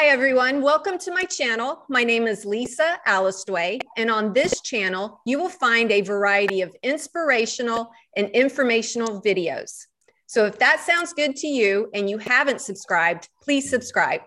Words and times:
Hi, 0.00 0.04
everyone. 0.04 0.62
Welcome 0.62 0.96
to 0.98 1.12
my 1.12 1.24
channel. 1.24 1.82
My 1.88 2.04
name 2.04 2.28
is 2.28 2.44
Lisa 2.44 3.00
Alistway, 3.08 3.80
and 3.96 4.12
on 4.12 4.32
this 4.32 4.60
channel, 4.60 5.20
you 5.26 5.40
will 5.40 5.48
find 5.48 5.90
a 5.90 6.02
variety 6.02 6.60
of 6.60 6.72
inspirational 6.84 7.90
and 8.16 8.30
informational 8.30 9.20
videos. 9.20 9.86
So 10.26 10.46
if 10.46 10.56
that 10.60 10.78
sounds 10.86 11.12
good 11.12 11.34
to 11.38 11.48
you 11.48 11.90
and 11.94 12.08
you 12.08 12.18
haven't 12.18 12.60
subscribed, 12.60 13.28
please 13.42 13.68
subscribe. 13.68 14.20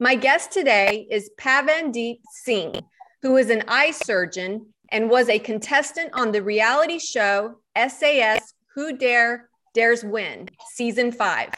My 0.00 0.16
guest 0.16 0.50
today 0.50 1.06
is 1.08 1.30
Pavandeep 1.38 2.18
Singh, 2.42 2.82
who 3.22 3.36
is 3.36 3.50
an 3.50 3.62
eye 3.68 3.92
surgeon 3.92 4.66
and 4.90 5.08
was 5.08 5.28
a 5.28 5.38
contestant 5.38 6.10
on 6.12 6.32
the 6.32 6.42
reality 6.42 6.98
show 6.98 7.60
SAS 7.76 8.52
Who 8.74 8.96
Dare 8.96 9.48
Dares 9.74 10.02
Win, 10.02 10.48
season 10.74 11.12
five. 11.12 11.50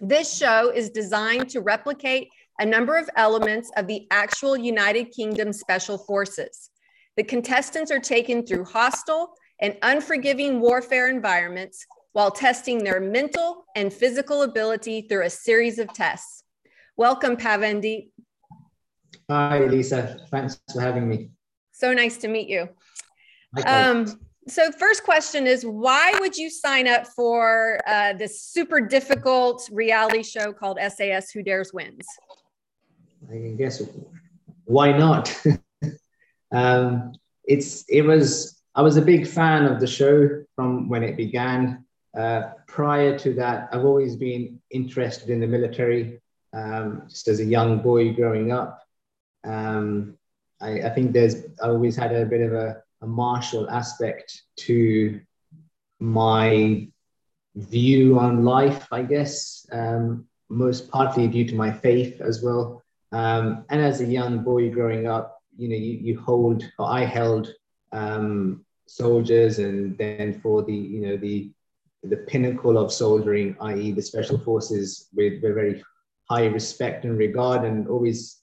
This 0.00 0.36
show 0.36 0.72
is 0.74 0.90
designed 0.90 1.48
to 1.50 1.60
replicate 1.60 2.28
a 2.58 2.66
number 2.66 2.96
of 2.96 3.08
elements 3.16 3.70
of 3.76 3.86
the 3.86 4.06
actual 4.10 4.56
United 4.56 5.12
Kingdom 5.12 5.52
Special 5.52 5.98
Forces. 5.98 6.70
The 7.16 7.24
contestants 7.24 7.90
are 7.90 8.00
taken 8.00 8.46
through 8.46 8.64
hostile 8.64 9.34
and 9.60 9.76
unforgiving 9.82 10.60
warfare 10.60 11.08
environments 11.08 11.86
while 12.12 12.30
testing 12.30 12.82
their 12.82 13.00
mental 13.00 13.64
and 13.74 13.92
physical 13.92 14.42
ability 14.42 15.02
through 15.02 15.24
a 15.24 15.30
series 15.30 15.78
of 15.78 15.92
tests. 15.92 16.44
Welcome, 16.96 17.36
Pavandeep. 17.36 18.08
Hi, 19.30 19.64
Lisa. 19.66 20.18
Thanks 20.30 20.60
for 20.72 20.80
having 20.80 21.08
me. 21.08 21.30
So 21.72 21.92
nice 21.92 22.16
to 22.18 22.28
meet 22.28 22.48
you. 22.48 22.68
Um, 23.66 24.18
so, 24.48 24.70
first 24.70 25.02
question 25.02 25.46
is 25.46 25.64
why 25.64 26.14
would 26.20 26.36
you 26.36 26.50
sign 26.50 26.86
up 26.86 27.06
for 27.08 27.80
uh, 27.86 28.12
this 28.12 28.42
super 28.42 28.80
difficult 28.80 29.68
reality 29.72 30.22
show 30.22 30.52
called 30.52 30.78
SAS 30.78 31.30
Who 31.32 31.42
Dares 31.42 31.72
Wins? 31.72 32.06
I 33.30 33.54
guess 33.56 33.82
why 34.64 34.96
not? 34.96 35.34
um, 36.52 37.12
it's 37.44 37.84
it 37.88 38.02
was 38.02 38.60
I 38.74 38.82
was 38.82 38.96
a 38.96 39.02
big 39.02 39.26
fan 39.26 39.64
of 39.64 39.80
the 39.80 39.86
show 39.86 40.44
from 40.54 40.88
when 40.88 41.02
it 41.02 41.16
began. 41.16 41.84
Uh, 42.16 42.50
prior 42.66 43.18
to 43.18 43.34
that, 43.34 43.68
I've 43.72 43.84
always 43.84 44.16
been 44.16 44.60
interested 44.70 45.30
in 45.30 45.40
the 45.40 45.46
military. 45.46 46.20
Um, 46.52 47.02
just 47.08 47.28
as 47.28 47.40
a 47.40 47.44
young 47.44 47.80
boy 47.80 48.14
growing 48.14 48.50
up, 48.52 48.82
um, 49.44 50.16
I, 50.60 50.82
I, 50.82 50.90
think 50.90 51.12
there's 51.12 51.44
I 51.62 51.68
always 51.68 51.96
had 51.96 52.14
a 52.14 52.24
bit 52.24 52.40
of 52.40 52.54
a, 52.54 52.82
a 53.02 53.06
martial 53.06 53.68
aspect 53.68 54.42
to 54.60 55.20
my 56.00 56.88
view 57.54 58.18
on 58.18 58.44
life. 58.44 58.86
I 58.90 59.02
guess 59.02 59.66
um, 59.70 60.26
most 60.48 60.90
partly 60.90 61.28
due 61.28 61.46
to 61.46 61.54
my 61.54 61.72
faith 61.72 62.20
as 62.22 62.42
well. 62.42 62.82
Um, 63.12 63.64
and 63.70 63.80
as 63.80 64.00
a 64.00 64.06
young 64.06 64.42
boy 64.42 64.70
growing 64.70 65.06
up, 65.06 65.42
you 65.56 65.68
know, 65.68 65.76
you, 65.76 65.92
you 65.92 66.20
hold, 66.20 66.62
or 66.78 66.90
I 66.90 67.04
held 67.04 67.52
um, 67.92 68.64
soldiers, 68.86 69.58
and 69.58 69.96
then 69.98 70.40
for 70.40 70.62
the, 70.62 70.74
you 70.74 71.00
know, 71.00 71.16
the 71.16 71.50
the 72.02 72.18
pinnacle 72.18 72.78
of 72.78 72.92
soldiering, 72.92 73.56
i.e., 73.60 73.90
the 73.90 74.02
special 74.02 74.38
forces, 74.38 75.08
with, 75.12 75.42
with 75.42 75.54
very 75.54 75.82
high 76.30 76.46
respect 76.46 77.04
and 77.04 77.18
regard, 77.18 77.64
and 77.64 77.88
always 77.88 78.42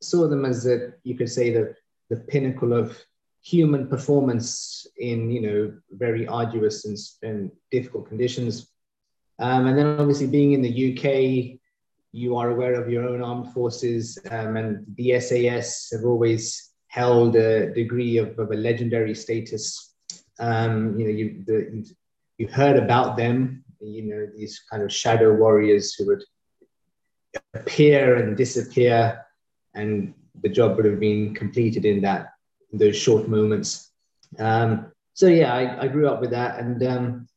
saw 0.00 0.28
them 0.28 0.44
as 0.44 0.64
the, 0.64 0.94
you 1.02 1.16
could 1.16 1.30
say, 1.30 1.50
the 1.52 1.74
the 2.10 2.16
pinnacle 2.16 2.72
of 2.72 2.96
human 3.42 3.86
performance 3.86 4.86
in, 4.98 5.30
you 5.30 5.40
know, 5.40 5.72
very 5.92 6.26
arduous 6.26 6.84
and, 6.84 6.98
and 7.22 7.50
difficult 7.70 8.08
conditions. 8.08 8.68
Um, 9.38 9.66
and 9.66 9.78
then 9.78 9.86
obviously 10.00 10.26
being 10.26 10.52
in 10.52 10.62
the 10.62 10.92
UK, 10.92 11.58
you 12.16 12.34
are 12.36 12.50
aware 12.50 12.74
of 12.74 12.88
your 12.88 13.06
own 13.06 13.22
armed 13.22 13.52
forces, 13.52 14.18
um, 14.30 14.56
and 14.56 14.86
the 14.96 15.20
SAS 15.20 15.90
have 15.92 16.04
always 16.04 16.72
held 16.88 17.36
a 17.36 17.74
degree 17.74 18.16
of, 18.16 18.38
of 18.38 18.50
a 18.50 18.56
legendary 18.56 19.14
status. 19.14 19.92
Um, 20.38 20.98
you 20.98 21.04
know, 21.04 21.10
you, 21.10 21.44
the, 21.46 21.94
you 22.38 22.48
heard 22.48 22.78
about 22.78 23.18
them, 23.18 23.64
you 23.80 24.02
know, 24.02 24.26
these 24.34 24.62
kind 24.70 24.82
of 24.82 24.90
shadow 24.90 25.34
warriors 25.34 25.94
who 25.94 26.06
would 26.06 26.24
appear 27.52 28.16
and 28.16 28.34
disappear, 28.34 29.22
and 29.74 30.14
the 30.42 30.48
job 30.48 30.76
would 30.76 30.86
have 30.86 31.00
been 31.00 31.34
completed 31.34 31.84
in 31.84 32.00
that 32.00 32.30
those 32.72 32.96
short 32.96 33.28
moments. 33.28 33.92
Um, 34.38 34.90
so 35.12 35.26
yeah, 35.26 35.52
I, 35.52 35.82
I, 35.82 35.88
grew 35.88 36.08
up 36.08 36.22
with 36.22 36.30
that, 36.30 36.60
and 36.60 36.82
um, 36.82 37.28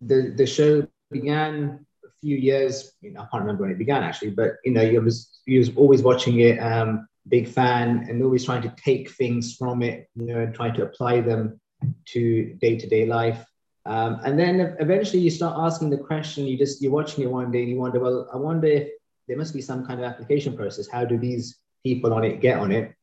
the 0.00 0.34
the 0.36 0.46
show 0.46 0.86
began 1.12 1.85
few 2.20 2.36
years, 2.36 2.92
you 3.00 3.12
know, 3.12 3.20
I 3.20 3.26
can't 3.30 3.42
remember 3.42 3.62
when 3.62 3.72
it 3.72 3.78
began 3.78 4.02
actually, 4.02 4.30
but 4.30 4.54
you 4.64 4.72
know, 4.72 4.82
you 4.82 5.00
was 5.00 5.40
you 5.46 5.58
was 5.58 5.74
always 5.76 6.02
watching 6.02 6.40
it, 6.40 6.58
um, 6.58 7.08
big 7.28 7.48
fan, 7.48 8.06
and 8.08 8.22
always 8.22 8.44
trying 8.44 8.62
to 8.62 8.74
take 8.76 9.10
things 9.10 9.54
from 9.56 9.82
it, 9.82 10.08
you 10.14 10.26
know, 10.26 10.40
and 10.40 10.54
trying 10.54 10.74
to 10.74 10.82
apply 10.82 11.20
them 11.20 11.60
to 12.06 12.54
day 12.60 12.76
to 12.76 12.86
day 12.88 13.06
life. 13.06 13.44
Um, 13.84 14.18
and 14.24 14.38
then 14.38 14.76
eventually 14.80 15.22
you 15.22 15.30
start 15.30 15.54
asking 15.58 15.90
the 15.90 15.98
question. 15.98 16.46
You 16.46 16.58
just 16.58 16.82
you're 16.82 16.92
watching 16.92 17.22
it 17.22 17.30
one 17.30 17.50
day 17.50 17.60
and 17.60 17.70
you 17.70 17.78
wonder, 17.78 18.00
well, 18.00 18.28
I 18.32 18.36
wonder 18.36 18.66
if 18.66 18.88
there 19.28 19.36
must 19.36 19.54
be 19.54 19.62
some 19.62 19.86
kind 19.86 20.00
of 20.00 20.06
application 20.06 20.56
process. 20.56 20.88
How 20.88 21.04
do 21.04 21.18
these 21.18 21.58
people 21.84 22.12
on 22.12 22.24
it 22.24 22.40
get 22.40 22.58
on 22.58 22.72
it? 22.72 22.94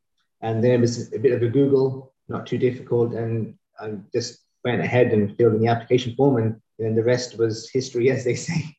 And 0.41 0.63
then 0.63 0.71
it 0.71 0.81
was 0.81 1.13
a 1.13 1.19
bit 1.19 1.31
of 1.31 1.41
a 1.41 1.47
Google, 1.47 2.13
not 2.27 2.45
too 2.45 2.57
difficult, 2.57 3.13
and 3.13 3.55
I 3.79 3.93
just 4.13 4.39
went 4.63 4.81
ahead 4.81 5.13
and 5.13 5.35
filled 5.37 5.55
in 5.55 5.61
the 5.61 5.67
application 5.67 6.15
form, 6.15 6.37
and 6.37 6.61
then 6.79 6.95
the 6.95 7.03
rest 7.03 7.37
was 7.37 7.69
history, 7.69 8.11
as 8.15 8.23
they 8.23 8.35
say. 8.35 8.75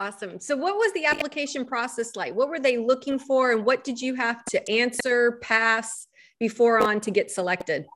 Awesome. 0.00 0.40
So, 0.40 0.56
what 0.56 0.76
was 0.76 0.92
the 0.92 1.06
application 1.06 1.64
process 1.64 2.16
like? 2.16 2.34
What 2.34 2.48
were 2.48 2.58
they 2.58 2.78
looking 2.78 3.18
for, 3.18 3.52
and 3.52 3.64
what 3.64 3.84
did 3.84 4.00
you 4.00 4.14
have 4.14 4.44
to 4.46 4.70
answer, 4.70 5.38
pass 5.40 6.08
before 6.40 6.80
on 6.80 7.00
to 7.02 7.10
get 7.10 7.30
selected? 7.30 7.86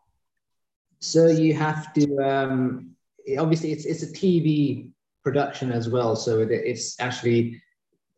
So 1.01 1.29
you 1.29 1.55
have 1.55 1.93
to 1.95 2.17
um, 2.19 2.91
obviously 3.39 3.73
it's 3.73 3.85
it's 3.85 4.03
a 4.03 4.13
TV 4.13 4.91
production 5.23 5.73
as 5.73 5.89
well. 5.89 6.17
So 6.17 6.41
it's 6.41 6.99
actually 7.01 7.61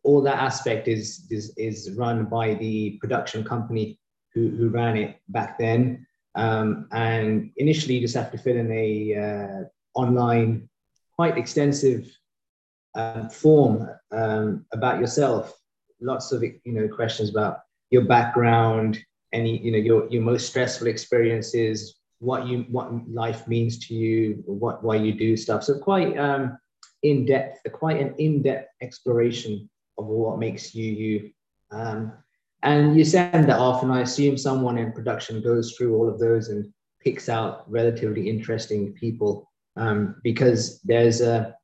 all 0.03 0.21
that 0.21 0.39
aspect 0.39 0.87
is 0.87 1.27
is 1.29 1.53
is 1.57 1.91
run 1.91 2.25
by 2.25 2.55
the 2.55 2.97
production 3.01 3.43
company 3.43 3.99
who 4.33 4.49
who 4.49 4.69
ran 4.69 4.97
it 4.97 5.17
back 5.29 5.59
then. 5.59 6.05
Um, 6.35 6.87
and 6.91 7.51
initially, 7.57 7.95
you 7.95 8.01
just 8.01 8.15
have 8.15 8.31
to 8.31 8.37
fill 8.37 8.55
in 8.55 8.71
a 8.71 9.15
uh, 9.25 9.99
online, 9.99 10.69
quite 11.15 11.37
extensive 11.37 12.09
um, 12.95 13.29
form 13.29 13.89
um, 14.11 14.65
about 14.73 14.99
yourself. 14.99 15.53
Lots 15.99 16.31
of 16.31 16.43
you 16.43 16.59
know 16.65 16.87
questions 16.87 17.29
about 17.29 17.59
your 17.89 18.05
background, 18.05 18.99
any 19.33 19.57
you 19.59 19.71
know 19.71 19.77
your 19.77 20.09
your 20.09 20.21
most 20.21 20.47
stressful 20.47 20.87
experiences, 20.87 21.99
what 22.19 22.47
you 22.47 22.65
what 22.69 23.07
life 23.09 23.47
means 23.47 23.79
to 23.87 23.93
you, 23.93 24.43
what 24.45 24.83
why 24.83 24.95
you 24.95 25.13
do 25.13 25.37
stuff. 25.37 25.63
So 25.63 25.77
quite 25.77 26.17
um, 26.17 26.57
in 27.03 27.25
depth, 27.25 27.59
quite 27.71 27.99
an 27.99 28.15
in 28.17 28.41
depth 28.41 28.69
exploration 28.81 29.69
of 29.97 30.05
what 30.05 30.39
makes 30.39 30.73
you 30.73 30.91
you. 30.91 31.31
Um, 31.71 32.13
and 32.63 32.95
you 32.95 33.03
send 33.03 33.49
that 33.49 33.57
off, 33.57 33.81
and 33.81 33.91
I 33.91 34.01
assume 34.01 34.37
someone 34.37 34.77
in 34.77 34.91
production 34.91 35.41
goes 35.41 35.73
through 35.73 35.95
all 35.95 36.07
of 36.07 36.19
those 36.19 36.49
and 36.49 36.71
picks 37.03 37.27
out 37.29 37.69
relatively 37.69 38.29
interesting 38.29 38.93
people 38.93 39.49
um, 39.75 40.15
because 40.23 40.79
there's 40.81 41.21
a 41.21 41.55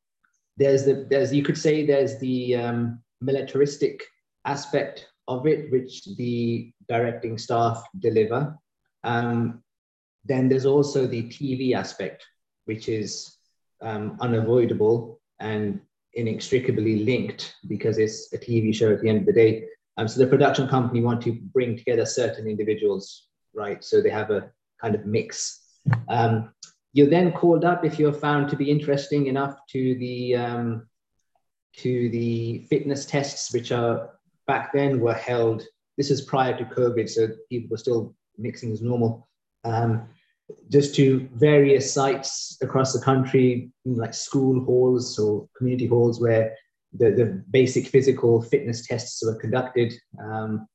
there's 0.57 0.85
the 0.85 1.05
there's 1.09 1.33
you 1.33 1.43
could 1.43 1.57
say 1.57 1.85
there's 1.85 2.17
the 2.19 2.55
um, 2.55 2.99
militaristic 3.21 4.03
aspect 4.45 5.07
of 5.27 5.45
it, 5.45 5.71
which 5.71 6.05
the 6.17 6.71
directing 6.87 7.37
staff 7.37 7.83
deliver. 7.99 8.57
Um, 9.03 9.63
then 10.25 10.49
there's 10.49 10.65
also 10.65 11.07
the 11.07 11.23
TV 11.23 11.73
aspect, 11.73 12.25
which 12.65 12.89
is 12.89 13.37
um, 13.81 14.17
unavoidable 14.19 15.21
and 15.39 15.79
inextricably 16.13 17.03
linked 17.03 17.55
because 17.67 17.97
it's 17.97 18.33
a 18.33 18.37
TV 18.37 18.73
show 18.73 18.91
at 18.91 19.01
the 19.01 19.09
end 19.09 19.19
of 19.19 19.25
the 19.25 19.33
day. 19.33 19.65
Um, 19.97 20.07
so 20.07 20.19
the 20.19 20.27
production 20.27 20.67
company 20.67 21.01
want 21.01 21.21
to 21.23 21.33
bring 21.33 21.77
together 21.77 22.05
certain 22.05 22.47
individuals, 22.47 23.27
right? 23.53 23.83
So 23.83 24.01
they 24.01 24.09
have 24.09 24.31
a 24.31 24.49
kind 24.81 24.95
of 24.95 25.05
mix. 25.05 25.61
Um, 26.09 26.53
you're 26.93 27.09
then 27.09 27.31
called 27.31 27.65
up 27.65 27.85
if 27.85 27.99
you're 27.99 28.13
found 28.13 28.49
to 28.49 28.55
be 28.55 28.71
interesting 28.71 29.27
enough 29.27 29.57
to 29.69 29.95
the 29.95 30.35
um, 30.35 30.87
to 31.77 32.09
the 32.09 32.65
fitness 32.69 33.05
tests, 33.05 33.53
which 33.53 33.71
are 33.71 34.11
back 34.47 34.73
then 34.73 34.99
were 34.99 35.13
held. 35.13 35.63
This 35.97 36.11
is 36.11 36.21
prior 36.21 36.57
to 36.57 36.65
COVID, 36.65 37.09
so 37.09 37.29
people 37.49 37.69
were 37.71 37.77
still 37.77 38.15
mixing 38.37 38.71
as 38.71 38.81
normal. 38.81 39.27
Um, 39.63 40.07
just 40.69 40.95
to 40.95 41.27
various 41.33 41.93
sites 41.93 42.57
across 42.61 42.93
the 42.93 43.03
country, 43.03 43.71
like 43.85 44.13
school 44.13 44.63
halls 44.63 45.19
or 45.19 45.47
community 45.57 45.87
halls, 45.87 46.21
where 46.21 46.55
the, 46.93 47.11
the 47.11 47.43
basic 47.51 47.87
physical 47.87 48.41
fitness 48.41 48.87
tests 48.87 49.23
were 49.25 49.35
conducted. 49.35 49.93
Um, 50.19 50.67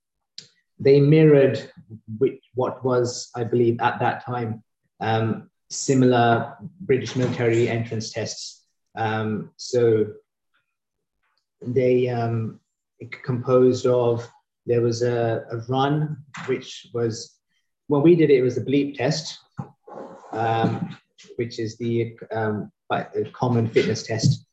they 0.79 1.01
mirrored 1.01 1.71
which, 2.19 2.41
what 2.55 2.85
was, 2.85 3.31
I 3.35 3.45
believe, 3.45 3.81
at 3.81 3.99
that 4.01 4.25
time 4.25 4.63
um, 5.01 5.51
similar 5.73 6.57
British 6.81 7.17
military 7.17 7.69
entrance 7.69 8.13
tests. 8.13 8.65
Um, 8.97 9.51
so 9.57 10.07
they, 11.61 12.09
um, 12.09 12.61
composed 13.23 13.87
of 13.87 14.29
there 14.67 14.81
was 14.81 15.03
a, 15.03 15.45
a 15.51 15.57
run, 15.69 16.19
which 16.47 16.87
was 16.95 17.37
when 17.89 18.03
we 18.03 18.15
did 18.15 18.31
it, 18.31 18.39
it 18.39 18.43
was 18.43 18.57
a 18.57 18.65
bleep 18.65 18.97
test, 18.97 19.39
um, 20.33 20.97
which 21.37 21.59
is 21.59 21.77
the 21.79 22.17
um, 22.31 22.71
common 23.33 23.69
fitness 23.69 24.05
test. 24.05 24.47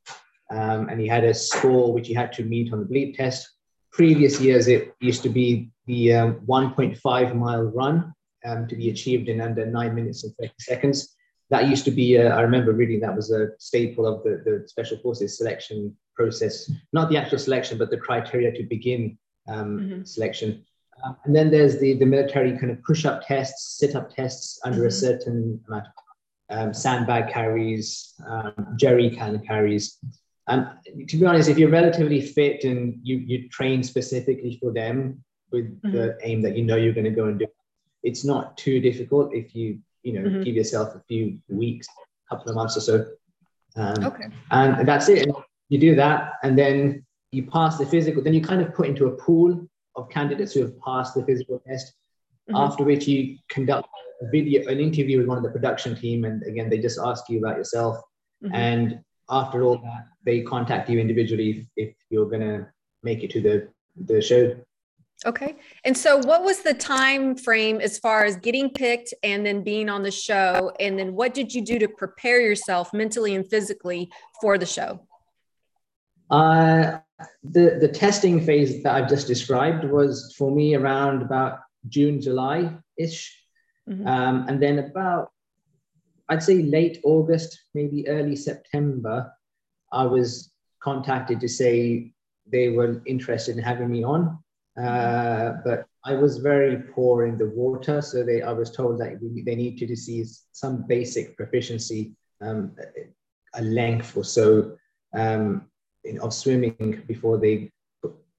Um, 0.52 0.90
and 0.90 1.00
he 1.00 1.08
had 1.08 1.24
a 1.24 1.34
score 1.34 1.94
which 1.94 2.08
he 2.08 2.14
had 2.14 2.34
to 2.34 2.44
meet 2.44 2.74
on 2.74 2.80
the 2.80 2.86
bleep 2.86 3.16
test. 3.16 3.48
Previous 3.92 4.42
years, 4.42 4.68
it 4.68 4.96
used 5.00 5.22
to 5.24 5.30
be 5.30 5.70
the 5.86 6.14
um, 6.14 6.40
1.5 6.48 7.36
mile 7.36 7.64
run 7.64 8.14
um, 8.46 8.68
to 8.68 8.76
be 8.76 8.90
achieved 8.90 9.30
in 9.30 9.42
under 9.42 9.66
nine 9.66 9.96
minutes 9.96 10.24
and 10.24 10.34
30 10.38 10.52
seconds. 10.60 11.16
That 11.50 11.68
used 11.68 11.86
to 11.86 11.92
be, 11.92 12.18
uh, 12.18 12.30
I 12.30 12.42
remember 12.42 12.74
reading 12.74 13.00
that 13.02 13.16
was 13.16 13.32
a 13.32 13.50
staple 13.58 14.06
of 14.06 14.24
the, 14.24 14.42
the 14.46 14.68
special 14.68 14.98
forces 15.00 15.38
selection 15.38 15.96
process, 16.16 16.72
not 16.94 17.10
the 17.10 17.18
actual 17.18 17.40
selection, 17.40 17.78
but 17.78 17.90
the 17.90 17.98
criteria 17.98 18.52
to 18.52 18.64
begin 18.64 19.18
um, 19.48 19.80
mm-hmm. 19.80 20.04
selection. 20.04 20.64
Um, 21.04 21.16
and 21.26 21.36
then 21.36 21.50
there's 21.50 21.80
the, 21.80 21.94
the 21.94 22.06
military 22.06 22.58
kind 22.58 22.72
of 22.72 22.84
push 22.84 23.06
up 23.06 23.26
tests, 23.26 23.78
sit 23.80 23.96
up 23.96 24.14
tests 24.14 24.60
under 24.64 24.80
mm-hmm. 24.80 24.88
a 24.88 24.92
certain 24.92 25.60
amount 25.68 25.88
of 25.88 26.58
um, 26.58 26.74
sandbag 26.74 27.32
carries, 27.32 28.14
um, 28.28 28.76
jerry 28.78 29.10
can 29.10 29.40
carries. 29.46 29.98
And 30.48 30.68
to 31.08 31.18
be 31.18 31.26
honest, 31.26 31.50
if 31.50 31.58
you're 31.58 31.70
relatively 31.70 32.22
fit 32.22 32.64
and 32.64 33.00
you, 33.04 33.18
you 33.18 33.50
train 33.50 33.84
specifically 33.84 34.58
for 34.62 34.74
them 34.74 35.24
with 35.52 35.66
mm-hmm. 35.82 35.96
the 35.96 36.18
aim 36.24 36.42
that 36.42 36.58
you 36.58 36.64
know 36.64 36.76
you're 36.76 36.94
going 36.94 37.06
to 37.06 37.12
go 37.12 37.26
and 37.26 37.40
do, 37.40 37.48
it's 38.04 38.24
not 38.24 38.58
too 38.58 38.80
difficult 38.80 39.34
if 39.34 39.56
you, 39.56 39.80
you 40.04 40.14
know, 40.14 40.22
mm-hmm. 40.22 40.42
give 40.44 40.56
yourself 40.56 40.96
a 40.96 41.02
few 41.08 41.40
weeks, 41.50 41.88
a 42.30 42.36
couple 42.36 42.50
of 42.50 42.56
months 42.56 42.78
or 42.78 42.82
so. 42.82 43.06
Um, 43.76 44.04
okay. 44.04 44.26
And 44.52 44.88
that's 44.88 45.10
it. 45.10 45.28
And 45.28 45.36
you 45.70 45.80
do 45.80 45.96
that, 45.96 46.34
and 46.44 46.58
then 46.58 47.06
you 47.32 47.44
pass 47.44 47.78
the 47.78 47.86
physical, 47.86 48.24
then 48.24 48.34
you 48.34 48.42
kind 48.42 48.62
of 48.62 48.74
put 48.74 48.88
into 48.88 49.06
a 49.08 49.12
pool 49.12 49.68
of 49.96 50.10
candidates 50.10 50.54
who 50.54 50.62
have 50.62 50.80
passed 50.80 51.14
the 51.14 51.24
physical 51.26 51.62
test, 51.68 51.94
mm-hmm. 52.50 52.56
after 52.56 52.84
which 52.84 53.08
you 53.08 53.38
conduct 53.50 53.88
a 54.22 54.30
video, 54.32 54.68
an 54.70 54.80
interview 54.80 55.18
with 55.20 55.28
one 55.28 55.38
of 55.38 55.44
the 55.44 55.52
production 55.52 55.96
team. 55.96 56.26
And 56.26 56.42
again, 56.44 56.70
they 56.70 56.80
just 56.80 57.00
ask 57.00 57.30
you 57.30 57.40
about 57.40 57.58
yourself. 57.58 57.98
Mm-hmm. 58.44 58.56
And 58.56 59.00
after 59.30 59.64
all 59.64 59.78
that, 59.78 60.08
they 60.26 60.42
contact 60.42 60.90
you 60.90 61.00
individually 61.00 61.68
if, 61.76 61.90
if 61.90 61.96
you're 62.10 62.30
going 62.30 62.42
to 62.42 62.68
make 63.04 63.24
it 63.24 63.30
to 63.32 63.42
the, 63.42 63.70
the 64.06 64.22
show. 64.22 64.56
Okay. 65.26 65.58
And 65.84 65.98
so 65.98 66.18
what 66.18 66.44
was 66.44 66.62
the 66.62 66.74
time 66.74 67.36
frame 67.36 67.82
as 67.82 68.00
far 68.00 68.24
as 68.24 68.38
getting 68.38 68.70
picked 68.70 69.14
and 69.22 69.46
then 69.46 69.64
being 69.64 69.90
on 69.90 70.02
the 70.02 70.12
show? 70.12 70.72
And 70.80 70.98
then 70.98 71.14
what 71.14 71.34
did 71.34 71.54
you 71.54 71.62
do 71.62 71.78
to 71.80 71.90
prepare 71.90 72.40
yourself 72.40 72.94
mentally 72.94 73.36
and 73.36 73.48
physically 73.50 74.10
for 74.42 74.58
the 74.58 74.66
show? 74.66 75.06
Uh, 76.30 77.00
the, 77.44 77.78
the 77.82 77.88
testing 77.88 78.40
phase 78.40 78.82
that 78.84 78.96
I've 78.96 79.10
just 79.10 79.28
described 79.28 79.84
was 79.84 80.34
for 80.38 80.52
me 80.52 80.76
around 80.76 81.22
about 81.22 81.60
June, 81.90 82.22
July 82.22 82.78
ish. 82.98 83.36
Mm-hmm. 83.90 84.08
Um, 84.08 84.46
and 84.48 84.62
then 84.62 84.80
about, 84.80 85.32
I'd 86.30 86.44
say 86.44 86.62
late 86.62 87.02
August, 87.04 87.60
maybe 87.74 88.08
early 88.08 88.36
September, 88.36 89.34
I 89.92 90.06
was 90.06 90.52
contacted 90.80 91.42
to 91.42 91.50
say 91.50 92.14
they 92.48 92.70
were 92.70 93.02
interested 93.06 93.58
in 93.58 93.64
having 93.64 93.92
me 93.92 94.04
on. 94.04 94.40
Uh, 94.78 95.54
but 95.66 95.86
I 96.06 96.14
was 96.14 96.38
very 96.38 96.78
poor 96.78 97.26
in 97.26 97.38
the 97.38 97.48
water, 97.48 98.02
so 98.02 98.24
they 98.24 98.42
I 98.42 98.52
was 98.52 98.72
told 98.72 99.00
that 99.00 99.20
they 99.22 99.56
need 99.56 99.78
to 99.78 99.96
see 99.96 100.26
some 100.52 100.86
basic 100.88 101.36
proficiency, 101.36 102.14
um, 102.42 102.76
a 103.56 103.62
length 103.62 104.16
or 104.16 104.24
so 104.24 104.78
um, 105.14 105.68
in, 106.04 106.20
of 106.20 106.34
swimming 106.34 107.04
before 107.08 107.38
they 107.38 107.72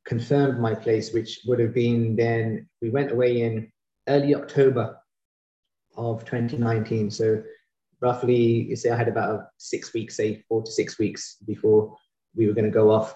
confirmed 0.04 0.58
my 0.58 0.74
place, 0.74 1.12
which 1.12 1.40
would 1.46 1.60
have 1.60 1.74
been 1.74 2.16
then, 2.16 2.68
we 2.80 2.90
went 2.90 3.12
away 3.12 3.42
in 3.42 3.70
early 4.08 4.34
October 4.34 4.98
of 5.96 6.24
2019. 6.24 7.10
So 7.10 7.42
roughly, 8.00 8.36
you 8.36 8.76
say 8.76 8.90
I 8.90 8.96
had 8.96 9.08
about 9.08 9.48
six 9.58 9.92
weeks, 9.92 10.16
say 10.16 10.42
four 10.48 10.62
to 10.62 10.70
six 10.70 10.98
weeks 10.98 11.36
before 11.46 11.96
we 12.34 12.46
were 12.46 12.54
going 12.54 12.64
to 12.64 12.70
go 12.70 12.90
off. 12.90 13.14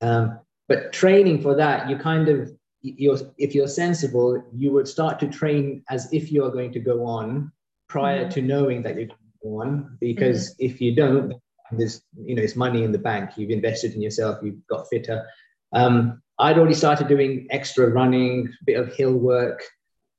Um, 0.00 0.40
but 0.70 0.92
training 0.94 1.42
for 1.42 1.54
that, 1.56 1.90
you 1.90 1.98
kind 1.98 2.30
of, 2.30 2.50
you're, 2.80 3.18
if 3.36 3.54
you're 3.54 3.68
sensible, 3.68 4.42
you 4.54 4.72
would 4.72 4.88
start 4.88 5.20
to 5.20 5.26
train 5.28 5.84
as 5.90 6.10
if 6.12 6.32
you're 6.32 6.50
going 6.50 6.72
to 6.72 6.80
go 6.80 7.04
on 7.04 7.52
prior 7.88 8.22
mm-hmm. 8.22 8.30
to 8.30 8.40
knowing 8.40 8.82
that 8.84 8.94
you're 8.94 9.08
going 9.08 9.18
to 9.18 9.38
go 9.44 9.60
on. 9.60 9.98
Because 10.00 10.54
mm-hmm. 10.54 10.66
if 10.66 10.80
you 10.80 10.94
don't, 10.94 11.34
there's 11.72 12.02
you 12.24 12.34
know 12.34 12.42
it's 12.42 12.56
money 12.56 12.84
in 12.84 12.92
the 12.92 12.98
bank 12.98 13.30
you've 13.36 13.50
invested 13.50 13.94
in 13.94 14.02
yourself 14.02 14.38
you've 14.42 14.66
got 14.66 14.86
fitter 14.88 15.26
um, 15.72 16.20
i'd 16.40 16.58
already 16.58 16.74
started 16.74 17.08
doing 17.08 17.46
extra 17.50 17.88
running 17.88 18.48
a 18.60 18.64
bit 18.64 18.78
of 18.78 18.92
hill 18.94 19.14
work 19.14 19.62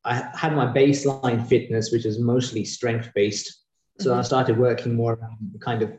i 0.05 0.15
had 0.33 0.55
my 0.55 0.65
baseline 0.65 1.45
fitness 1.45 1.91
which 1.91 2.05
is 2.05 2.19
mostly 2.19 2.63
strength 2.63 3.09
based 3.13 3.63
so 3.99 4.11
mm-hmm. 4.11 4.19
i 4.19 4.23
started 4.23 4.57
working 4.57 4.95
more 4.95 5.13
around 5.13 5.37
kind 5.61 5.81
of 5.81 5.91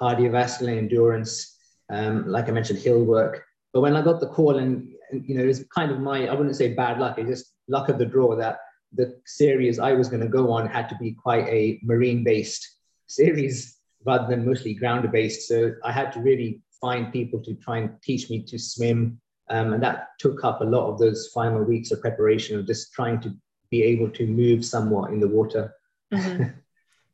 cardiovascular 0.00 0.76
endurance 0.76 1.58
um, 1.90 2.28
like 2.28 2.48
i 2.48 2.52
mentioned 2.52 2.78
hill 2.78 3.02
work 3.02 3.44
but 3.72 3.80
when 3.80 3.96
i 3.96 4.02
got 4.02 4.20
the 4.20 4.28
call 4.28 4.56
and 4.56 4.88
you 5.12 5.34
know 5.34 5.42
it 5.42 5.46
was 5.46 5.64
kind 5.74 5.90
of 5.90 6.00
my 6.00 6.26
i 6.28 6.34
wouldn't 6.34 6.56
say 6.56 6.72
bad 6.74 6.98
luck 6.98 7.18
it's 7.18 7.28
just 7.28 7.54
luck 7.68 7.88
of 7.88 7.98
the 7.98 8.06
draw 8.06 8.36
that 8.36 8.60
the 8.92 9.20
series 9.26 9.78
i 9.78 9.92
was 9.92 10.08
going 10.08 10.22
to 10.22 10.28
go 10.28 10.50
on 10.50 10.66
had 10.66 10.88
to 10.88 10.96
be 10.96 11.12
quite 11.12 11.46
a 11.48 11.78
marine 11.82 12.24
based 12.24 12.76
series 13.06 13.80
rather 14.04 14.26
than 14.28 14.46
mostly 14.46 14.74
ground 14.74 15.10
based. 15.12 15.48
So 15.48 15.74
I 15.84 15.92
had 15.92 16.12
to 16.12 16.20
really 16.20 16.62
find 16.80 17.12
people 17.12 17.40
to 17.40 17.54
try 17.54 17.78
and 17.78 17.90
teach 18.02 18.30
me 18.30 18.42
to 18.44 18.58
swim. 18.58 19.20
Um, 19.50 19.74
and 19.74 19.82
that 19.82 20.08
took 20.18 20.44
up 20.44 20.60
a 20.60 20.64
lot 20.64 20.90
of 20.90 20.98
those 20.98 21.28
final 21.34 21.62
weeks 21.62 21.90
of 21.90 22.00
preparation 22.00 22.58
of 22.58 22.66
just 22.66 22.92
trying 22.92 23.20
to 23.20 23.34
be 23.70 23.82
able 23.82 24.10
to 24.10 24.26
move 24.26 24.64
somewhat 24.64 25.12
in 25.12 25.20
the 25.20 25.28
water. 25.28 25.74
Mm-hmm. 26.12 26.44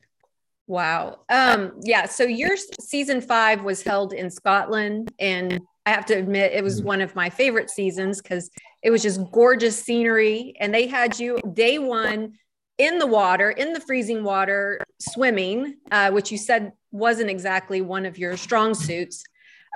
wow. 0.67 1.19
Um, 1.29 1.73
yeah. 1.83 2.07
So 2.07 2.25
your 2.25 2.57
season 2.81 3.21
five 3.21 3.65
was 3.65 3.83
held 3.83 4.13
in 4.13 4.31
Scotland. 4.31 5.13
And 5.19 5.61
I 5.87 5.91
have 5.91 6.05
to 6.07 6.15
admit, 6.15 6.53
it 6.53 6.65
was 6.65 6.79
mm-hmm. 6.79 6.89
one 6.89 7.01
of 7.01 7.15
my 7.15 7.31
favorite 7.31 7.71
seasons 7.71 8.21
because 8.21 8.51
it 8.83 8.91
was 8.91 9.03
just 9.03 9.21
gorgeous 9.31 9.81
scenery. 9.81 10.55
And 10.59 10.75
they 10.75 10.89
had 10.89 11.19
you 11.19 11.39
day 11.55 11.79
one 11.79 12.35
in 12.77 12.99
the 12.99 13.07
water, 13.07 13.51
in 13.51 13.73
the 13.73 13.81
freezing 13.81 14.25
water, 14.25 14.85
swimming, 14.99 15.77
uh, 15.91 16.11
which 16.11 16.31
you 16.33 16.39
said 16.39 16.73
wasn't 16.91 17.31
exactly 17.31 17.81
one 17.81 18.05
of 18.05 18.19
your 18.19 18.37
strong 18.37 18.75
suits. 18.75 19.23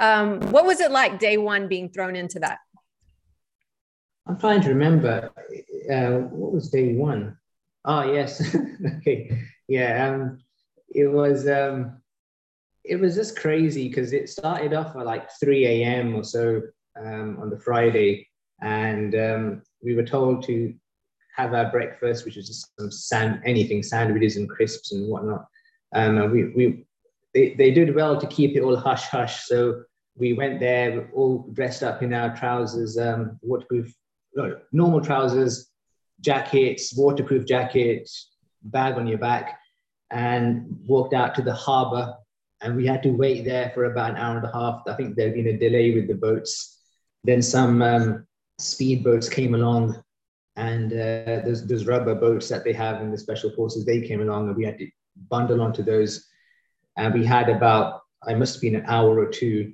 Um, 0.01 0.41
what 0.51 0.67
was 0.67 0.81
it 0.81 0.91
like 0.91 1.19
day 1.19 1.37
one 1.37 1.69
being 1.69 1.91
thrown 1.91 2.17
into 2.17 2.41
that? 2.41 2.59
I'm 4.27 4.39
trying 4.39 4.61
to 4.63 4.69
remember. 4.71 5.31
Uh, 5.91 6.27
what 6.29 6.53
was 6.53 6.71
day 6.71 6.95
one? 6.95 7.37
Oh 7.85 8.13
yes, 8.13 8.55
okay, 8.99 9.43
yeah. 9.67 10.09
Um, 10.09 10.41
it 10.89 11.07
was 11.07 11.49
um, 11.49 12.00
it 12.85 12.97
was 12.97 13.15
just 13.15 13.39
crazy 13.39 13.89
because 13.89 14.13
it 14.13 14.29
started 14.29 14.73
off 14.73 14.97
at 14.97 15.07
like 15.07 15.31
3 15.39 15.67
a.m. 15.67 16.15
or 16.15 16.25
so 16.25 16.63
um, 16.99 17.39
on 17.41 17.51
the 17.51 17.59
Friday, 17.59 18.29
and 18.63 19.15
um, 19.15 19.63
we 19.83 19.95
were 19.95 20.05
told 20.05 20.43
to 20.45 20.75
have 21.37 21.55
our 21.55 21.71
breakfast, 21.71 22.25
which 22.25 22.37
was 22.37 22.47
just 22.47 22.73
some 22.79 22.91
sand, 22.91 23.43
anything, 23.45 23.83
sandwiches 23.83 24.37
and 24.37 24.49
crisps 24.49 24.93
and 24.93 25.09
whatnot. 25.09 25.47
Um, 25.95 26.31
we, 26.31 26.45
we, 26.49 26.87
they, 27.35 27.55
they 27.55 27.71
did 27.71 27.95
well 27.95 28.21
to 28.21 28.27
keep 28.27 28.57
it 28.57 28.63
all 28.63 28.77
hush 28.77 29.05
hush. 29.05 29.47
So 29.47 29.83
we 30.17 30.33
went 30.33 30.61
there 30.61 31.11
all 31.15 31.49
dressed 31.53 31.83
up 31.83 32.03
in 32.03 32.13
our 32.13 32.37
trousers, 32.37 32.99
um, 32.99 33.39
waterproof, 33.43 33.93
no, 34.35 34.59
normal 34.73 35.01
trousers, 35.01 35.71
jackets, 36.21 36.95
waterproof 36.97 37.47
jackets, 37.47 38.31
bag 38.63 38.95
on 38.95 39.07
your 39.07 39.19
back, 39.19 39.59
and 40.11 40.67
walked 40.87 41.15
out 41.15 41.35
to 41.37 41.43
the 41.43 41.55
harbor. 41.55 42.15
And 42.63 42.77
we 42.77 42.87
had 42.87 43.03
to 43.05 43.11
wait 43.11 43.45
there 43.45 43.71
for 43.75 43.85
about 43.85 44.11
an 44.11 44.17
hour 44.17 44.37
and 44.37 44.47
a 44.47 44.53
half. 44.53 44.83
I 44.87 44.95
think 44.95 45.17
there'd 45.17 45.35
been 45.35 45.49
a 45.49 45.59
delay 45.59 45.95
with 45.95 46.09
the 46.09 46.15
boats. 46.15 46.79
Then 47.25 47.43
some 47.43 47.81
um, 47.83 48.27
speed 48.59 49.03
boats 49.03 49.29
came 49.29 49.55
along 49.55 50.03
and 50.57 50.93
uh, 50.93 51.41
those, 51.45 51.67
those 51.67 51.87
rubber 51.87 52.15
boats 52.15 52.49
that 52.49 52.65
they 52.65 52.73
have 52.73 53.01
in 53.01 53.11
the 53.11 53.19
special 53.19 53.51
forces, 53.51 53.85
they 53.85 54.03
came 54.03 54.21
along 54.21 54.49
and 54.49 54.57
we 54.57 54.65
had 54.65 54.79
to 54.79 54.89
bundle 55.31 55.61
onto 55.61 55.83
those. 55.83 56.27
And 56.97 57.15
we 57.15 57.25
had 57.25 57.49
about, 57.49 58.03
I 58.27 58.35
must 58.35 58.55
have 58.55 58.63
been 58.63 58.77
an 58.77 58.85
hour 58.87 59.19
or 59.19 59.31
two 59.31 59.73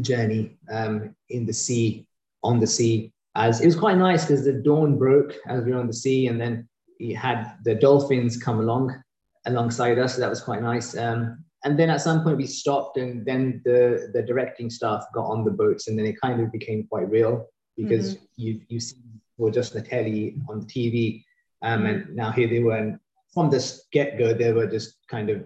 journey 0.00 0.56
um, 0.70 1.14
in 1.28 1.44
the 1.44 1.52
sea, 1.52 2.06
on 2.42 2.60
the 2.60 2.66
sea. 2.66 3.12
As 3.34 3.60
it 3.60 3.66
was 3.66 3.76
quite 3.76 3.98
nice 3.98 4.24
because 4.24 4.44
the 4.44 4.52
dawn 4.52 4.98
broke 4.98 5.34
as 5.46 5.64
we 5.64 5.72
were 5.72 5.78
on 5.78 5.86
the 5.86 5.92
sea, 5.92 6.26
and 6.26 6.40
then 6.40 6.68
we 6.98 7.12
had 7.12 7.56
the 7.64 7.74
dolphins 7.74 8.36
come 8.36 8.58
along 8.58 9.00
alongside 9.46 9.98
us. 9.98 10.14
So 10.14 10.20
that 10.20 10.30
was 10.30 10.40
quite 10.40 10.62
nice. 10.62 10.96
Um, 10.96 11.44
and 11.64 11.78
then 11.78 11.90
at 11.90 12.00
some 12.00 12.22
point 12.22 12.38
we 12.38 12.46
stopped, 12.46 12.96
and 12.96 13.24
then 13.24 13.60
the 13.64 14.10
the 14.14 14.22
directing 14.22 14.70
staff 14.70 15.04
got 15.14 15.26
on 15.26 15.44
the 15.44 15.50
boats, 15.50 15.88
and 15.88 15.98
then 15.98 16.06
it 16.06 16.20
kind 16.20 16.40
of 16.40 16.50
became 16.52 16.86
quite 16.86 17.10
real 17.10 17.46
because 17.76 18.14
mm-hmm. 18.14 18.24
you 18.36 18.60
you 18.68 18.80
see 18.80 18.96
were 19.40 19.50
just 19.50 19.72
the 19.72 19.82
telly 19.82 20.36
on 20.48 20.60
the 20.60 20.66
TV. 20.66 21.24
Um, 21.62 21.86
and 21.86 22.14
now 22.14 22.30
here 22.30 22.48
they 22.48 22.60
were, 22.60 22.76
and 22.76 22.98
from 23.34 23.50
the 23.50 23.80
get 23.90 24.18
go, 24.18 24.32
they 24.32 24.52
were 24.52 24.66
just 24.66 24.98
kind 25.08 25.30
of 25.30 25.44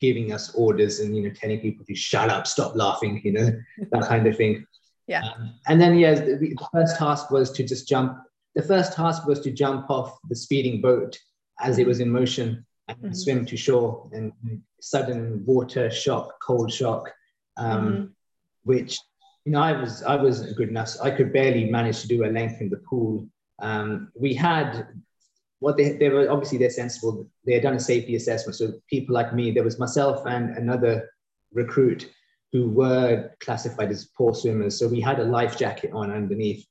giving 0.00 0.32
us 0.32 0.54
orders 0.54 1.00
and 1.00 1.14
you 1.14 1.22
know 1.22 1.34
telling 1.34 1.60
people 1.60 1.84
to 1.86 1.94
shut 1.94 2.30
up, 2.30 2.46
stop 2.46 2.74
laughing, 2.74 3.20
you 3.24 3.32
know 3.32 3.50
that 3.92 4.02
kind 4.02 4.26
of 4.26 4.36
thing. 4.36 4.64
Yeah. 5.06 5.22
Um, 5.24 5.54
and 5.66 5.80
then, 5.80 5.98
yeah, 5.98 6.14
the, 6.14 6.36
the, 6.36 6.56
first 6.72 6.96
task 6.96 7.30
was 7.30 7.50
to 7.52 7.64
just 7.64 7.88
jump. 7.88 8.18
The 8.54 8.62
first 8.62 8.94
task 8.94 9.26
was 9.26 9.40
to 9.40 9.50
jump 9.50 9.90
off 9.90 10.16
the 10.28 10.36
speeding 10.36 10.80
boat 10.80 11.18
as 11.60 11.78
it 11.78 11.86
was 11.86 12.00
in 12.00 12.08
motion 12.08 12.64
mm-hmm. 12.96 13.12
swim 13.12 13.46
to 13.46 13.56
shore. 13.56 14.08
And 14.12 14.32
sudden 14.80 15.44
water 15.46 15.90
shock, 15.90 16.34
cold 16.42 16.72
shock, 16.72 17.12
um, 17.56 17.92
mm-hmm. 17.92 18.04
which 18.64 18.98
you 19.44 19.52
know 19.52 19.60
I 19.60 19.72
was 19.72 20.02
I 20.02 20.16
wasn't 20.16 20.56
good 20.56 20.68
enough. 20.68 20.96
I 21.02 21.10
could 21.10 21.32
barely 21.32 21.70
manage 21.70 22.00
to 22.02 22.08
do 22.08 22.24
a 22.24 22.26
length 22.26 22.60
in 22.60 22.68
the 22.68 22.78
pool. 22.78 23.26
Um, 23.60 24.10
we 24.14 24.34
had 24.34 24.88
what 25.60 25.76
they, 25.76 25.92
they 25.92 26.08
were 26.08 26.28
obviously 26.30 26.58
they're 26.58 26.70
sensible. 26.70 27.28
They 27.46 27.54
had 27.54 27.62
done 27.62 27.74
a 27.74 27.80
safety 27.80 28.16
assessment. 28.16 28.56
So 28.56 28.72
people 28.90 29.14
like 29.14 29.32
me, 29.32 29.52
there 29.52 29.62
was 29.62 29.78
myself 29.78 30.26
and 30.26 30.56
another 30.56 31.08
recruit 31.52 32.10
who 32.52 32.68
were 32.68 33.30
classified 33.40 33.90
as 33.90 34.06
poor 34.16 34.34
swimmers. 34.34 34.78
So 34.78 34.88
we 34.88 35.00
had 35.00 35.20
a 35.20 35.24
life 35.24 35.56
jacket 35.56 35.90
on 35.94 36.10
underneath. 36.10 36.66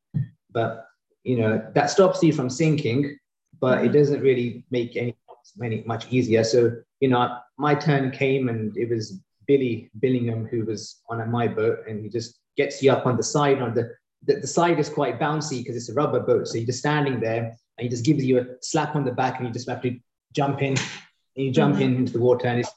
But 0.51 0.85
you 1.23 1.37
know, 1.37 1.65
that 1.73 1.89
stops 1.89 2.21
you 2.21 2.33
from 2.33 2.49
sinking, 2.49 3.17
but 3.59 3.85
it 3.85 3.89
doesn't 3.89 4.21
really 4.21 4.65
make 4.71 4.97
any, 4.97 5.15
any 5.63 5.83
much 5.85 6.11
easier. 6.11 6.43
So, 6.43 6.71
you 6.99 7.09
know, 7.09 7.37
my 7.57 7.75
turn 7.75 8.11
came 8.11 8.49
and 8.49 8.75
it 8.77 8.89
was 8.89 9.19
Billy 9.47 9.89
Billingham 9.99 10.49
who 10.49 10.65
was 10.65 11.01
on 11.09 11.29
my 11.29 11.47
boat 11.47 11.79
and 11.87 12.03
he 12.03 12.09
just 12.09 12.39
gets 12.57 12.81
you 12.81 12.91
up 12.91 13.05
on 13.05 13.17
the 13.17 13.23
side 13.23 13.61
on 13.61 13.73
the 13.73 13.91
the, 14.23 14.35
the 14.35 14.47
side 14.47 14.79
is 14.79 14.87
quite 14.87 15.19
bouncy 15.19 15.59
because 15.59 15.75
it's 15.75 15.89
a 15.89 15.93
rubber 15.93 16.19
boat. 16.19 16.47
So 16.47 16.57
you're 16.57 16.67
just 16.67 16.79
standing 16.79 17.19
there 17.19 17.57
and 17.77 17.83
he 17.83 17.89
just 17.89 18.05
gives 18.05 18.23
you 18.23 18.39
a 18.39 18.45
slap 18.61 18.95
on 18.95 19.03
the 19.03 19.11
back 19.11 19.39
and 19.39 19.47
you 19.47 19.53
just 19.53 19.67
have 19.67 19.81
to 19.81 19.97
jump 20.33 20.61
in 20.61 20.77
and 21.35 21.45
you 21.45 21.51
jump 21.51 21.75
mm-hmm. 21.75 21.83
in 21.83 21.95
into 21.95 22.13
the 22.13 22.19
water 22.19 22.47
and 22.47 22.59
it's 22.59 22.71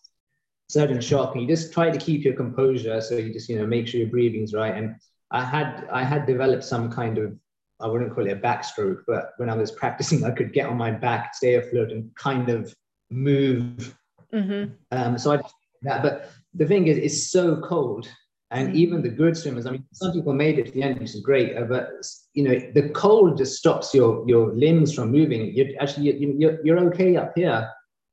sudden 0.68 1.00
shock 1.00 1.35
and 1.35 1.42
you 1.42 1.49
just 1.49 1.73
try 1.73 1.90
to 1.90 1.99
keep 1.99 2.25
your 2.25 2.35
composure 2.35 3.00
so 3.00 3.16
you 3.16 3.33
just 3.33 3.49
you 3.49 3.59
know 3.59 3.66
make 3.66 3.87
sure 3.87 4.00
your 4.00 4.09
breathing's 4.09 4.54
right 4.54 4.75
and 4.75 4.97
i 5.30 5.44
had 5.44 5.87
i 5.92 6.02
had 6.02 6.26
developed 6.26 6.64
some 6.64 6.90
kind 6.90 7.18
of 7.18 7.37
i 7.85 7.87
wouldn't 7.87 8.12
call 8.14 8.26
it 8.26 8.33
a 8.33 8.37
backstroke 8.37 9.03
but 9.07 9.33
when 9.37 9.49
i 9.49 9.55
was 9.55 9.71
practicing 9.71 10.25
i 10.25 10.31
could 10.31 10.53
get 10.53 10.67
on 10.67 10.76
my 10.76 10.91
back 10.91 11.35
stay 11.35 11.55
afloat 11.55 11.93
and 11.93 12.12
kind 12.17 12.49
of 12.49 12.75
move 13.11 13.95
mm-hmm. 14.33 14.73
um, 14.91 15.17
so 15.19 15.33
i 15.33 15.41
that 15.83 16.03
but 16.03 16.31
the 16.55 16.67
thing 16.67 16.87
is 16.88 16.97
it's 16.99 17.31
so 17.31 17.61
cold 17.61 18.09
and 18.50 18.69
mm-hmm. 18.69 18.76
even 18.76 19.03
the 19.03 19.09
good 19.09 19.37
swimmers 19.37 19.67
i 19.67 19.71
mean 19.71 19.85
some 19.93 20.12
people 20.12 20.33
made 20.33 20.59
it 20.59 20.67
to 20.67 20.73
the 20.73 20.83
end 20.83 20.99
which 20.99 21.14
is 21.14 21.21
great 21.21 21.57
uh, 21.57 21.64
but 21.64 21.91
you 22.33 22.43
know 22.43 22.59
the 22.75 22.88
cold 22.91 23.37
just 23.37 23.57
stops 23.57 23.95
your 23.95 24.25
your 24.29 24.53
limbs 24.55 24.93
from 24.93 25.12
moving 25.12 25.55
you're 25.55 25.69
actually 25.81 26.17
you're, 26.17 26.59
you're 26.64 26.81
okay 26.81 27.17
up 27.17 27.33
here 27.37 27.69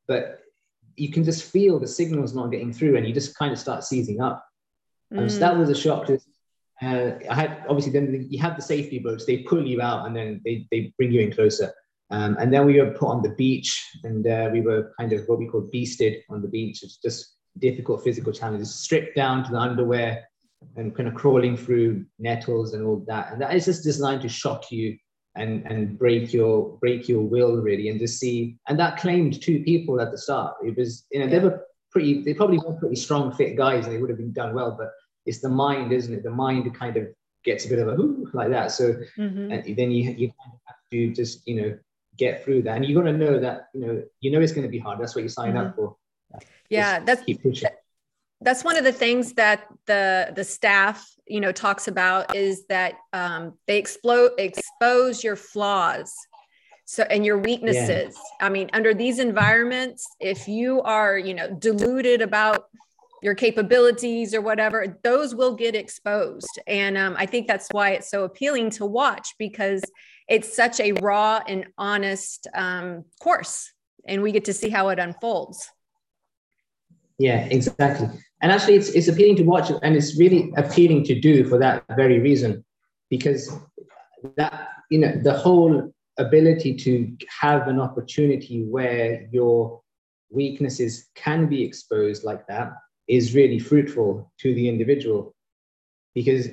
but 0.08 0.42
you 0.96 1.12
can 1.12 1.24
just 1.24 1.51
feel 1.51 1.80
the 1.80 1.88
signals 1.88 2.36
not 2.36 2.51
getting 2.51 2.72
through 2.72 2.98
and 2.98 3.08
you 3.08 3.13
just 3.13 3.36
kind 3.36 3.51
of 3.51 3.60
start 3.60 3.84
seizing 3.84 4.22
up. 4.22 4.46
Mm. 5.13 5.30
so 5.30 5.40
that 5.40 5.58
was 5.58 5.70
a 5.70 5.75
shock. 5.75 6.06
To, 6.08 6.20
uh, 6.82 7.12
I 7.30 7.36
had 7.36 7.64
obviously 7.70 7.92
then 7.92 8.28
you 8.30 8.40
have 8.42 8.56
the 8.56 8.62
safety 8.62 9.00
boats, 9.00 9.26
they 9.26 9.38
pull 9.38 9.66
you 9.66 9.82
out 9.82 10.08
and 10.08 10.16
then 10.16 10.42
they, 10.44 10.68
they 10.72 10.94
bring 10.98 11.12
you 11.12 11.22
in 11.22 11.32
closer. 11.32 11.72
Um, 12.10 12.36
and 12.40 12.54
then 12.54 12.66
we 12.66 12.82
were 12.82 12.92
put 12.92 13.08
on 13.08 13.22
the 13.22 13.36
beach 13.36 13.82
and 14.04 14.28
uh, 14.28 14.50
we 14.52 14.62
were 14.62 14.92
kind 15.00 15.14
of 15.14 15.22
what 15.28 15.40
we 15.40 15.48
call 15.48 15.70
beasted 15.74 16.22
on 16.30 16.42
the 16.42 16.48
beach. 16.48 16.84
It's 16.84 16.98
just 16.98 17.36
difficult 17.60 18.04
physical 18.04 18.34
challenges, 18.34 18.74
stripped 18.74 19.16
down 19.16 19.44
to 19.46 19.52
the 19.52 19.58
underwear 19.58 20.28
and 20.76 20.96
kind 20.96 21.08
of 21.08 21.16
crawling 21.16 21.56
through 21.56 22.06
nettles 22.20 22.74
and 22.74 22.86
all 22.86 23.04
that. 23.08 23.32
And 23.32 23.42
that 23.42 23.56
is 23.56 23.66
just 23.66 23.84
designed 23.84 24.22
to 24.24 24.30
shock 24.30 24.72
you 24.72 24.98
and 25.36 25.66
and 25.66 25.98
break 25.98 26.34
your 26.34 26.78
break 26.80 27.08
your 27.08 27.22
will 27.22 27.62
really 27.62 27.88
and 27.88 28.00
to 28.00 28.08
see 28.08 28.58
and 28.68 28.78
that 28.78 28.98
claimed 28.98 29.42
two 29.42 29.64
people 29.64 30.02
at 30.02 30.12
the 30.12 30.18
start 30.18 30.56
it 30.66 30.76
was 30.76 31.06
you 31.12 31.20
know 31.20 31.28
they 31.28 31.40
were 31.40 31.64
pretty 31.90 32.22
they 32.22 32.34
probably 32.34 32.58
were 32.58 32.74
pretty 32.74 32.96
strong 32.96 33.32
fit 33.32 33.56
guys 33.56 33.86
and 33.86 33.96
they 33.96 34.02
would 34.02 34.10
have 34.10 34.20
been 34.20 34.34
done 34.34 34.54
well 34.54 34.76
but 34.78 34.90
it's 35.25 35.40
the 35.40 35.50
mind 35.50 35.92
isn't 35.92 36.13
it? 36.13 36.24
The 36.24 36.32
mind 36.32 36.74
kind 36.75 36.98
of 36.98 37.08
gets 37.44 37.66
a 37.66 37.70
bit 37.70 37.80
of 37.80 37.88
a 37.88 37.96
whoo 37.96 38.30
like 38.34 38.50
that. 38.50 38.72
So 38.72 38.94
mm-hmm. 39.18 39.51
and 39.51 39.78
then 39.78 39.92
you 39.92 40.12
you 40.12 40.32
have 40.66 40.75
to 40.92 41.13
just 41.13 41.48
you 41.48 41.62
know 41.62 41.78
get 42.18 42.44
through 42.44 42.63
that. 42.63 42.75
And 42.75 42.86
you're 42.86 43.01
going 43.01 43.18
to 43.18 43.25
know 43.25 43.40
that 43.40 43.70
you 43.74 43.86
know 43.86 44.04
you 44.20 44.32
know 44.32 44.42
it's 44.42 44.51
going 44.51 44.66
to 44.66 44.72
be 44.72 44.80
hard. 44.80 45.00
That's 45.00 45.16
what 45.16 45.24
you 45.24 45.30
sign 45.30 45.54
mm-hmm. 45.54 45.68
up 45.68 45.75
for. 45.75 45.96
Yeah 46.70 46.98
just 46.98 47.06
that's 47.06 47.24
keep 47.24 47.44
pushing. 47.44 47.70
that's 48.42 48.63
one 48.63 48.78
of 48.78 48.84
the 48.84 48.94
things 48.94 49.34
that 49.34 49.66
the 49.86 50.32
the 50.36 50.44
staff 50.44 51.08
you 51.28 51.40
know 51.40 51.51
talks 51.51 51.88
about 51.88 52.36
is 52.36 52.66
that 52.68 52.96
um, 53.13 53.58
they 53.68 53.78
explode 53.78 54.32
expose 54.38 55.24
your 55.24 55.36
flaws. 55.36 56.13
So 56.86 57.04
and 57.04 57.25
your 57.25 57.38
weaknesses. 57.38 58.16
Yeah. 58.18 58.48
i 58.48 58.50
mean 58.50 58.70
under 58.74 58.94
these 58.94 59.20
environments 59.20 60.06
if 60.20 60.50
you 60.50 60.82
are 60.82 61.18
you 61.18 61.34
know 61.34 61.50
deluded 61.50 62.22
about 62.22 62.66
your 63.22 63.36
capabilities 63.36 64.34
or 64.34 64.42
whatever 64.42 64.98
those 65.04 65.36
will 65.36 65.54
get 65.54 65.75
exposed. 65.75 66.60
And 66.68 66.98
um, 66.98 67.16
i 67.18 67.25
think 67.25 67.48
that's 67.48 67.68
why 67.72 67.92
it's 67.92 68.10
so 68.10 68.24
appealing 68.24 68.70
to 68.72 68.86
watch 68.86 69.36
because 69.38 69.84
it's 70.28 70.56
such 70.56 70.80
a 70.80 70.94
raw 70.94 71.42
and 71.48 71.66
honest 71.78 72.48
um, 72.54 73.06
course 73.20 73.72
and 74.06 74.22
we 74.22 74.32
get 74.32 74.46
to 74.46 74.54
see 74.54 74.70
how 74.70 74.90
it 74.90 75.00
unfolds. 75.00 75.70
Yeah 77.20 77.46
exactly. 77.46 78.08
And 78.42 78.51
actually 78.51 78.75
it's, 78.75 78.90
it's 78.90 79.08
appealing 79.08 79.36
to 79.38 79.44
watch 79.44 79.72
and 79.84 79.96
it's 79.96 80.18
really 80.18 80.51
appealing 80.58 81.04
to 81.06 81.20
do 81.20 81.48
for 81.48 81.60
that 81.60 81.84
very 81.96 82.20
reason 82.20 82.66
because 83.10 83.51
that 84.38 84.70
you 84.90 85.00
know 85.00 85.13
the 85.24 85.34
whole 85.34 85.94
ability 86.18 86.75
to 86.75 87.16
have 87.40 87.68
an 87.68 87.80
opportunity 87.80 88.63
where 88.63 89.28
your 89.32 89.82
weaknesses 90.30 91.10
can 91.16 91.48
be 91.48 91.63
exposed 91.63 92.24
like 92.24 92.48
that 92.48 92.72
is 93.12 93.36
really 93.36 93.60
fruitful 93.60 94.32
to 94.39 94.56
the 94.56 94.70
individual. 94.70 95.36
Because 96.15 96.48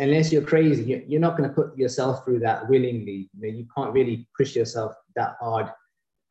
unless 0.00 0.32
you're 0.32 0.42
crazy 0.42 1.04
you're 1.06 1.20
not 1.20 1.36
going 1.36 1.48
to 1.48 1.54
put 1.54 1.76
yourself 1.76 2.24
through 2.24 2.40
that 2.40 2.68
willingly. 2.68 3.30
You, 3.34 3.40
know, 3.40 3.58
you 3.58 3.66
can't 3.76 3.92
really 3.92 4.26
push 4.36 4.56
yourself 4.56 4.92
that 5.14 5.36
hard 5.40 5.66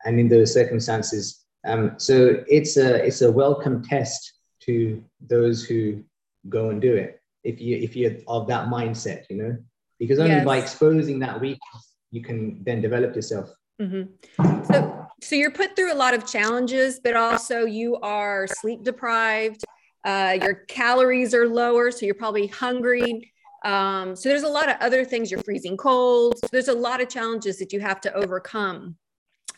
and 0.04 0.20
in 0.20 0.28
those 0.28 0.52
circumstances. 0.52 1.44
Um, 1.66 1.94
so 1.96 2.42
it's 2.48 2.76
a 2.76 3.04
it's 3.04 3.22
a 3.22 3.30
welcome 3.30 3.82
test 3.82 4.32
to 4.66 5.02
those 5.20 5.64
who 5.64 6.02
go 6.48 6.70
and 6.70 6.80
do 6.80 6.94
it 6.94 7.20
if 7.44 7.60
you 7.60 7.76
if 7.76 7.94
you're 7.96 8.16
of 8.28 8.46
that 8.48 8.68
mindset 8.68 9.24
you 9.30 9.36
know? 9.36 9.56
Because 9.98 10.18
only 10.18 10.36
yes. 10.36 10.44
by 10.44 10.56
exposing 10.56 11.18
that 11.20 11.40
weakness 11.40 11.94
you 12.10 12.22
can 12.22 12.62
then 12.64 12.80
develop 12.80 13.14
yourself. 13.14 13.50
Mm-hmm. 13.80 14.64
so 14.64 15.06
so 15.22 15.36
you're 15.36 15.50
put 15.50 15.74
through 15.74 15.92
a 15.92 16.00
lot 16.04 16.12
of 16.12 16.26
challenges 16.26 17.00
but 17.02 17.16
also 17.16 17.64
you 17.64 17.96
are 18.02 18.46
sleep 18.46 18.82
deprived 18.82 19.64
uh, 20.04 20.36
your 20.40 20.54
calories 20.68 21.34
are 21.34 21.48
lower 21.48 21.90
so 21.90 22.06
you're 22.06 22.14
probably 22.14 22.46
hungry 22.46 23.32
um, 23.64 24.16
so 24.16 24.28
there's 24.28 24.42
a 24.42 24.48
lot 24.48 24.70
of 24.70 24.76
other 24.80 25.04
things 25.04 25.30
you're 25.30 25.42
freezing 25.42 25.76
cold 25.76 26.38
so 26.38 26.46
there's 26.50 26.68
a 26.68 26.74
lot 26.74 27.00
of 27.00 27.08
challenges 27.08 27.58
that 27.58 27.72
you 27.72 27.80
have 27.80 28.00
to 28.00 28.12
overcome 28.14 28.96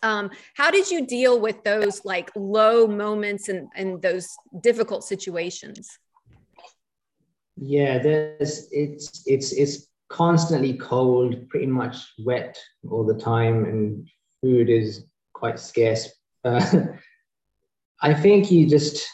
um, 0.02 0.30
how 0.54 0.70
did 0.70 0.90
you 0.90 1.06
deal 1.06 1.40
with 1.40 1.62
those 1.62 2.04
like 2.04 2.30
low 2.34 2.86
moments 2.86 3.48
and, 3.48 3.68
and 3.76 4.02
those 4.02 4.28
difficult 4.60 5.04
situations? 5.04 5.98
Yeah, 7.56 7.98
there's 7.98 8.68
it's 8.72 9.22
it's 9.26 9.52
it's 9.52 9.86
constantly 10.08 10.74
cold, 10.74 11.48
pretty 11.48 11.66
much 11.66 11.96
wet 12.18 12.58
all 12.90 13.04
the 13.04 13.14
time, 13.14 13.64
and 13.64 14.08
food 14.40 14.68
is 14.68 15.04
quite 15.32 15.60
scarce. 15.60 16.10
Uh, 16.44 16.64
I 18.02 18.12
think 18.12 18.50
you 18.50 18.66
just 18.66 19.06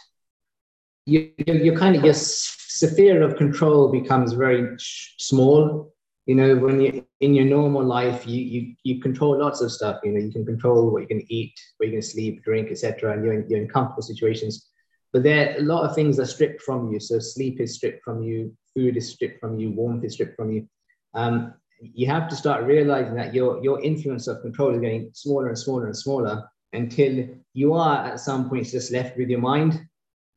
you 1.09 1.33
you 1.47 1.77
kind 1.77 1.97
of 1.97 2.05
your 2.05 2.15
sphere 2.15 3.23
of 3.23 3.37
control 3.37 3.91
becomes 3.91 4.33
very 4.35 4.77
small. 4.79 5.93
You 6.27 6.35
know 6.35 6.57
when 6.57 6.81
you 6.81 7.07
in 7.21 7.35
your 7.35 7.47
normal 7.47 7.85
life 7.85 8.27
you 8.27 8.41
you 8.55 8.75
you 8.85 9.01
control 9.01 9.39
lots 9.39 9.63
of 9.63 9.73
stuff. 9.73 10.01
You 10.05 10.13
know 10.13 10.21
you 10.21 10.31
can 10.31 10.45
control 10.45 10.91
what 10.91 11.03
you 11.03 11.09
can 11.09 11.25
eat 11.29 11.55
where 11.79 11.89
you 11.89 11.95
can 11.97 12.03
sleep 12.03 12.45
drink 12.45 12.71
etc 12.71 13.13
and 13.13 13.25
you're 13.25 13.35
in, 13.35 13.49
you're 13.49 13.63
in 13.63 13.69
comfortable 13.69 14.03
situations. 14.03 14.69
But 15.13 15.23
there 15.23 15.57
a 15.57 15.63
lot 15.63 15.89
of 15.89 15.95
things 15.95 16.21
are 16.21 16.27
stripped 16.27 16.61
from 16.61 16.93
you. 16.93 17.01
So 17.01 17.19
sleep 17.19 17.61
is 17.61 17.77
stripped 17.77 18.05
from 18.05 18.23
you 18.23 18.55
food 18.75 18.97
is 18.99 19.11
stripped 19.11 19.41
from 19.41 19.59
you 19.59 19.71
warmth 19.71 20.05
is 20.05 20.13
stripped 20.15 20.37
from 20.37 20.53
you. 20.53 20.69
Um, 21.15 21.55
you 21.81 22.07
have 22.09 22.29
to 22.29 22.37
start 22.37 22.65
realizing 22.65 23.15
that 23.15 23.33
your 23.33 23.63
your 23.65 23.81
influence 23.83 24.27
of 24.27 24.43
control 24.43 24.75
is 24.75 24.81
getting 24.81 25.11
smaller 25.15 25.49
and 25.49 25.59
smaller 25.59 25.87
and 25.87 25.97
smaller 25.97 26.45
until 26.75 27.27
you 27.55 27.73
are 27.73 28.05
at 28.05 28.21
some 28.21 28.51
point 28.51 28.67
just 28.67 28.93
left 28.93 29.17
with 29.17 29.31
your 29.31 29.41
mind 29.41 29.81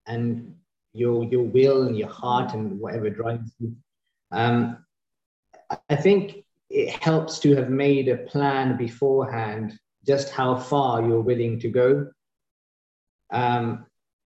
and 0.07 0.55
your 0.93 1.23
your 1.25 1.43
will 1.43 1.83
and 1.83 1.97
your 1.97 2.09
heart 2.09 2.53
and 2.53 2.79
whatever 2.79 3.09
drives 3.09 3.51
you 3.59 3.75
um, 4.31 4.77
I 5.89 5.95
think 5.95 6.45
it 6.69 6.89
helps 7.03 7.39
to 7.39 7.55
have 7.55 7.69
made 7.69 8.07
a 8.07 8.17
plan 8.17 8.77
beforehand, 8.77 9.77
just 10.05 10.31
how 10.31 10.55
far 10.55 11.05
you're 11.05 11.21
willing 11.21 11.59
to 11.59 11.69
go 11.69 12.07
um, 13.31 13.85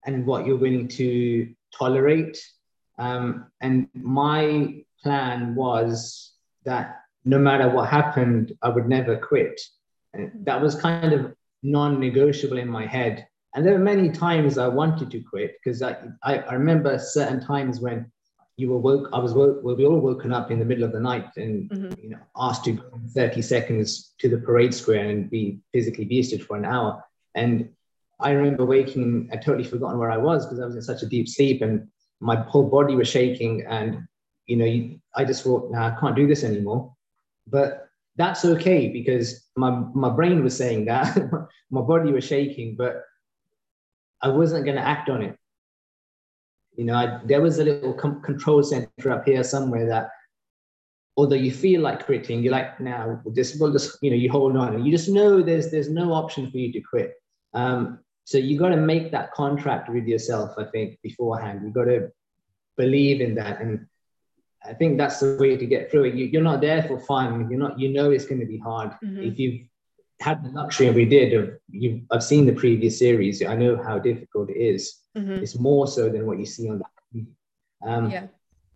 and 0.05 0.27
what 0.27 0.47
you're 0.47 0.57
willing 0.57 0.89
to 0.89 1.55
tolerate. 1.77 2.39
Um, 2.99 3.47
and 3.61 3.89
my 3.95 4.83
plan 5.03 5.55
was 5.55 6.33
that 6.65 7.01
no 7.25 7.39
matter 7.39 7.69
what 7.71 7.89
happened, 7.89 8.53
I 8.63 8.69
would 8.69 8.89
never 8.89 9.17
quit. 9.17 9.61
And 10.13 10.47
that 10.47 10.61
was 10.61 10.75
kind 10.75 11.13
of 11.13 11.35
non 11.63 11.99
negotiable 12.01 12.59
in 12.59 12.69
my 12.69 12.87
head. 12.87 13.27
And 13.57 13.65
there 13.65 13.73
were 13.73 13.81
many 13.81 14.11
times 14.11 14.59
I 14.59 14.69
wanted 14.69 15.11
to 15.11 15.21
quit 15.21 15.57
because 15.59 15.81
I, 15.81 15.97
I, 16.23 16.41
I 16.41 16.53
remember 16.53 16.99
certain 16.99 17.41
times 17.41 17.81
when 17.81 18.13
you 18.59 18.69
were 18.69 18.77
woke. 18.77 19.09
I 19.15 19.19
was 19.19 19.33
woke. 19.33 19.61
Well, 19.63 19.75
we 19.75 19.87
all 19.87 19.99
woken 19.99 20.31
up 20.31 20.51
in 20.51 20.59
the 20.59 20.65
middle 20.67 20.85
of 20.85 20.93
the 20.93 21.01
night 21.01 21.29
and 21.39 21.71
mm-hmm. 21.71 22.01
you 22.03 22.11
know 22.11 22.19
asked 22.37 22.65
to 22.65 22.73
go 22.73 23.01
30 23.15 23.41
seconds 23.41 24.13
to 24.19 24.29
the 24.29 24.37
parade 24.37 24.75
square 24.75 25.09
and 25.09 25.31
be 25.31 25.59
physically 25.73 26.05
beasted 26.05 26.43
for 26.43 26.59
an 26.59 26.67
hour. 26.67 27.03
And 27.35 27.71
I 28.21 28.33
remember 28.33 28.67
waking. 28.67 29.31
I 29.33 29.37
totally 29.37 29.65
forgotten 29.65 29.99
where 29.99 30.11
I 30.11 30.19
was 30.19 30.45
because 30.45 30.61
I 30.61 30.67
was 30.67 30.77
in 30.77 30.83
such 30.83 31.03
a 31.03 31.07
deep 31.07 31.27
sleep 31.27 31.63
and 31.63 31.89
my 32.21 32.37
whole 32.37 32.69
body 32.69 32.95
was 32.95 33.09
shaking. 33.09 33.65
And 33.67 34.07
you 34.47 34.57
know, 34.57 34.67
you, 34.67 35.01
I 35.15 35.25
just 35.25 35.43
thought, 35.43 35.71
nah, 35.71 35.97
I 35.97 35.99
can't 35.99 36.15
do 36.15 36.27
this 36.27 36.45
anymore. 36.45 36.95
But 37.47 37.89
that's 38.17 38.45
okay 38.45 38.89
because 38.89 39.49
my 39.57 39.71
my 39.95 40.11
brain 40.11 40.45
was 40.45 40.55
saying 40.55 40.85
that, 40.87 41.17
my 41.71 41.81
body 41.81 42.13
was 42.13 42.25
shaking, 42.25 42.77
but 42.77 43.03
I 44.23 44.29
wasn't 44.29 44.65
going 44.65 44.77
to 44.77 44.87
act 44.87 45.09
on 45.09 45.23
it. 45.23 45.37
You 46.77 46.85
know, 46.85 46.95
I, 46.95 47.21
there 47.25 47.41
was 47.41 47.59
a 47.59 47.65
little 47.65 47.95
com- 47.95 48.23
control 48.23 48.63
center 48.63 49.11
up 49.11 49.25
here 49.25 49.43
somewhere 49.43 49.87
that, 49.87 50.11
although 51.17 51.37
you 51.37 51.51
feel 51.51 51.81
like 51.81 52.05
quitting, 52.05 52.43
you're 52.43 52.53
like, 52.53 52.79
now 52.81 53.21
nah, 53.25 53.33
this 53.33 53.57
will 53.57 53.73
just, 53.73 53.99
you 54.03 54.11
know, 54.11 54.17
you 54.17 54.31
hold 54.31 54.57
on, 54.57 54.75
and 54.75 54.85
you 54.85 54.93
just 54.93 55.09
know 55.09 55.41
there's 55.41 55.71
there's 55.71 55.89
no 55.89 56.13
option 56.13 56.51
for 56.51 56.59
you 56.59 56.73
to 56.73 56.81
quit. 56.81 57.15
Um, 57.55 58.01
so 58.25 58.37
you 58.37 58.59
got 58.59 58.71
to 58.71 58.77
make 58.77 59.11
that 59.13 59.33
contract 59.33 59.89
with 59.89 60.05
yourself. 60.05 60.55
I 60.59 60.65
think 60.65 60.99
beforehand, 61.03 61.63
you 61.65 61.71
got 61.71 61.85
to 61.85 62.11
believe 62.77 63.23
in 63.23 63.35
that, 63.37 63.61
and 63.61 63.87
I 64.65 64.75
think 64.75 64.99
that's 64.99 65.21
the 65.21 65.39
way 65.41 65.57
to 65.57 65.65
get 65.65 65.91
through 65.91 66.05
it. 66.05 66.15
You, 66.15 66.41
are 66.41 66.43
not 66.43 66.61
there 66.61 66.83
for 66.83 66.99
fun. 66.99 67.49
You're 67.49 67.61
not. 67.61 67.79
You 67.81 67.91
know 67.91 68.11
it's 68.11 68.27
going 68.27 68.41
to 68.41 68.47
be 68.47 68.59
hard. 68.59 68.91
Mm-hmm. 69.03 69.23
If 69.23 69.39
you've 69.39 69.61
had 70.21 70.43
the 70.43 70.51
luxury, 70.51 70.87
and 70.87 70.97
we 70.97 71.05
did, 71.05 71.33
of 71.35 71.51
you. 71.71 72.03
I've 72.11 72.23
seen 72.23 72.47
the 72.47 72.53
previous 72.53 72.99
series. 72.99 73.43
I 73.45 73.55
know 73.55 73.77
how 73.83 73.99
difficult 73.99 74.51
it 74.51 74.57
is. 74.57 75.01
Mm-hmm. 75.17 75.43
It's 75.43 75.59
more 75.59 75.87
so 75.87 76.09
than 76.09 76.27
what 76.27 76.39
you 76.39 76.47
see 76.47 76.69
on 76.69 76.79
the. 76.79 77.27
Um, 77.87 78.11
yeah. 78.11 78.27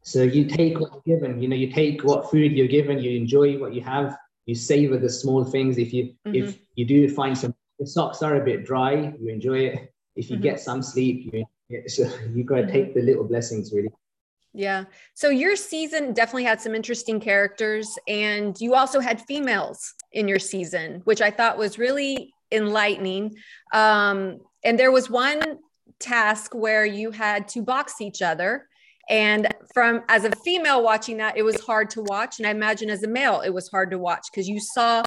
So 0.02 0.22
you 0.22 0.46
take 0.46 0.80
what's 0.80 1.02
given. 1.04 1.40
You 1.42 1.48
know, 1.48 1.56
you 1.56 1.72
take 1.72 2.04
what 2.04 2.30
food 2.30 2.52
you're 2.52 2.68
given. 2.68 2.98
You 2.98 3.16
enjoy 3.16 3.58
what 3.58 3.74
you 3.74 3.82
have. 3.82 4.16
You 4.46 4.54
savor 4.54 4.98
the 4.98 5.08
small 5.08 5.44
things. 5.44 5.78
If 5.78 5.92
you 5.92 6.14
mm-hmm. 6.26 6.34
if 6.34 6.58
you 6.74 6.84
do 6.84 7.08
find 7.08 7.36
some 7.36 7.54
the 7.78 7.86
socks 7.86 8.22
are 8.22 8.36
a 8.36 8.44
bit 8.44 8.64
dry, 8.64 9.14
you 9.18 9.28
enjoy 9.28 9.58
it. 9.58 9.92
If 10.16 10.30
you 10.30 10.36
mm-hmm. 10.36 10.42
get 10.42 10.60
some 10.60 10.82
sleep, 10.82 11.32
you 11.32 11.46
it. 11.70 11.90
so 11.96 12.10
you 12.32 12.44
got 12.44 12.56
to 12.56 12.66
take 12.70 12.94
the 12.94 13.02
little 13.02 13.24
blessings 13.24 13.72
really. 13.72 13.90
Yeah. 14.52 14.84
So 15.14 15.28
your 15.28 15.54
season 15.54 16.12
definitely 16.12 16.44
had 16.44 16.60
some 16.60 16.74
interesting 16.74 17.20
characters, 17.20 17.96
and 18.08 18.56
you 18.60 18.74
also 18.74 19.00
had 19.00 19.22
females 19.22 19.94
in 20.12 20.26
your 20.26 20.40
season, 20.40 21.02
which 21.04 21.20
I 21.20 21.30
thought 21.30 21.56
was 21.56 21.78
really 21.78 22.32
enlightening. 22.50 23.36
Um, 23.72 24.40
and 24.64 24.78
there 24.78 24.90
was 24.90 25.08
one 25.08 25.58
task 26.00 26.54
where 26.54 26.84
you 26.84 27.10
had 27.10 27.46
to 27.48 27.62
box 27.62 28.00
each 28.00 28.22
other 28.22 28.66
and 29.08 29.48
from 29.74 30.02
as 30.08 30.24
a 30.24 30.30
female 30.36 30.82
watching 30.82 31.18
that 31.18 31.36
it 31.36 31.42
was 31.42 31.60
hard 31.60 31.90
to 31.90 32.00
watch 32.02 32.38
and 32.38 32.46
i 32.46 32.50
imagine 32.50 32.88
as 32.88 33.02
a 33.02 33.08
male 33.08 33.40
it 33.40 33.50
was 33.50 33.68
hard 33.68 33.90
to 33.90 33.98
watch 33.98 34.26
because 34.30 34.48
you 34.48 34.58
saw 34.58 35.02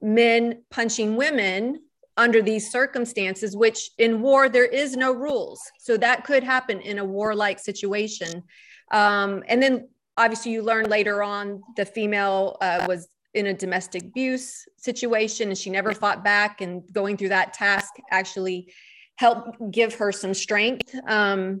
men 0.00 0.62
punching 0.70 1.16
women 1.16 1.80
under 2.16 2.40
these 2.40 2.70
circumstances 2.70 3.56
which 3.56 3.90
in 3.98 4.20
war 4.20 4.48
there 4.48 4.66
is 4.66 4.96
no 4.96 5.12
rules 5.12 5.60
so 5.80 5.96
that 5.96 6.22
could 6.22 6.44
happen 6.44 6.80
in 6.80 6.98
a 6.98 7.04
warlike 7.04 7.58
situation 7.58 8.42
um, 8.90 9.42
and 9.48 9.62
then 9.62 9.88
obviously 10.16 10.52
you 10.52 10.62
learn 10.62 10.88
later 10.88 11.22
on 11.22 11.62
the 11.76 11.84
female 11.84 12.56
uh, 12.60 12.84
was 12.88 13.08
in 13.34 13.46
a 13.46 13.54
domestic 13.54 14.02
abuse 14.02 14.66
situation 14.78 15.48
and 15.48 15.58
she 15.58 15.68
never 15.68 15.92
fought 15.92 16.24
back 16.24 16.62
and 16.62 16.82
going 16.92 17.16
through 17.16 17.28
that 17.28 17.52
task 17.52 17.94
actually 18.10 18.72
helped 19.16 19.58
give 19.70 19.94
her 19.94 20.10
some 20.10 20.32
strength 20.32 20.94
um, 21.06 21.60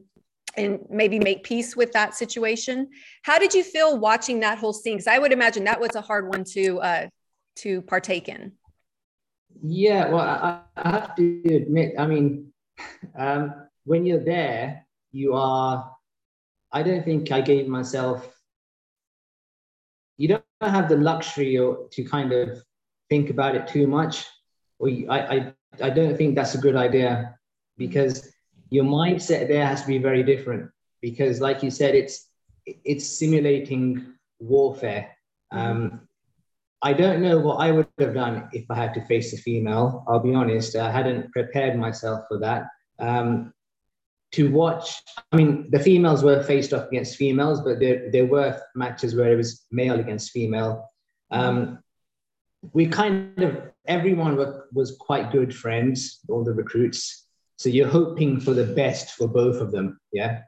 and 0.56 0.78
maybe 0.88 1.18
make 1.18 1.44
peace 1.44 1.76
with 1.76 1.92
that 1.92 2.14
situation. 2.14 2.88
How 3.22 3.38
did 3.38 3.52
you 3.52 3.62
feel 3.62 3.98
watching 3.98 4.40
that 4.40 4.58
whole 4.58 4.72
scene? 4.72 4.94
Because 4.94 5.06
I 5.06 5.18
would 5.18 5.32
imagine 5.32 5.64
that 5.64 5.80
was 5.80 5.94
a 5.94 6.00
hard 6.00 6.28
one 6.28 6.44
to 6.52 6.80
uh, 6.80 7.06
to 7.56 7.82
partake 7.82 8.28
in. 8.28 8.52
Yeah, 9.62 10.08
well, 10.08 10.20
I, 10.20 10.60
I 10.76 10.90
have 10.90 11.16
to 11.16 11.42
admit, 11.54 11.94
I 11.98 12.06
mean, 12.06 12.52
um, 13.16 13.54
when 13.84 14.04
you're 14.04 14.24
there, 14.24 14.86
you 15.12 15.34
are. 15.34 15.95
I 16.76 16.82
don't 16.82 17.02
think 17.02 17.32
I 17.32 17.40
gave 17.40 17.68
myself. 17.68 18.18
You 20.18 20.28
don't 20.28 20.44
have 20.60 20.90
the 20.90 20.98
luxury 20.98 21.56
to 21.56 22.04
kind 22.04 22.32
of 22.32 22.62
think 23.08 23.30
about 23.30 23.54
it 23.54 23.66
too 23.66 23.86
much, 23.86 24.26
or 24.78 24.90
I, 25.08 25.18
I, 25.36 25.52
I 25.82 25.90
don't 25.90 26.18
think 26.18 26.34
that's 26.34 26.54
a 26.54 26.64
good 26.66 26.76
idea 26.76 27.38
because 27.78 28.28
your 28.68 28.84
mindset 28.84 29.48
there 29.48 29.66
has 29.66 29.80
to 29.82 29.86
be 29.86 29.96
very 29.96 30.22
different 30.22 30.70
because 31.00 31.40
like 31.40 31.62
you 31.62 31.70
said 31.70 31.94
it's 31.94 32.28
it's 32.66 33.06
simulating 33.06 34.14
warfare. 34.38 35.04
Um, 35.52 35.80
i 36.82 36.92
don't 36.92 37.22
know 37.22 37.38
what 37.38 37.56
i 37.66 37.68
would 37.72 37.88
have 37.98 38.12
done 38.12 38.50
if 38.52 38.64
i 38.70 38.74
had 38.74 38.92
to 38.94 39.06
face 39.06 39.32
a 39.32 39.38
female. 39.38 40.04
I'll 40.06 40.26
be 40.28 40.34
honest 40.34 40.76
i 40.76 40.90
hadn't 40.90 41.32
prepared 41.32 41.78
myself 41.78 42.24
for 42.28 42.38
that. 42.40 42.66
Um, 42.98 43.54
to 44.32 44.50
watch 44.50 45.00
i 45.32 45.36
mean 45.36 45.68
the 45.70 45.78
females 45.78 46.22
were 46.22 46.42
faced 46.42 46.72
off 46.72 46.88
against 46.88 47.16
females 47.16 47.60
but 47.60 47.78
there, 47.80 48.10
there 48.10 48.26
were 48.26 48.60
matches 48.74 49.14
where 49.14 49.32
it 49.32 49.36
was 49.36 49.66
male 49.70 49.98
against 49.98 50.30
female 50.30 50.90
um, 51.30 51.78
we 52.72 52.86
kind 52.86 53.42
of 53.42 53.70
everyone 53.86 54.36
were, 54.36 54.66
was 54.72 54.96
quite 54.98 55.32
good 55.32 55.54
friends 55.54 56.20
all 56.28 56.44
the 56.44 56.52
recruits 56.52 57.26
so 57.56 57.70
you're 57.70 57.88
hoping 57.88 58.38
for 58.38 58.52
the 58.52 58.64
best 58.74 59.12
for 59.12 59.26
both 59.26 59.60
of 59.60 59.72
them, 59.72 59.98
yeah. 60.12 60.42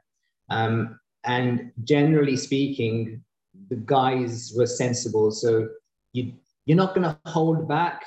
Um, 0.49 0.99
and 1.23 1.71
generally 1.83 2.37
speaking, 2.37 3.23
the 3.69 3.77
guys 3.77 4.53
were 4.55 4.67
sensible. 4.67 5.31
So 5.31 5.69
you 6.13 6.33
you're 6.65 6.77
not 6.77 6.93
going 6.93 7.03
to 7.03 7.17
hold 7.25 7.67
back. 7.67 8.05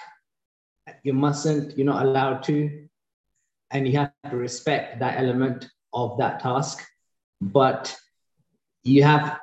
You 1.03 1.15
mustn't. 1.15 1.77
You're 1.77 1.87
not 1.87 2.05
allowed 2.05 2.45
to, 2.45 2.87
and 3.73 3.87
you 3.87 3.99
have 3.99 4.13
to 4.31 4.37
respect 4.37 5.01
that 5.01 5.19
element 5.19 5.69
of 5.93 6.17
that 6.19 6.41
task. 6.41 6.85
But 7.41 7.97
you 8.85 9.03
have 9.03 9.39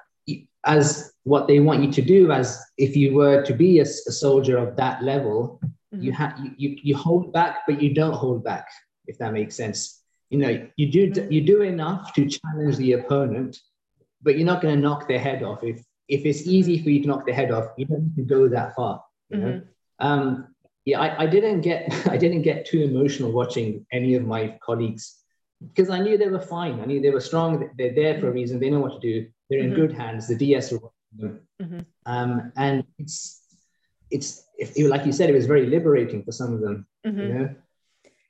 as 0.66 1.14
what 1.24 1.48
they 1.48 1.60
want 1.60 1.84
you 1.84 1.92
to 1.92 2.02
do 2.02 2.32
as 2.32 2.62
if 2.78 2.96
you 2.96 3.14
were 3.14 3.44
to 3.44 3.54
be 3.54 3.80
a, 3.80 3.84
a 3.84 4.12
soldier 4.12 4.58
of 4.58 4.76
that 4.76 5.02
level 5.02 5.58
mm-hmm. 5.64 6.04
you 6.04 6.12
have 6.12 6.38
you, 6.58 6.78
you 6.84 6.94
hold 6.98 7.32
back 7.32 7.60
but 7.66 7.82
you 7.82 7.94
don't 7.94 8.14
hold 8.14 8.44
back 8.44 8.68
if 9.10 9.18
that 9.18 9.34
makes 9.34 9.56
sense. 9.56 10.02
You 10.30 10.38
know, 10.38 10.68
you 10.78 10.92
do 10.92 11.10
mm-hmm. 11.10 11.32
you 11.32 11.42
do 11.42 11.64
enough 11.64 12.14
to 12.14 12.30
challenge 12.30 12.78
the 12.78 12.94
opponent, 12.94 13.58
but 14.22 14.38
you're 14.38 14.46
not 14.46 14.62
going 14.62 14.76
to 14.76 14.82
knock 14.82 15.08
their 15.08 15.20
head 15.20 15.44
off. 15.44 15.64
If 15.64 15.84
if 16.08 16.26
it's 16.26 16.48
easy 16.48 16.82
for 16.82 16.92
you 16.92 17.02
to 17.02 17.08
knock 17.08 17.26
their 17.26 17.36
head 17.36 17.52
off, 17.52 17.66
you 17.76 17.86
don't 17.86 18.04
need 18.04 18.16
to 18.16 18.24
go 18.24 18.48
that 18.48 18.76
far. 18.76 19.04
You 19.30 19.38
know. 19.38 19.48
Mm-hmm. 19.48 20.08
Um, 20.08 20.48
yeah, 20.90 21.02
I, 21.02 21.24
I 21.24 21.26
didn't 21.28 21.62
get 21.62 22.08
I 22.14 22.18
didn't 22.18 22.44
get 22.44 22.66
too 22.66 22.82
emotional 22.82 23.32
watching 23.32 23.86
any 23.92 24.16
of 24.16 24.26
my 24.26 24.58
colleagues 24.62 25.16
because 25.68 25.90
I 25.90 26.00
knew 26.00 26.18
they 26.18 26.30
were 26.30 26.42
fine. 26.42 26.80
I 26.80 26.86
knew 26.86 27.02
they 27.02 27.10
were 27.10 27.22
strong. 27.22 27.70
They're 27.78 27.94
there 27.94 28.20
for 28.20 28.30
a 28.30 28.32
reason. 28.32 28.60
They 28.60 28.70
know 28.70 28.80
what 28.80 28.94
to 28.94 29.00
do. 29.00 29.28
They're 29.50 29.60
in 29.60 29.72
mm-hmm. 29.72 29.82
good 29.82 29.94
hands. 29.94 30.28
The 30.28 30.36
DS 30.36 30.74
are 30.74 30.80
mm-hmm. 31.18 31.80
um, 32.06 32.52
and 32.56 32.84
it's 32.98 33.42
it's 34.12 34.44
if, 34.58 34.78
like 34.90 35.06
you 35.06 35.12
said, 35.12 35.30
it 35.30 35.34
was 35.34 35.46
very 35.46 35.66
liberating 35.66 36.24
for 36.24 36.32
some 36.32 36.54
of 36.54 36.62
them. 36.62 36.88
Mm-hmm. 37.06 37.20
You 37.20 37.34
know, 37.34 37.56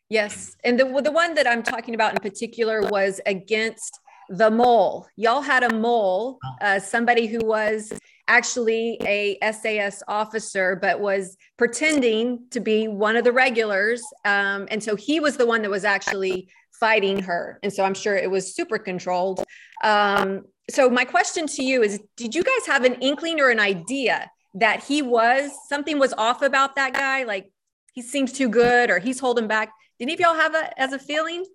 Yes. 0.09 0.57
And 0.63 0.79
the, 0.79 0.85
the 1.03 1.11
one 1.11 1.35
that 1.35 1.47
I'm 1.47 1.61
talking 1.61 1.93
about 1.93 2.13
in 2.13 2.19
particular 2.19 2.81
was 2.81 3.21
against 3.27 3.99
the 4.29 4.49
mole. 4.49 5.07
Y'all 5.15 5.41
had 5.41 5.63
a 5.63 5.73
mole, 5.73 6.39
uh, 6.61 6.79
somebody 6.79 7.27
who 7.27 7.39
was 7.45 7.93
actually 8.29 8.97
a 9.01 9.37
SAS 9.51 10.01
officer, 10.07 10.77
but 10.81 10.99
was 10.99 11.35
pretending 11.57 12.45
to 12.51 12.61
be 12.61 12.87
one 12.87 13.17
of 13.17 13.25
the 13.25 13.31
regulars. 13.31 14.01
Um, 14.23 14.67
and 14.71 14.81
so 14.81 14.95
he 14.95 15.19
was 15.19 15.35
the 15.35 15.45
one 15.45 15.61
that 15.63 15.71
was 15.71 15.83
actually 15.83 16.47
fighting 16.79 17.19
her. 17.23 17.59
And 17.61 17.73
so 17.73 17.83
I'm 17.83 17.93
sure 17.93 18.15
it 18.15 18.31
was 18.31 18.55
super 18.55 18.77
controlled. 18.77 19.43
Um, 19.83 20.45
so 20.69 20.89
my 20.89 21.03
question 21.03 21.47
to 21.47 21.63
you 21.63 21.83
is, 21.83 21.99
did 22.15 22.33
you 22.33 22.43
guys 22.43 22.67
have 22.67 22.85
an 22.85 22.93
inkling 23.01 23.41
or 23.41 23.49
an 23.49 23.59
idea 23.59 24.31
that 24.53 24.83
he 24.83 25.01
was, 25.01 25.51
something 25.67 25.99
was 25.99 26.13
off 26.13 26.41
about 26.41 26.75
that 26.75 26.93
guy? 26.93 27.23
Like 27.23 27.51
he 27.93 28.01
seems 28.01 28.31
too 28.31 28.47
good 28.47 28.89
or 28.89 28.99
he's 28.99 29.19
holding 29.19 29.47
back 29.47 29.73
did 29.99 30.05
any 30.05 30.13
of 30.13 30.19
y'all 30.21 30.35
have 30.35 30.53
that 30.53 30.73
as 30.77 30.93
a 30.93 30.99
feeling? 30.99 31.45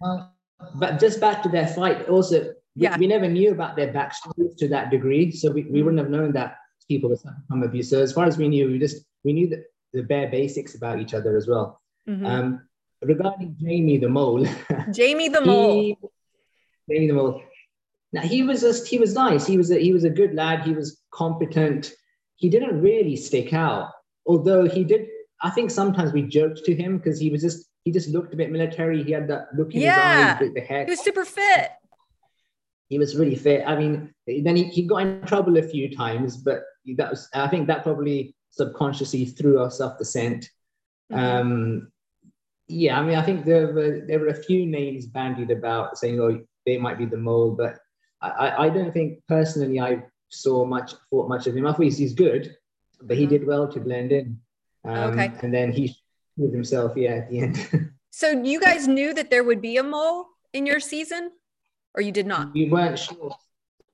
Well, 0.00 0.34
but 0.74 0.98
just 0.98 1.20
back 1.20 1.44
to 1.44 1.48
their 1.48 1.68
fight, 1.68 2.08
also, 2.08 2.54
yeah. 2.78 2.96
we, 2.96 3.00
we 3.00 3.06
never 3.06 3.28
knew 3.28 3.52
about 3.52 3.76
their 3.76 3.92
backstories 3.92 4.56
to 4.58 4.68
that 4.68 4.90
degree. 4.90 5.30
So 5.30 5.50
we, 5.50 5.64
we 5.64 5.82
wouldn't 5.82 6.00
have 6.00 6.10
known 6.10 6.32
that 6.32 6.56
people 6.88 7.10
were 7.10 7.16
suffering 7.16 7.42
from 7.48 7.62
abuse. 7.62 7.90
So 7.90 8.02
as 8.02 8.12
far 8.12 8.24
as 8.24 8.38
we 8.38 8.48
knew, 8.48 8.68
we 8.68 8.78
just, 8.78 9.04
we 9.24 9.32
knew 9.32 9.48
the, 9.48 9.64
the 9.92 10.02
bare 10.02 10.28
basics 10.28 10.74
about 10.74 11.00
each 11.00 11.14
other 11.14 11.36
as 11.36 11.46
well. 11.46 11.80
Mm-hmm. 12.08 12.26
Um, 12.26 12.68
regarding 13.02 13.56
Jamie 13.60 13.98
the 13.98 14.08
mole. 14.08 14.46
Jamie 14.92 15.28
the 15.28 15.40
mole. 15.40 15.80
He, 15.80 15.96
Jamie 16.90 17.06
the 17.08 17.14
mole. 17.14 17.42
Now 18.12 18.22
he 18.22 18.42
was 18.42 18.62
just 18.62 18.88
he 18.88 18.98
was 18.98 19.14
nice. 19.14 19.46
He 19.46 19.58
was 19.58 19.70
a, 19.70 19.78
he 19.78 19.92
was 19.92 20.04
a 20.04 20.10
good 20.10 20.34
lad. 20.34 20.62
He 20.62 20.72
was 20.72 21.02
competent. 21.10 21.92
He 22.36 22.48
didn't 22.48 22.80
really 22.80 23.16
stick 23.16 23.52
out, 23.52 23.90
although 24.26 24.66
he 24.66 24.84
did. 24.84 25.06
I 25.42 25.50
think 25.50 25.70
sometimes 25.70 26.12
we 26.12 26.22
joked 26.22 26.64
to 26.64 26.74
him 26.74 26.96
because 26.96 27.20
he 27.20 27.30
was 27.30 27.42
just 27.42 27.66
he 27.84 27.92
just 27.92 28.08
looked 28.08 28.32
a 28.32 28.36
bit 28.36 28.50
military. 28.50 29.02
He 29.02 29.12
had 29.12 29.28
that 29.28 29.48
look 29.54 29.74
in 29.74 29.82
yeah. 29.82 30.38
his 30.38 30.42
eyes, 30.42 30.48
the, 30.48 30.60
the 30.60 30.66
hair. 30.66 30.84
He 30.84 30.90
was 30.90 31.00
super 31.00 31.24
fit. 31.24 31.70
He 32.88 32.98
was 32.98 33.16
really 33.16 33.36
fair. 33.36 33.66
I 33.66 33.76
mean, 33.76 34.12
then 34.26 34.56
he, 34.56 34.64
he 34.64 34.82
got 34.82 35.02
in 35.02 35.22
trouble 35.22 35.58
a 35.58 35.62
few 35.62 35.94
times, 35.94 36.36
but 36.36 36.64
that 36.96 37.10
was 37.10 37.28
I 37.34 37.48
think 37.48 37.66
that 37.66 37.82
probably 37.82 38.34
subconsciously 38.50 39.26
threw 39.26 39.60
us 39.60 39.80
off 39.80 39.98
the 39.98 40.04
scent. 40.04 40.48
Mm-hmm. 41.12 41.24
Um, 41.24 41.92
yeah, 42.66 42.98
I 42.98 43.02
mean, 43.02 43.16
I 43.16 43.22
think 43.22 43.44
there 43.44 43.72
were 43.72 44.02
there 44.06 44.18
were 44.18 44.28
a 44.28 44.42
few 44.42 44.66
names 44.66 45.06
bandied 45.06 45.50
about 45.50 45.98
saying, 45.98 46.20
"Oh, 46.20 46.40
they 46.66 46.76
might 46.76 46.98
be 46.98 47.06
the 47.06 47.16
mole," 47.16 47.52
but 47.52 47.78
I, 48.20 48.66
I 48.66 48.68
don't 48.68 48.92
think 48.92 49.20
personally 49.28 49.80
I 49.80 50.04
saw 50.28 50.64
much 50.64 50.94
thought 51.10 51.28
much 51.28 51.46
of 51.46 51.56
him. 51.56 51.66
I 51.66 51.72
thought 51.72 51.82
he's, 51.82 51.98
he's 51.98 52.14
good, 52.14 52.56
but 53.02 53.16
he 53.16 53.24
mm-hmm. 53.24 53.30
did 53.30 53.46
well 53.46 53.68
to 53.68 53.80
blend 53.80 54.12
in. 54.12 54.40
Um, 54.84 55.18
okay. 55.18 55.32
And 55.42 55.52
then 55.52 55.72
he 55.72 55.96
with 56.36 56.52
himself, 56.52 56.92
yeah, 56.96 57.16
at 57.16 57.30
the 57.30 57.40
end. 57.40 57.92
so 58.10 58.30
you 58.30 58.60
guys 58.60 58.86
knew 58.86 59.12
that 59.14 59.30
there 59.30 59.44
would 59.44 59.60
be 59.60 59.76
a 59.76 59.82
mole 59.82 60.26
in 60.52 60.66
your 60.66 60.80
season, 60.80 61.30
or 61.94 62.02
you 62.02 62.12
did 62.12 62.26
not? 62.26 62.52
We 62.52 62.68
weren't 62.68 62.98
sure. 62.98 63.34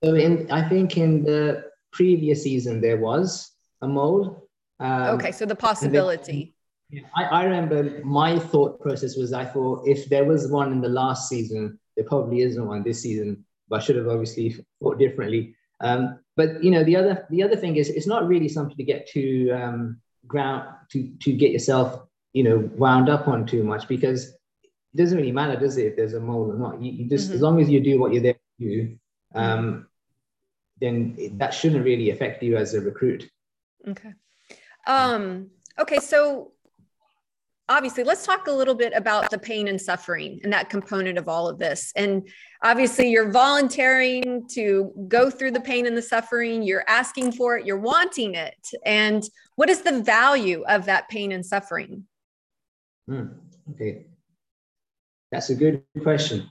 So 0.02 0.14
in 0.14 0.50
I 0.50 0.68
think 0.68 0.96
in 0.96 1.24
the 1.24 1.64
previous 1.92 2.42
season 2.42 2.80
there 2.80 2.98
was 2.98 3.52
a 3.82 3.88
mole. 3.88 4.48
Um, 4.80 5.14
okay, 5.16 5.32
so 5.32 5.46
the 5.46 5.56
possibility. 5.56 6.54
Then, 6.90 7.04
I, 7.16 7.24
I 7.24 7.44
remember 7.44 8.00
my 8.04 8.38
thought 8.38 8.80
process 8.80 9.16
was 9.16 9.32
I 9.32 9.44
thought 9.44 9.86
if 9.86 10.08
there 10.08 10.24
was 10.24 10.48
one 10.48 10.72
in 10.72 10.80
the 10.80 10.88
last 10.88 11.28
season, 11.28 11.78
there 11.96 12.04
probably 12.04 12.42
isn't 12.42 12.66
one 12.66 12.82
this 12.82 13.02
season. 13.02 13.44
But 13.68 13.80
I 13.80 13.84
should 13.84 13.96
have 13.96 14.08
obviously 14.08 14.56
thought 14.82 14.98
differently. 14.98 15.56
Um, 15.80 16.18
but 16.36 16.62
you 16.62 16.70
know, 16.70 16.84
the 16.84 16.96
other 16.96 17.26
the 17.30 17.42
other 17.42 17.56
thing 17.56 17.76
is 17.76 17.88
it's 17.88 18.06
not 18.06 18.28
really 18.28 18.48
something 18.48 18.76
to 18.76 18.84
get 18.84 19.08
too 19.08 19.50
um, 19.54 20.00
ground 20.26 20.68
to 20.90 21.10
to 21.22 21.32
get 21.32 21.52
yourself 21.52 22.00
you 22.32 22.42
know 22.42 22.70
wound 22.76 23.08
up 23.08 23.28
on 23.28 23.46
too 23.46 23.64
much 23.64 23.88
because 23.88 24.34
it 24.94 24.98
doesn't 24.98 25.18
really 25.18 25.32
matter, 25.32 25.58
does 25.58 25.76
it? 25.76 25.86
If 25.86 25.96
there's 25.96 26.14
a 26.14 26.20
mole 26.20 26.52
or 26.52 26.56
not, 26.56 26.80
you, 26.80 26.92
you 26.92 27.08
just 27.08 27.26
mm-hmm. 27.26 27.34
as 27.34 27.40
long 27.42 27.60
as 27.60 27.68
you 27.68 27.80
do 27.80 27.98
what 27.98 28.12
you're 28.12 28.22
there 28.22 28.34
to 28.34 28.38
do, 28.60 28.96
um, 29.34 29.88
then 30.80 31.16
it, 31.18 31.38
that 31.38 31.52
shouldn't 31.52 31.84
really 31.84 32.10
affect 32.10 32.42
you 32.42 32.56
as 32.56 32.74
a 32.74 32.80
recruit. 32.80 33.28
Okay. 33.88 34.12
Um, 34.86 35.50
okay, 35.78 35.98
so 35.98 36.52
obviously 37.68 38.04
let's 38.04 38.26
talk 38.26 38.46
a 38.46 38.52
little 38.52 38.74
bit 38.74 38.92
about 38.94 39.30
the 39.30 39.38
pain 39.38 39.68
and 39.68 39.80
suffering 39.80 40.38
and 40.44 40.52
that 40.52 40.68
component 40.68 41.16
of 41.16 41.28
all 41.28 41.48
of 41.48 41.58
this 41.58 41.92
and 41.96 42.28
obviously 42.62 43.10
you're 43.10 43.30
volunteering 43.30 44.46
to 44.46 44.92
go 45.08 45.30
through 45.30 45.50
the 45.50 45.60
pain 45.60 45.86
and 45.86 45.96
the 45.96 46.02
suffering 46.02 46.62
you're 46.62 46.84
asking 46.88 47.32
for 47.32 47.56
it 47.56 47.64
you're 47.64 47.78
wanting 47.78 48.34
it 48.34 48.68
and 48.84 49.24
what 49.56 49.70
is 49.70 49.80
the 49.80 50.02
value 50.02 50.62
of 50.68 50.84
that 50.84 51.08
pain 51.08 51.32
and 51.32 51.44
suffering 51.44 52.04
hmm, 53.08 53.28
okay 53.70 54.04
that's 55.34 55.50
a 55.50 55.54
good 55.54 55.82
question 56.02 56.48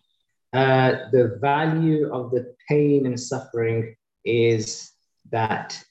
uh, 0.53 1.09
the 1.11 1.37
value 1.41 2.13
of 2.13 2.29
the 2.29 2.55
pain 2.69 3.07
and 3.07 3.19
suffering 3.19 3.95
is 4.23 4.91
that 5.31 5.83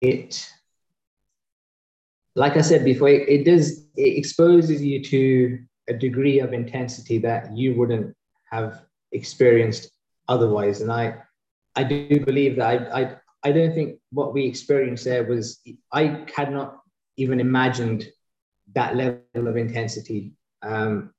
it 0.00 0.50
like 2.36 2.56
I 2.56 2.60
said 2.60 2.84
before, 2.84 3.08
it, 3.08 3.28
it 3.28 3.44
does 3.44 3.86
it 3.96 4.18
exposes 4.18 4.82
you 4.82 5.02
to 5.04 5.58
a 5.88 5.94
degree 5.94 6.38
of 6.38 6.52
intensity 6.52 7.18
that 7.18 7.56
you 7.56 7.74
wouldn't 7.74 8.14
have 8.50 8.82
experienced 9.12 9.90
otherwise. 10.28 10.80
And 10.82 10.92
I 10.92 11.16
I 11.74 11.82
do 11.82 12.20
believe 12.20 12.56
that 12.56 12.66
I 12.66 13.00
I, 13.00 13.16
I 13.42 13.52
don't 13.52 13.74
think 13.74 13.98
what 14.10 14.34
we 14.34 14.44
experienced 14.44 15.04
there 15.04 15.24
was 15.24 15.60
I 15.92 16.24
had 16.34 16.52
not 16.52 16.78
even 17.16 17.40
imagined 17.40 18.06
that 18.74 18.96
level 18.96 19.48
of 19.48 19.56
intensity 19.56 20.32
um, 20.62 21.14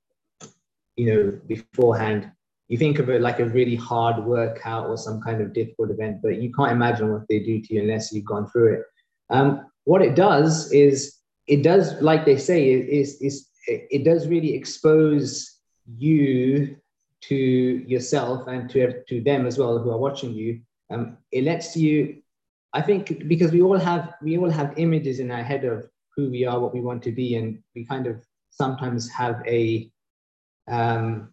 you 0.97 1.05
know 1.05 1.39
beforehand 1.47 2.31
you 2.67 2.77
think 2.77 2.99
of 2.99 3.10
it 3.10 3.21
like 3.21 3.39
a 3.39 3.45
really 3.45 3.75
hard 3.75 4.25
workout 4.25 4.88
or 4.88 4.97
some 4.97 5.21
kind 5.21 5.41
of 5.41 5.53
difficult 5.53 5.89
event 5.89 6.17
but 6.21 6.41
you 6.41 6.51
can't 6.51 6.71
imagine 6.71 7.12
what 7.12 7.23
they 7.29 7.39
do 7.39 7.62
to 7.62 7.73
you 7.73 7.81
unless 7.81 8.12
you've 8.12 8.25
gone 8.25 8.47
through 8.49 8.73
it 8.73 8.81
um, 9.29 9.65
what 9.86 10.01
it 10.01 10.15
does 10.15 10.71
is 10.71 11.17
it 11.47 11.63
does, 11.63 11.99
like 12.01 12.25
they 12.25 12.38
say, 12.38 12.69
is 12.69 13.21
is 13.21 13.47
it 13.67 14.03
does 14.03 14.27
really 14.27 14.53
expose 14.53 15.60
you 15.97 16.77
to 17.21 17.36
yourself 17.36 18.47
and 18.47 18.69
to 18.69 19.03
to 19.07 19.21
them 19.21 19.45
as 19.45 19.57
well 19.57 19.79
who 19.79 19.91
are 19.91 19.97
watching 19.97 20.33
you. 20.33 20.62
Um, 20.89 21.17
it 21.31 21.43
lets 21.43 21.75
you, 21.75 22.21
I 22.73 22.81
think, 22.81 23.27
because 23.27 23.51
we 23.51 23.62
all 23.62 23.77
have 23.77 24.13
we 24.21 24.38
all 24.38 24.49
have 24.49 24.77
images 24.77 25.19
in 25.19 25.31
our 25.31 25.43
head 25.43 25.63
of 25.63 25.89
who 26.15 26.29
we 26.29 26.45
are, 26.45 26.60
what 26.60 26.73
we 26.73 26.81
want 26.81 27.01
to 27.03 27.12
be, 27.12 27.36
and 27.36 27.60
we 27.75 27.86
kind 27.86 28.07
of 28.07 28.23
sometimes 28.49 29.10
have 29.10 29.41
a 29.47 29.89
um, 30.67 31.30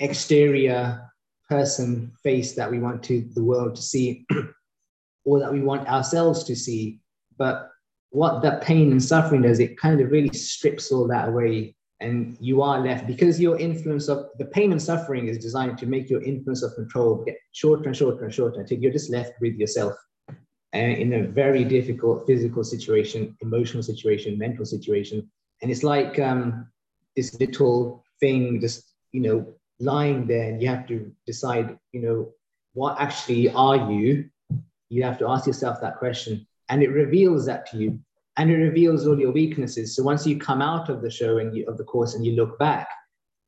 exterior 0.00 1.10
person 1.48 2.12
face 2.22 2.54
that 2.54 2.70
we 2.70 2.78
want 2.78 3.02
to 3.04 3.28
the 3.34 3.44
world 3.44 3.76
to 3.76 3.82
see 3.82 4.26
or 5.24 5.38
that 5.38 5.52
we 5.52 5.60
want 5.60 5.86
ourselves 5.88 6.44
to 6.44 6.56
see 6.56 7.00
but 7.36 7.70
what 8.14 8.42
that 8.42 8.62
pain 8.62 8.92
and 8.92 9.02
suffering 9.02 9.42
does, 9.42 9.58
it 9.58 9.76
kind 9.76 10.00
of 10.00 10.12
really 10.12 10.32
strips 10.32 10.92
all 10.92 11.08
that 11.08 11.28
away. 11.28 11.74
And 11.98 12.36
you 12.40 12.62
are 12.62 12.78
left 12.78 13.08
because 13.08 13.40
your 13.40 13.58
influence 13.58 14.08
of 14.08 14.26
the 14.38 14.44
pain 14.44 14.70
and 14.70 14.80
suffering 14.80 15.26
is 15.26 15.38
designed 15.38 15.78
to 15.78 15.86
make 15.86 16.08
your 16.08 16.22
influence 16.22 16.62
of 16.62 16.76
control 16.76 17.24
get 17.24 17.36
shorter 17.52 17.84
and 17.84 17.96
shorter 17.96 18.24
and 18.24 18.32
shorter 18.32 18.60
until 18.60 18.78
you're 18.78 18.92
just 18.92 19.10
left 19.10 19.32
with 19.40 19.54
yourself. 19.56 19.94
And 20.72 20.92
in 20.92 21.12
a 21.14 21.26
very 21.26 21.64
difficult 21.64 22.24
physical 22.24 22.62
situation, 22.62 23.36
emotional 23.40 23.82
situation, 23.82 24.38
mental 24.38 24.64
situation. 24.64 25.28
And 25.62 25.70
it's 25.70 25.82
like 25.82 26.18
um, 26.20 26.68
this 27.16 27.34
little 27.40 28.03
thing 28.20 28.60
just, 28.60 28.92
you 29.12 29.20
know, 29.20 29.54
lying 29.80 30.26
there 30.26 30.48
and 30.48 30.62
you 30.62 30.68
have 30.68 30.86
to 30.88 31.12
decide, 31.26 31.78
you 31.92 32.00
know, 32.00 32.32
what 32.72 33.00
actually 33.00 33.50
are 33.50 33.90
you? 33.90 34.28
You 34.88 35.02
have 35.02 35.18
to 35.18 35.28
ask 35.28 35.46
yourself 35.46 35.80
that 35.80 35.98
question. 35.98 36.46
And 36.68 36.82
it 36.82 36.90
reveals 36.90 37.46
that 37.46 37.66
to 37.70 37.78
you. 37.78 37.98
And 38.36 38.50
it 38.50 38.56
reveals 38.56 39.06
all 39.06 39.18
your 39.18 39.32
weaknesses. 39.32 39.94
So 39.94 40.02
once 40.02 40.26
you 40.26 40.38
come 40.38 40.60
out 40.60 40.88
of 40.88 41.02
the 41.02 41.10
show 41.10 41.38
and 41.38 41.56
you, 41.56 41.66
of 41.66 41.78
the 41.78 41.84
course 41.84 42.14
and 42.14 42.26
you 42.26 42.32
look 42.32 42.58
back 42.58 42.88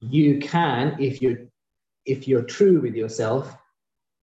you 0.00 0.38
can 0.38 0.96
if 0.98 1.22
you're 1.22 1.38
if 2.04 2.28
you're 2.28 2.42
true 2.42 2.80
with 2.80 2.94
yourself 2.94 3.56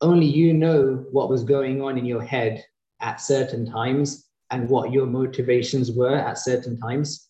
only 0.01 0.25
you 0.25 0.53
know 0.53 1.05
what 1.11 1.29
was 1.29 1.43
going 1.43 1.81
on 1.81 1.97
in 1.97 2.05
your 2.05 2.21
head 2.21 2.63
at 3.01 3.21
certain 3.21 3.65
times 3.65 4.27
and 4.51 4.69
what 4.69 4.91
your 4.91 5.05
motivations 5.05 5.91
were 5.91 6.15
at 6.15 6.37
certain 6.37 6.79
times 6.79 7.29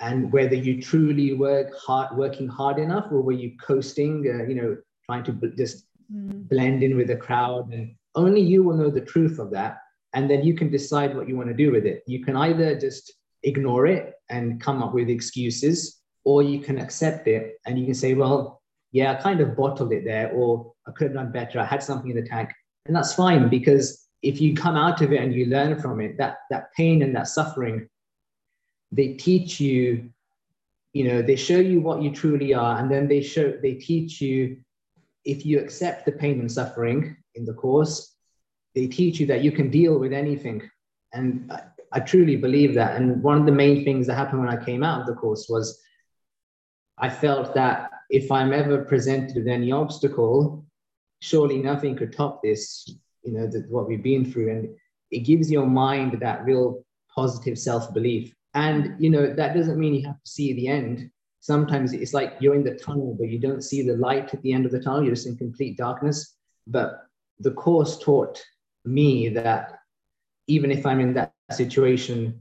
and 0.00 0.32
whether 0.32 0.54
you 0.54 0.82
truly 0.82 1.34
work 1.34 1.68
hard 1.78 2.16
working 2.16 2.48
hard 2.48 2.78
enough 2.78 3.06
or 3.10 3.20
were 3.22 3.32
you 3.32 3.52
coasting 3.58 4.24
uh, 4.28 4.44
you 4.44 4.54
know 4.54 4.76
trying 5.06 5.24
to 5.24 5.32
just 5.56 5.86
mm. 6.12 6.48
blend 6.48 6.82
in 6.82 6.96
with 6.96 7.06
the 7.06 7.16
crowd 7.16 7.72
and 7.72 7.94
only 8.14 8.40
you 8.40 8.62
will 8.62 8.76
know 8.76 8.90
the 8.90 9.00
truth 9.00 9.38
of 9.38 9.50
that 9.50 9.78
and 10.14 10.30
then 10.30 10.42
you 10.42 10.54
can 10.54 10.70
decide 10.70 11.14
what 11.14 11.28
you 11.28 11.36
want 11.36 11.48
to 11.48 11.54
do 11.54 11.72
with 11.72 11.84
it. 11.84 12.02
You 12.06 12.24
can 12.24 12.36
either 12.36 12.78
just 12.78 13.12
ignore 13.42 13.86
it 13.86 14.14
and 14.30 14.60
come 14.60 14.82
up 14.82 14.94
with 14.94 15.10
excuses, 15.10 16.00
or 16.24 16.42
you 16.42 16.60
can 16.60 16.78
accept 16.78 17.26
it 17.26 17.56
and 17.66 17.78
you 17.78 17.84
can 17.84 17.94
say, 17.94 18.14
well, 18.14 18.62
yeah, 18.92 19.12
I 19.12 19.14
kind 19.16 19.40
of 19.40 19.56
bottled 19.56 19.92
it 19.92 20.04
there, 20.04 20.30
or 20.30 20.72
I 20.86 20.92
could 20.92 21.08
have 21.08 21.14
done 21.14 21.32
better. 21.32 21.58
I 21.58 21.64
had 21.64 21.82
something 21.82 22.10
in 22.10 22.16
the 22.16 22.26
tank. 22.26 22.50
And 22.86 22.94
that's 22.94 23.12
fine 23.12 23.48
because 23.48 24.06
if 24.22 24.40
you 24.40 24.54
come 24.54 24.76
out 24.76 25.02
of 25.02 25.12
it 25.12 25.20
and 25.20 25.34
you 25.34 25.46
learn 25.46 25.80
from 25.80 26.00
it, 26.00 26.16
that, 26.18 26.36
that 26.50 26.72
pain 26.76 27.02
and 27.02 27.14
that 27.16 27.26
suffering, 27.26 27.88
they 28.94 29.14
teach 29.14 29.60
you, 29.60 30.10
you 30.92 31.04
know, 31.08 31.22
they 31.22 31.36
show 31.36 31.58
you 31.58 31.80
what 31.80 32.02
you 32.02 32.12
truly 32.12 32.54
are. 32.54 32.78
And 32.78 32.90
then 32.90 33.08
they 33.08 33.20
show, 33.22 33.52
they 33.60 33.74
teach 33.74 34.20
you 34.20 34.58
if 35.24 35.44
you 35.44 35.58
accept 35.58 36.06
the 36.06 36.12
pain 36.12 36.40
and 36.40 36.50
suffering 36.50 37.16
in 37.34 37.44
the 37.44 37.54
course, 37.54 38.14
they 38.74 38.86
teach 38.86 39.18
you 39.20 39.26
that 39.26 39.42
you 39.42 39.52
can 39.52 39.70
deal 39.70 39.98
with 39.98 40.12
anything. 40.12 40.62
And 41.12 41.50
I, 41.50 41.62
I 41.92 42.00
truly 42.00 42.36
believe 42.36 42.74
that. 42.74 42.96
And 42.96 43.22
one 43.22 43.38
of 43.38 43.46
the 43.46 43.52
main 43.52 43.84
things 43.84 44.06
that 44.06 44.14
happened 44.14 44.40
when 44.40 44.48
I 44.48 44.62
came 44.64 44.82
out 44.82 45.00
of 45.00 45.06
the 45.06 45.14
course 45.14 45.46
was 45.48 45.80
I 46.98 47.08
felt 47.08 47.54
that 47.54 47.90
if 48.10 48.30
I'm 48.30 48.52
ever 48.52 48.84
presented 48.84 49.36
with 49.36 49.48
any 49.48 49.72
obstacle, 49.72 50.64
surely 51.20 51.58
nothing 51.58 51.96
could 51.96 52.12
top 52.12 52.42
this, 52.42 52.88
you 53.22 53.32
know, 53.32 53.46
the, 53.46 53.64
what 53.68 53.88
we've 53.88 54.02
been 54.02 54.30
through. 54.30 54.50
And 54.50 54.76
it 55.10 55.20
gives 55.20 55.50
your 55.50 55.66
mind 55.66 56.18
that 56.20 56.44
real 56.44 56.84
positive 57.14 57.58
self 57.58 57.92
belief. 57.94 58.34
And, 58.54 58.94
you 58.98 59.10
know, 59.10 59.32
that 59.34 59.54
doesn't 59.54 59.78
mean 59.78 59.94
you 59.94 60.06
have 60.06 60.22
to 60.22 60.30
see 60.30 60.52
the 60.52 60.68
end. 60.68 61.10
Sometimes 61.40 61.92
it's 61.92 62.14
like 62.14 62.34
you're 62.40 62.54
in 62.54 62.64
the 62.64 62.76
tunnel, 62.76 63.16
but 63.18 63.28
you 63.28 63.38
don't 63.38 63.62
see 63.62 63.82
the 63.82 63.96
light 63.96 64.32
at 64.32 64.40
the 64.42 64.52
end 64.52 64.64
of 64.64 64.72
the 64.72 64.80
tunnel. 64.80 65.02
You're 65.02 65.14
just 65.14 65.26
in 65.26 65.36
complete 65.36 65.76
darkness. 65.76 66.36
But 66.66 67.06
the 67.40 67.50
course 67.50 67.98
taught 67.98 68.42
me 68.84 69.28
that 69.30 69.78
even 70.46 70.70
if 70.70 70.86
I'm 70.86 71.00
in 71.00 71.14
that 71.14 71.34
situation, 71.50 72.40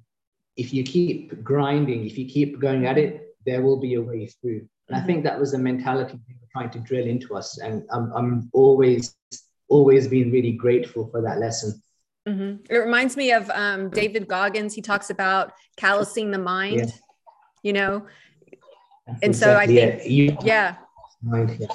if 0.56 0.74
you 0.74 0.84
keep 0.84 1.44
grinding, 1.44 2.06
if 2.06 2.18
you 2.18 2.28
keep 2.28 2.60
going 2.60 2.86
at 2.86 2.98
it, 2.98 3.36
there 3.46 3.62
will 3.62 3.80
be 3.80 3.96
a 3.96 4.02
way 4.02 4.28
through. 4.28 4.68
And 4.88 4.96
mm-hmm. 4.98 5.04
I 5.04 5.06
think 5.06 5.24
that 5.24 5.40
was 5.40 5.54
a 5.54 5.58
mentality 5.58 6.20
they 6.28 6.36
were 6.40 6.48
trying 6.52 6.70
to 6.72 6.80
drill 6.80 7.08
into 7.08 7.36
us. 7.36 7.58
And 7.58 7.84
I'm, 7.92 8.12
I'm 8.14 8.50
always, 8.54 9.16
always 9.68 10.08
been 10.08 10.32
really 10.32 10.54
grateful 10.54 11.10
for 11.10 11.22
that 11.22 11.40
lesson. 11.40 11.82
Mm-hmm. 12.28 12.66
It 12.70 12.78
reminds 12.78 13.18
me 13.18 13.32
of 13.32 13.50
um, 13.50 13.90
David 13.90 14.28
Goggins. 14.28 14.74
He 14.74 14.82
talks 14.82 15.10
about 15.10 15.54
callousing 15.78 16.32
the 16.32 16.38
mind, 16.38 16.94
you 17.64 17.74
know? 17.74 18.06
and 19.08 19.18
exactly, 19.22 19.34
so 19.34 19.58
I 19.58 19.68
think, 19.68 20.02
yeah. 20.06 20.38
yeah. 20.44 20.76
Mind, 21.22 21.58
yeah. 21.60 21.68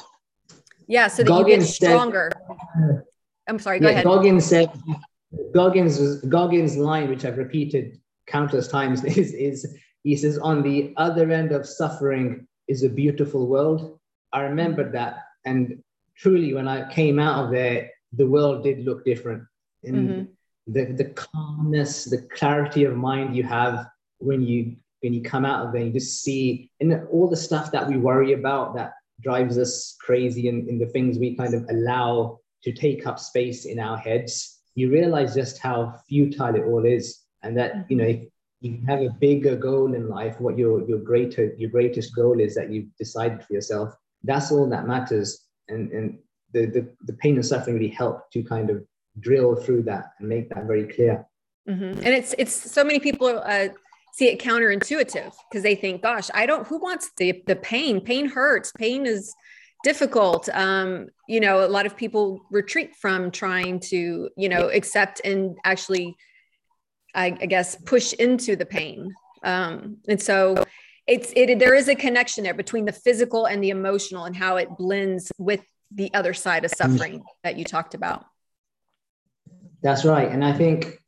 Yeah, 0.87 1.09
so 1.09 1.23
that 1.23 1.29
Goggins 1.29 1.79
you 1.79 1.87
get 1.87 1.93
stronger. 1.93 2.31
Said, 2.81 3.03
I'm 3.47 3.59
sorry, 3.59 3.79
go 3.79 3.89
yeah, 3.89 3.93
ahead. 3.93 4.05
Goggins 4.05 4.47
said, 4.47 4.71
Goggins, 5.53 6.23
Goggins' 6.23 6.77
line, 6.77 7.11
which 7.11 7.27
I've 7.27 7.37
repeated 7.37 8.01
countless 8.27 8.69
times, 8.69 9.05
is, 9.17 9.35
is 9.35 9.77
he 10.03 10.17
says, 10.17 10.39
on 10.39 10.63
the 10.63 10.95
other 10.97 11.31
end 11.31 11.53
of 11.53 11.67
suffering 11.67 12.47
is 12.69 12.83
a 12.83 12.89
beautiful 12.89 13.47
world. 13.47 13.99
I 14.33 14.43
remembered 14.43 14.93
that. 14.93 15.19
And 15.45 15.83
truly, 16.17 16.55
when 16.55 16.69
I 16.69 16.91
came 16.91 17.19
out 17.19 17.45
of 17.45 17.51
there, 17.51 17.91
the 18.13 18.27
world 18.27 18.65
did 18.65 18.85
look 18.85 19.05
different. 19.05 19.45
And 19.85 20.09
mm-hmm. 20.09 20.33
The, 20.69 20.85
the 20.93 21.05
calmness, 21.05 22.05
the 22.05 22.23
clarity 22.37 22.85
of 22.85 22.95
mind 22.95 23.35
you 23.35 23.43
have 23.43 23.87
when 24.19 24.43
you 24.43 24.77
when 25.01 25.15
you 25.15 25.23
come 25.23 25.45
out 25.45 25.65
of 25.65 25.73
there, 25.73 25.83
you 25.83 25.93
just 25.93 26.23
see 26.23 26.71
and 26.81 27.07
all 27.11 27.29
the 27.29 27.37
stuff 27.37 27.71
that 27.71 27.87
we 27.87 27.97
worry 27.97 28.33
about 28.33 28.75
that 28.75 28.93
drives 29.21 29.57
us 29.57 29.97
crazy 30.01 30.49
and, 30.49 30.69
and 30.69 30.81
the 30.81 30.87
things 30.87 31.19
we 31.19 31.37
kind 31.37 31.55
of 31.55 31.65
allow 31.71 32.39
to 32.65 32.73
take 32.73 33.07
up 33.07 33.19
space 33.19 33.65
in 33.65 33.79
our 33.79 33.97
heads, 33.97 34.59
you 34.75 34.91
realize 34.91 35.35
just 35.35 35.59
how 35.59 35.95
futile 36.09 36.57
it 36.57 36.65
all 36.65 36.85
is. 36.85 37.21
And 37.45 37.57
that, 37.57 37.87
you 37.89 37.97
know, 37.97 38.05
if 38.05 38.25
you 38.61 38.83
have 38.89 39.01
a 39.01 39.11
bigger 39.21 39.55
goal 39.55 39.95
in 39.95 40.09
life, 40.09 40.41
what 40.41 40.59
your 40.59 40.87
your 40.89 40.99
greater 40.99 41.55
your 41.57 41.71
greatest 41.71 42.15
goal 42.15 42.41
is 42.41 42.55
that 42.57 42.71
you've 42.71 42.95
decided 42.99 43.45
for 43.45 43.53
yourself, 43.53 43.95
that's 44.25 44.51
all 44.51 44.69
that 44.69 44.87
matters. 44.87 45.45
And 45.69 45.93
and 45.93 46.19
the, 46.53 46.67
the, 46.67 46.89
the 47.05 47.13
pain 47.15 47.37
and 47.37 47.47
suffering 47.47 47.77
really 47.77 47.89
help 47.89 48.31
to 48.33 48.43
kind 48.43 48.71
of 48.71 48.85
drill 49.21 49.57
through 49.57 49.83
that 49.85 50.13
and 50.19 50.29
make 50.29 50.49
that 50.51 50.65
very 50.67 50.87
clear. 50.87 51.27
Mm-hmm. 51.69 51.99
And 51.99 52.09
it's 52.09 52.35
it's 52.39 52.55
so 52.55 52.83
many 52.83 52.99
people 52.99 53.43
uh, 53.45 53.69
see 54.13 54.29
it 54.29 54.41
counterintuitive 54.41 55.33
because 55.51 55.63
they 55.63 55.75
think, 55.75 56.03
"Gosh, 56.03 56.31
I 56.33 56.47
don't. 56.47 56.67
Who 56.67 56.79
wants 56.79 57.11
the 57.17 57.43
the 57.47 57.57
pain? 57.57 58.01
Pain 58.01 58.29
hurts. 58.29 58.73
Pain 58.73 59.07
is 59.07 59.35
difficult." 59.85 60.49
Um, 60.49 61.09
you 61.29 61.41
know, 61.41 61.65
a 61.65 61.69
lot 61.69 61.85
of 61.85 61.97
people 61.97 62.41
retreat 62.51 62.97
from 62.97 63.31
trying 63.31 63.81
to 63.81 64.31
you 64.37 64.49
know 64.49 64.69
accept 64.71 65.21
and 65.25 65.57
actually, 65.65 66.17
I, 67.15 67.37
I 67.41 67.47
guess, 67.47 67.77
push 67.77 68.15
into 68.15 68.57
the 68.57 68.67
pain. 68.67 69.15
Um, 69.45 69.99
and 70.09 70.21
so 70.21 70.65
it's 71.07 71.33
it 71.37 71.59
there 71.59 71.75
is 71.75 71.89
a 71.89 71.95
connection 71.95 72.45
there 72.45 72.55
between 72.55 72.87
the 72.87 72.93
physical 72.93 73.47
and 73.47 73.63
the 73.63 73.71
emotional 73.71 74.25
and 74.25 74.35
how 74.35 74.57
it 74.57 74.69
blends 74.79 75.31
with 75.39 75.61
the 75.91 76.13
other 76.15 76.35
side 76.35 76.65
of 76.65 76.71
suffering 76.71 77.23
that 77.45 77.57
you 77.57 77.65
talked 77.65 77.95
about 77.95 78.27
that's 79.83 80.05
right. 80.05 80.31
And 80.31 80.45
i 80.45 80.53
think 80.53 80.99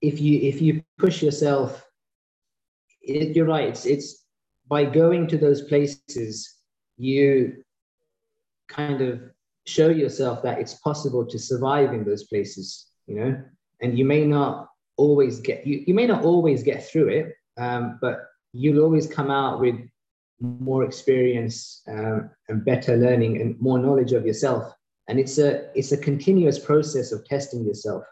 if 0.00 0.20
you 0.20 0.40
if 0.40 0.60
you 0.60 0.82
push 0.98 1.22
yourself 1.22 1.82
it, 3.02 3.36
you're 3.36 3.46
right. 3.46 3.68
It's, 3.68 3.86
it's 3.86 4.24
by 4.68 4.84
going 4.84 5.28
to 5.28 5.38
those 5.38 5.62
places 5.62 6.56
you 6.98 7.62
kind 8.68 9.00
of 9.00 9.20
show 9.64 9.88
yourself 9.88 10.42
that 10.42 10.58
it's 10.58 10.74
possible 10.74 11.24
to 11.24 11.38
survive 11.38 11.92
in 11.92 12.04
those 12.04 12.24
places 12.24 12.86
you 13.06 13.14
know? 13.14 13.42
And 13.80 13.98
you 13.98 14.04
may 14.04 14.24
not 14.26 14.68
always 14.96 15.40
get 15.40 15.66
you, 15.66 15.84
you 15.86 15.94
may 15.94 16.06
not 16.06 16.24
always 16.24 16.62
get 16.62 16.88
through 16.88 17.08
it 17.08 17.34
um, 17.58 17.98
but 18.00 18.24
you'll 18.52 18.82
always 18.82 19.06
come 19.06 19.30
out 19.30 19.60
with 19.60 19.76
more 20.40 20.84
experience 20.84 21.82
um, 21.88 22.30
and 22.48 22.64
better 22.64 22.96
learning 22.96 23.40
and 23.40 23.60
more 23.60 23.78
knowledge 23.78 24.12
of 24.12 24.26
yourself 24.26 24.72
and 25.08 25.18
it's 25.18 25.38
a 25.38 25.70
it's 25.76 25.92
a 25.92 25.96
continuous 25.96 26.58
process 26.58 27.12
of 27.12 27.24
testing 27.24 27.64
yourself. 27.64 28.04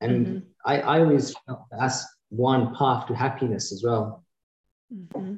And 0.00 0.26
mm-hmm. 0.26 0.38
I, 0.64 0.80
I 0.80 1.00
always 1.00 1.34
felt 1.46 1.64
that's 1.70 2.04
one 2.30 2.74
path 2.74 3.06
to 3.08 3.14
happiness 3.14 3.72
as 3.72 3.82
well. 3.84 4.24
Mm-hmm. 4.92 5.34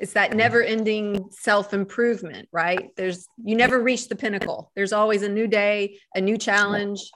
it's 0.00 0.14
that 0.14 0.34
never 0.34 0.64
ending 0.64 1.28
self-improvement 1.30 2.48
right? 2.50 2.90
There's 2.96 3.28
you 3.44 3.54
never 3.54 3.80
reach 3.80 4.08
the 4.08 4.16
pinnacle. 4.16 4.72
There's 4.74 4.92
always 4.92 5.22
a 5.22 5.28
new 5.28 5.46
day 5.46 5.98
a 6.14 6.20
new 6.20 6.36
challenge 6.36 7.10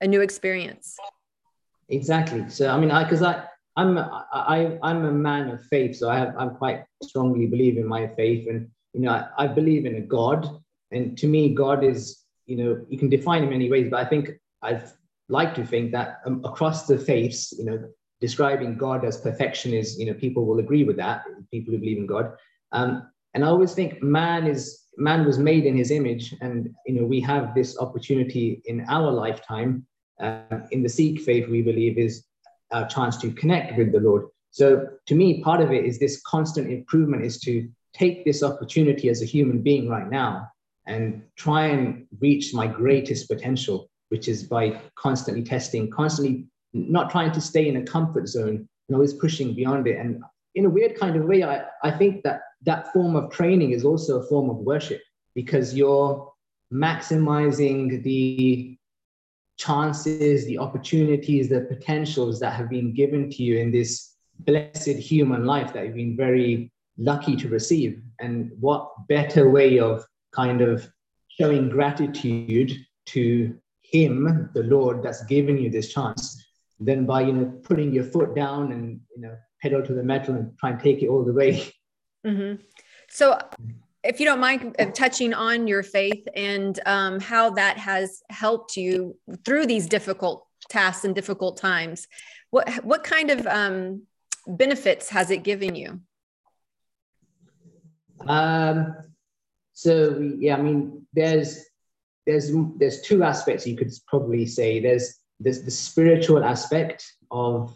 a 0.00 0.08
new 0.08 0.22
experience. 0.22 0.96
Exactly. 1.88 2.48
So 2.48 2.68
i 2.68 2.78
mean 2.78 2.90
i 2.90 3.04
because 3.04 3.22
i 3.22 3.44
I'm 3.76 3.98
I, 3.98 4.78
I'm 4.82 5.04
a 5.04 5.12
man 5.12 5.48
of 5.48 5.64
faith, 5.66 5.96
so 5.96 6.10
I 6.10 6.18
have, 6.18 6.34
I'm 6.36 6.56
quite 6.56 6.84
strongly 7.02 7.46
believe 7.46 7.78
in 7.78 7.86
my 7.86 8.08
faith, 8.08 8.48
and 8.48 8.68
you 8.92 9.00
know 9.00 9.12
I, 9.12 9.44
I 9.44 9.46
believe 9.46 9.86
in 9.86 9.94
a 9.96 10.00
God, 10.00 10.48
and 10.90 11.16
to 11.18 11.26
me 11.26 11.54
God 11.54 11.84
is 11.84 12.19
you 12.50 12.56
know 12.56 12.84
you 12.88 12.98
can 12.98 13.08
define 13.08 13.44
in 13.44 13.50
many 13.50 13.70
ways, 13.70 13.88
but 13.90 14.04
I 14.04 14.08
think 14.08 14.30
I'd 14.62 14.82
like 15.28 15.54
to 15.54 15.64
think 15.64 15.92
that 15.92 16.20
um, 16.26 16.42
across 16.44 16.86
the 16.86 16.98
faiths, 16.98 17.52
you 17.56 17.64
know, 17.64 17.78
describing 18.20 18.76
God 18.76 19.04
as 19.04 19.20
perfection 19.20 19.72
is 19.72 19.98
you 19.98 20.06
know 20.06 20.14
people 20.14 20.44
will 20.44 20.58
agree 20.58 20.84
with 20.84 20.96
that, 20.96 21.22
people 21.52 21.72
who 21.72 21.78
believe 21.78 21.98
in 21.98 22.06
God, 22.06 22.32
um, 22.72 23.08
and 23.34 23.44
I 23.44 23.46
always 23.46 23.72
think 23.72 24.02
man 24.02 24.48
is 24.48 24.62
man 24.96 25.24
was 25.24 25.38
made 25.38 25.64
in 25.64 25.76
His 25.76 25.92
image, 25.92 26.34
and 26.40 26.74
you 26.86 26.94
know 26.94 27.04
we 27.04 27.20
have 27.20 27.54
this 27.54 27.78
opportunity 27.78 28.62
in 28.64 28.84
our 28.88 29.10
lifetime. 29.10 29.86
Uh, 30.20 30.60
in 30.70 30.82
the 30.82 30.88
Sikh 30.88 31.20
faith, 31.22 31.48
we 31.48 31.62
believe 31.62 31.96
is 31.96 32.24
our 32.72 32.86
chance 32.88 33.16
to 33.18 33.32
connect 33.32 33.78
with 33.78 33.90
the 33.92 34.00
Lord. 34.00 34.26
So 34.50 34.88
to 35.06 35.14
me, 35.14 35.42
part 35.42 35.60
of 35.60 35.72
it 35.72 35.84
is 35.84 35.98
this 35.98 36.20
constant 36.26 36.70
improvement 36.70 37.24
is 37.24 37.40
to 37.40 37.68
take 37.94 38.24
this 38.24 38.42
opportunity 38.42 39.08
as 39.08 39.22
a 39.22 39.24
human 39.24 39.62
being 39.62 39.88
right 39.88 40.10
now 40.10 40.50
and 40.86 41.22
try 41.36 41.66
and 41.66 42.06
reach 42.20 42.54
my 42.54 42.66
greatest 42.66 43.28
potential, 43.28 43.88
which 44.08 44.28
is 44.28 44.44
by 44.44 44.80
constantly 44.96 45.42
testing, 45.42 45.90
constantly 45.90 46.46
not 46.72 47.10
trying 47.10 47.32
to 47.32 47.40
stay 47.40 47.68
in 47.68 47.76
a 47.76 47.82
comfort 47.82 48.28
zone 48.28 48.68
and 48.88 48.94
always 48.94 49.14
pushing 49.14 49.54
beyond 49.54 49.86
it. 49.86 49.98
And 49.98 50.22
in 50.54 50.66
a 50.66 50.70
weird 50.70 50.98
kind 50.98 51.16
of 51.16 51.24
way, 51.24 51.42
I, 51.42 51.64
I 51.82 51.90
think 51.90 52.22
that 52.24 52.40
that 52.62 52.92
form 52.92 53.16
of 53.16 53.30
training 53.30 53.72
is 53.72 53.84
also 53.84 54.20
a 54.20 54.26
form 54.26 54.50
of 54.50 54.56
worship 54.56 55.00
because 55.34 55.74
you're 55.74 56.32
maximizing 56.72 58.02
the 58.02 58.76
chances, 59.56 60.46
the 60.46 60.58
opportunities, 60.58 61.48
the 61.48 61.60
potentials 61.62 62.40
that 62.40 62.54
have 62.54 62.68
been 62.70 62.94
given 62.94 63.30
to 63.30 63.42
you 63.42 63.58
in 63.58 63.70
this 63.70 64.14
blessed 64.40 64.86
human 64.86 65.44
life 65.44 65.72
that 65.72 65.84
you've 65.84 65.94
been 65.94 66.16
very 66.16 66.72
lucky 66.96 67.36
to 67.36 67.48
receive. 67.48 68.02
And 68.20 68.50
what 68.58 68.90
better 69.08 69.50
way 69.50 69.78
of 69.78 70.04
kind 70.32 70.60
of 70.60 70.90
showing 71.28 71.68
gratitude 71.68 72.72
to 73.06 73.56
Him, 73.82 74.50
the 74.54 74.64
Lord, 74.64 75.02
that's 75.02 75.24
given 75.24 75.58
you 75.58 75.70
this 75.70 75.92
chance, 75.92 76.44
than 76.78 77.06
by 77.06 77.22
you 77.22 77.32
know 77.32 77.46
putting 77.62 77.92
your 77.92 78.04
foot 78.04 78.34
down 78.34 78.72
and 78.72 79.00
you 79.14 79.22
know 79.22 79.36
pedal 79.62 79.82
to 79.82 79.94
the 79.94 80.02
metal 80.02 80.34
and 80.34 80.56
try 80.58 80.70
and 80.70 80.80
take 80.80 81.02
it 81.02 81.08
all 81.08 81.24
the 81.24 81.32
way. 81.32 81.72
Mm-hmm. 82.26 82.62
So 83.08 83.38
if 84.02 84.20
you 84.20 84.26
don't 84.26 84.40
mind 84.40 84.76
uh, 84.78 84.86
touching 84.86 85.34
on 85.34 85.66
your 85.66 85.82
faith 85.82 86.26
and 86.34 86.78
um, 86.86 87.20
how 87.20 87.50
that 87.50 87.76
has 87.78 88.22
helped 88.30 88.76
you 88.76 89.16
through 89.44 89.66
these 89.66 89.86
difficult 89.86 90.46
tasks 90.68 91.04
and 91.04 91.14
difficult 91.14 91.56
times, 91.56 92.06
what 92.50 92.68
what 92.84 93.04
kind 93.04 93.30
of 93.30 93.46
um, 93.46 94.02
benefits 94.46 95.08
has 95.10 95.30
it 95.30 95.42
given 95.42 95.74
you? 95.74 96.00
Um, 98.26 98.94
so 99.80 100.18
yeah, 100.38 100.58
I 100.58 100.60
mean, 100.60 101.06
there's 101.14 101.64
there's 102.26 102.52
there's 102.76 103.00
two 103.00 103.22
aspects 103.22 103.66
you 103.66 103.78
could 103.78 103.90
probably 104.06 104.44
say. 104.44 104.78
There's 104.78 105.18
there's 105.40 105.62
the 105.62 105.70
spiritual 105.70 106.44
aspect 106.44 107.10
of, 107.30 107.74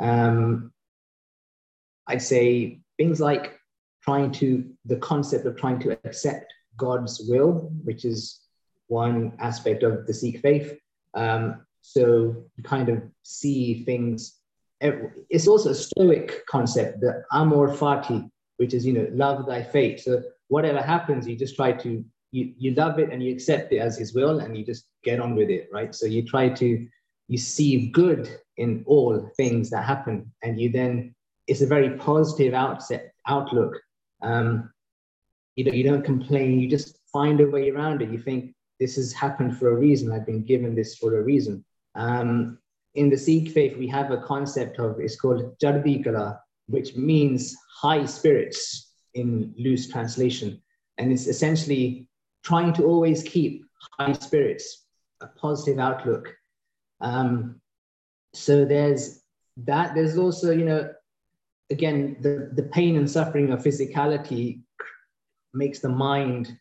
um, 0.00 0.72
I'd 2.08 2.22
say 2.22 2.80
things 2.96 3.20
like 3.20 3.56
trying 4.02 4.32
to 4.32 4.68
the 4.84 4.96
concept 4.96 5.46
of 5.46 5.56
trying 5.56 5.78
to 5.78 5.92
accept 6.04 6.52
God's 6.76 7.22
will, 7.28 7.70
which 7.84 8.04
is 8.04 8.40
one 8.88 9.32
aspect 9.38 9.84
of 9.84 10.08
the 10.08 10.14
Sikh 10.14 10.40
faith. 10.40 10.76
Um, 11.14 11.64
so 11.82 12.46
you 12.56 12.64
kind 12.64 12.88
of 12.88 13.00
see 13.22 13.84
things. 13.84 14.40
It's 14.80 15.46
also 15.46 15.70
a 15.70 15.74
Stoic 15.76 16.44
concept, 16.46 17.00
the 17.00 17.22
amor 17.30 17.76
fati, 17.76 18.28
which 18.56 18.74
is 18.74 18.84
you 18.84 18.92
know 18.92 19.06
love 19.12 19.46
thy 19.46 19.62
fate. 19.62 20.00
So 20.00 20.24
whatever 20.48 20.82
happens, 20.82 21.26
you 21.26 21.36
just 21.36 21.56
try 21.56 21.72
to 21.72 22.04
you 22.30 22.52
you 22.58 22.74
love 22.74 22.98
it 22.98 23.10
and 23.10 23.22
you 23.22 23.32
accept 23.32 23.72
it 23.72 23.78
as 23.78 23.96
His 23.98 24.14
will, 24.14 24.40
and 24.40 24.56
you 24.56 24.64
just 24.64 24.86
get 25.04 25.20
on 25.20 25.34
with 25.34 25.50
it, 25.50 25.68
right? 25.72 25.94
So 25.94 26.06
you 26.06 26.22
try 26.22 26.48
to 26.48 26.86
you 27.28 27.38
see 27.38 27.88
good 27.88 28.28
in 28.56 28.82
all 28.86 29.30
things 29.36 29.70
that 29.70 29.84
happen, 29.84 30.32
and 30.42 30.60
you 30.60 30.70
then 30.70 31.14
it's 31.46 31.62
a 31.62 31.66
very 31.66 31.96
positive 31.96 32.52
outset 32.54 33.12
outlook 33.26 33.78
um, 34.22 34.70
you 35.56 35.64
know, 35.64 35.72
you 35.72 35.84
don't 35.84 36.04
complain. 36.04 36.60
You 36.60 36.68
just 36.68 36.98
find 37.12 37.40
a 37.40 37.46
way 37.46 37.70
around 37.70 38.02
it. 38.02 38.10
You 38.10 38.18
think 38.18 38.54
this 38.78 38.96
has 38.96 39.12
happened 39.12 39.58
for 39.58 39.70
a 39.70 39.76
reason. 39.76 40.12
I've 40.12 40.26
been 40.26 40.44
given 40.44 40.74
this 40.74 40.96
for 40.96 41.18
a 41.18 41.22
reason. 41.22 41.64
Um, 41.94 42.58
in 42.94 43.10
the 43.10 43.16
Sikh 43.16 43.50
faith, 43.50 43.76
we 43.76 43.88
have 43.88 44.10
a 44.10 44.18
concept 44.18 44.78
of 44.78 45.00
it's 45.00 45.20
called 45.20 45.58
Chardikala, 45.58 46.38
which 46.66 46.96
means 46.96 47.56
high 47.80 48.06
spirits 48.06 48.87
in 49.18 49.54
loose 49.58 49.88
translation, 49.88 50.60
and 50.98 51.12
it's 51.12 51.26
essentially 51.26 52.08
trying 52.44 52.72
to 52.74 52.84
always 52.84 53.22
keep 53.22 53.64
high 53.98 54.12
spirits, 54.12 54.86
a 55.20 55.26
positive 55.26 55.78
outlook. 55.78 56.34
Um, 57.00 57.60
so 58.32 58.64
there's 58.64 59.22
that. 59.58 59.94
There's 59.94 60.18
also, 60.18 60.50
you 60.50 60.64
know, 60.64 60.90
again, 61.70 62.16
the, 62.20 62.50
the 62.54 62.64
pain 62.64 62.96
and 62.96 63.10
suffering 63.10 63.52
of 63.52 63.62
physicality 63.62 64.62
makes 65.54 65.80
the 65.80 65.88
mind 65.88 66.58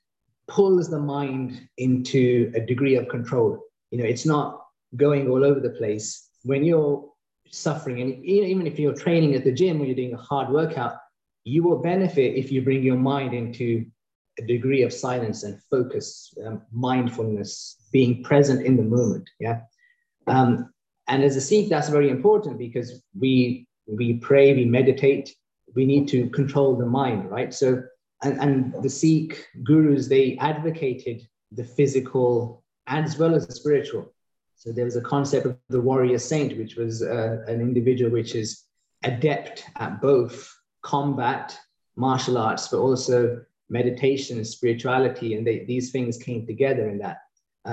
pulls 0.47 0.89
the 0.89 0.99
mind 0.99 1.67
into 1.77 2.51
a 2.55 2.61
degree 2.61 2.95
of 2.95 3.09
control. 3.09 3.59
You 3.91 3.99
know, 3.99 4.05
it's 4.05 4.25
not 4.25 4.65
going 4.95 5.29
all 5.29 5.43
over 5.43 5.59
the 5.59 5.71
place. 5.71 6.29
When 6.43 6.63
you're 6.63 7.05
suffering, 7.51 8.01
and 8.01 8.23
even 8.25 8.65
if 8.65 8.79
you're 8.79 8.93
training 8.93 9.35
at 9.35 9.43
the 9.43 9.51
gym 9.51 9.81
or 9.81 9.85
you're 9.85 9.95
doing 9.95 10.13
a 10.13 10.17
hard 10.17 10.49
workout, 10.49 10.95
you 11.47 11.63
will 11.63 11.77
benefit 11.77 12.35
if 12.35 12.51
you 12.51 12.61
bring 12.61 12.83
your 12.83 12.97
mind 12.97 13.33
into 13.33 13.85
a 14.37 14.43
degree 14.45 14.83
of 14.83 14.91
silence 14.91 15.43
and 15.43 15.61
focus, 15.71 16.33
um, 16.45 16.61
mindfulness, 16.71 17.77
being 17.91 18.21
present 18.21 18.65
in 18.65 18.75
the 18.75 18.83
moment. 18.83 19.27
Yeah. 19.39 19.61
Um, 20.27 20.73
and 21.07 21.23
as 21.23 21.37
a 21.37 21.41
Sikh, 21.41 21.69
that's 21.69 21.87
very 21.89 22.09
important 22.09 22.57
because 22.57 23.01
we 23.17 23.65
we 23.87 24.15
pray, 24.15 24.53
we 24.53 24.65
meditate, 24.65 25.33
we 25.73 25.85
need 25.85 26.09
to 26.09 26.29
control 26.31 26.75
the 26.75 26.85
mind, 26.85 27.31
right? 27.31 27.53
So, 27.53 27.81
and, 28.21 28.37
and 28.41 28.83
the 28.83 28.89
Sikh 28.89 29.47
gurus 29.63 30.09
they 30.09 30.37
advocated 30.39 31.25
the 31.53 31.63
physical 31.63 32.61
as 32.87 33.17
well 33.17 33.33
as 33.33 33.47
the 33.47 33.53
spiritual. 33.53 34.13
So 34.55 34.73
there 34.73 34.85
was 34.85 34.97
a 34.97 35.01
concept 35.01 35.45
of 35.45 35.57
the 35.69 35.79
warrior 35.79 36.17
saint, 36.17 36.57
which 36.57 36.75
was 36.75 37.01
uh, 37.01 37.45
an 37.47 37.61
individual 37.61 38.11
which 38.11 38.35
is 38.35 38.63
adept 39.03 39.63
at 39.77 40.01
both 40.01 40.56
combat, 40.93 41.45
martial 41.95 42.37
arts, 42.47 42.65
but 42.71 42.79
also 42.87 43.17
meditation, 43.69 44.37
and 44.37 44.47
spirituality, 44.47 45.29
and 45.35 45.43
they, 45.45 45.57
these 45.71 45.87
things 45.91 46.23
came 46.27 46.41
together 46.51 46.85
in 46.93 46.97
that 47.03 47.17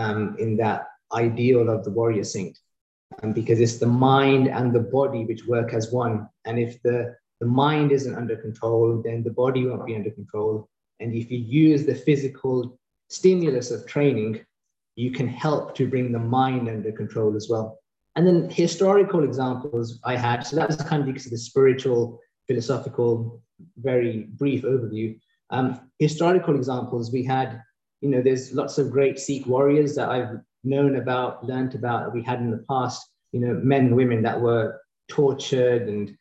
um, 0.00 0.20
in 0.44 0.56
that 0.56 0.80
ideal 1.24 1.64
of 1.74 1.80
the 1.84 1.94
warrior 1.98 2.26
saint, 2.34 2.58
um, 3.22 3.32
because 3.32 3.60
it's 3.64 3.78
the 3.78 3.94
mind 4.10 4.48
and 4.48 4.72
the 4.72 4.86
body 4.98 5.22
which 5.24 5.46
work 5.46 5.70
as 5.78 5.92
one. 6.04 6.14
And 6.46 6.58
if 6.66 6.72
the 6.86 6.98
the 7.42 7.50
mind 7.64 7.92
isn't 7.92 8.20
under 8.22 8.36
control, 8.46 9.02
then 9.04 9.22
the 9.22 9.36
body 9.44 9.60
won't 9.66 9.86
be 9.86 9.96
under 10.00 10.10
control. 10.20 10.52
And 11.00 11.08
if 11.20 11.30
you 11.32 11.38
use 11.66 11.82
the 11.84 12.00
physical 12.06 12.78
stimulus 13.18 13.68
of 13.70 13.86
training, 13.94 14.32
you 15.02 15.10
can 15.18 15.28
help 15.44 15.64
to 15.76 15.90
bring 15.92 16.08
the 16.10 16.26
mind 16.40 16.64
under 16.68 16.92
control 17.02 17.32
as 17.40 17.46
well. 17.52 17.66
And 18.16 18.26
then 18.26 18.48
historical 18.64 19.24
examples 19.30 19.86
I 20.12 20.14
had, 20.26 20.38
so 20.46 20.56
that 20.56 20.68
was 20.68 20.76
kind 20.90 21.00
of 21.02 21.06
because 21.06 21.26
of 21.26 21.32
the 21.32 21.38
spiritual, 21.50 22.02
philosophical, 22.46 23.42
very 23.76 24.28
brief 24.38 24.62
overview. 24.62 25.18
Um, 25.50 25.90
historical 25.98 26.56
examples, 26.56 27.12
we 27.12 27.22
had, 27.22 27.62
you 28.00 28.08
know, 28.08 28.22
there's 28.22 28.52
lots 28.52 28.78
of 28.78 28.90
great 28.90 29.18
Sikh 29.18 29.46
warriors 29.46 29.94
that 29.94 30.08
I've 30.08 30.40
known 30.64 30.96
about, 30.96 31.44
learned 31.44 31.74
about, 31.74 32.14
we 32.14 32.22
had 32.22 32.40
in 32.40 32.50
the 32.50 32.64
past, 32.68 33.06
you 33.32 33.40
know, 33.40 33.54
men 33.54 33.86
and 33.86 33.96
women 33.96 34.22
that 34.22 34.40
were 34.40 34.80
tortured 35.08 35.88
and 35.88 36.16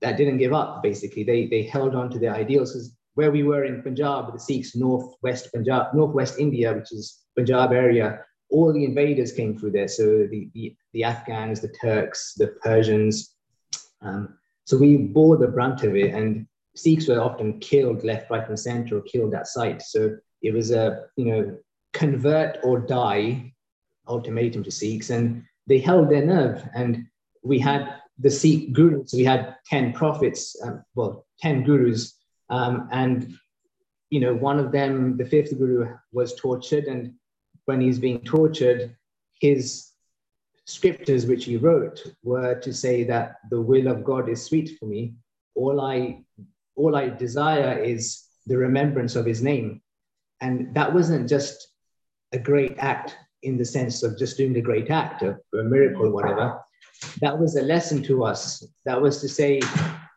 that 0.00 0.16
didn't 0.16 0.38
give 0.38 0.52
up, 0.52 0.82
basically. 0.82 1.24
They, 1.24 1.46
they 1.46 1.62
held 1.62 1.94
on 1.94 2.10
to 2.10 2.18
their 2.18 2.34
ideals 2.34 2.72
because 2.72 2.96
where 3.14 3.30
we 3.30 3.42
were 3.42 3.64
in 3.64 3.82
Punjab, 3.82 4.32
the 4.32 4.40
Sikhs, 4.40 4.74
northwest 4.74 5.52
Punjab, 5.52 5.94
northwest 5.94 6.38
India, 6.38 6.72
which 6.72 6.92
is 6.92 7.20
Punjab 7.36 7.72
area, 7.72 8.20
all 8.50 8.72
the 8.72 8.84
invaders 8.84 9.32
came 9.32 9.56
through 9.56 9.72
there. 9.72 9.88
So 9.88 10.26
the, 10.30 10.50
the, 10.54 10.76
the 10.92 11.04
Afghans, 11.04 11.60
the 11.60 11.68
Turks, 11.68 12.34
the 12.36 12.48
Persians. 12.62 13.34
Um, 14.02 14.36
so 14.64 14.76
we 14.76 14.96
bore 14.96 15.36
the 15.36 15.48
brunt 15.48 15.82
of 15.82 15.94
it, 15.94 16.14
and 16.14 16.46
Sikhs 16.74 17.06
were 17.06 17.20
often 17.20 17.60
killed 17.60 18.02
left, 18.02 18.30
right, 18.30 18.48
and 18.48 18.58
center, 18.58 18.98
or 18.98 19.02
killed 19.02 19.34
at 19.34 19.46
sight. 19.46 19.82
So 19.82 20.16
it 20.42 20.52
was 20.52 20.70
a 20.70 21.06
you 21.16 21.26
know 21.26 21.58
convert 21.92 22.58
or 22.62 22.80
die 22.80 23.52
ultimatum 24.08 24.64
to 24.64 24.70
Sikhs, 24.70 25.10
and 25.10 25.44
they 25.66 25.78
held 25.78 26.10
their 26.10 26.24
nerve. 26.24 26.66
And 26.74 27.06
we 27.42 27.58
had 27.58 28.00
the 28.18 28.30
Sikh 28.30 28.72
gurus. 28.72 29.12
We 29.12 29.24
had 29.24 29.56
ten 29.66 29.92
prophets, 29.92 30.56
um, 30.62 30.84
well, 30.94 31.26
ten 31.40 31.62
gurus, 31.62 32.18
um, 32.50 32.88
and 32.90 33.34
you 34.10 34.20
know 34.20 34.34
one 34.34 34.58
of 34.58 34.72
them, 34.72 35.16
the 35.16 35.26
fifth 35.26 35.56
guru, 35.58 35.94
was 36.12 36.34
tortured, 36.36 36.84
and 36.84 37.14
when 37.66 37.80
he's 37.80 37.98
being 37.98 38.20
tortured, 38.20 38.96
his 39.40 39.90
scriptures 40.66 41.26
which 41.26 41.44
he 41.44 41.56
wrote 41.56 42.02
were 42.22 42.54
to 42.60 42.72
say 42.72 43.04
that 43.04 43.36
the 43.50 43.60
will 43.60 43.88
of 43.88 44.04
God 44.04 44.28
is 44.28 44.44
sweet 44.44 44.78
for 44.78 44.86
me. 44.86 45.14
All 45.54 45.80
I 45.80 46.24
all 46.76 46.96
I 46.96 47.08
desire 47.08 47.78
is 47.78 48.24
the 48.46 48.58
remembrance 48.58 49.14
of 49.14 49.26
his 49.26 49.42
name. 49.42 49.80
And 50.40 50.74
that 50.74 50.92
wasn't 50.92 51.28
just 51.28 51.68
a 52.32 52.38
great 52.38 52.76
act 52.78 53.16
in 53.42 53.56
the 53.56 53.64
sense 53.64 54.02
of 54.02 54.18
just 54.18 54.36
doing 54.36 54.56
a 54.56 54.60
great 54.60 54.90
act 54.90 55.22
or 55.22 55.40
a 55.54 55.62
miracle 55.62 56.10
whatever. 56.10 56.60
That 57.20 57.38
was 57.38 57.56
a 57.56 57.62
lesson 57.62 58.02
to 58.04 58.24
us. 58.24 58.66
That 58.84 59.00
was 59.00 59.20
to 59.20 59.28
say, 59.28 59.60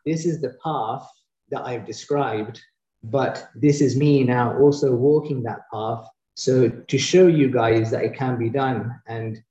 this 0.04 0.26
is 0.26 0.40
the 0.40 0.56
path 0.64 1.06
that 1.50 1.64
I've 1.64 1.86
described, 1.86 2.60
but 3.04 3.50
this 3.54 3.80
is 3.80 3.96
me 3.96 4.24
now 4.24 4.58
also 4.58 4.94
walking 4.94 5.42
that 5.44 5.60
path 5.72 6.04
so 6.38 6.68
to 6.68 6.98
show 6.98 7.26
you 7.26 7.50
guys 7.50 7.90
that 7.90 8.04
it 8.04 8.14
can 8.14 8.38
be 8.38 8.48
done, 8.48 8.94
and 9.08 9.42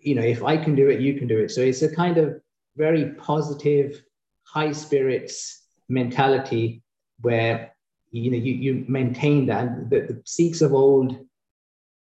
you 0.00 0.14
know, 0.14 0.22
if 0.22 0.42
I 0.42 0.56
can 0.56 0.74
do 0.74 0.88
it, 0.88 1.00
you 1.00 1.14
can 1.14 1.28
do 1.28 1.38
it. 1.38 1.50
So 1.50 1.60
it's 1.60 1.82
a 1.82 1.94
kind 1.94 2.18
of 2.18 2.40
very 2.76 3.10
positive, 3.14 4.02
high 4.44 4.72
spirits 4.72 5.66
mentality 5.88 6.82
where 7.20 7.74
you 8.10 8.30
know 8.30 8.36
you, 8.36 8.54
you 8.54 8.84
maintain 8.88 9.46
that. 9.46 9.90
The, 9.90 10.00
the 10.00 10.22
Sikhs 10.24 10.62
of 10.62 10.72
old 10.72 11.16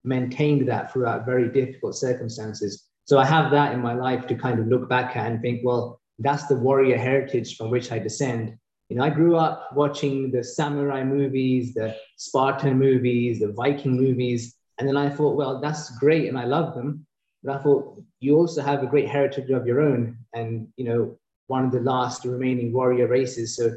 maintained 0.04 0.68
that 0.68 0.92
throughout 0.92 1.26
very 1.26 1.50
difficult 1.50 1.96
circumstances. 1.96 2.86
So 3.06 3.20
I 3.20 3.26
have 3.26 3.52
that 3.52 3.74
in 3.74 3.82
my 3.82 3.94
life 3.94 4.28
to 4.28 4.36
kind 4.36 4.60
of 4.60 4.68
look 4.68 4.90
back 4.90 5.16
at 5.16 5.32
and 5.32 5.42
think, 5.42 5.62
well, 5.64 6.02
that's 6.20 6.48
the 6.48 6.56
warrior 6.56 6.98
heritage 6.98 7.58
from 7.58 7.70
which 7.70 7.92
I 7.92 8.00
descend. 8.00 8.58
You 8.90 8.98
know, 8.98 9.04
I 9.04 9.10
grew 9.10 9.36
up 9.36 9.70
watching 9.74 10.32
the 10.32 10.44
samurai 10.44 11.04
movies, 11.04 11.74
the 11.74 11.96
Spartan 12.18 12.78
movies, 12.78 13.40
the 13.40 13.52
Viking 13.52 13.98
movies, 13.98 14.56
and 14.78 14.88
then 14.88 14.98
I 14.98 15.10
thought, 15.10 15.36
well, 15.36 15.60
that's 15.60 15.98
great, 15.98 16.28
and 16.28 16.38
I 16.38 16.46
love 16.46 16.74
them. 16.74 17.06
But 17.44 17.56
I 17.56 17.64
thought 17.64 18.02
you 18.20 18.38
also 18.38 18.62
have 18.62 18.84
a 18.84 18.88
great 18.88 19.08
heritage 19.08 19.50
of 19.50 19.66
your 19.66 19.82
own, 19.82 20.18
and 20.34 20.68
you 20.76 20.86
know, 20.86 21.18
one 21.48 21.66
of 21.66 21.72
the 21.72 21.80
last 21.80 22.26
remaining 22.26 22.74
warrior 22.74 23.08
races. 23.08 23.56
So 23.56 23.72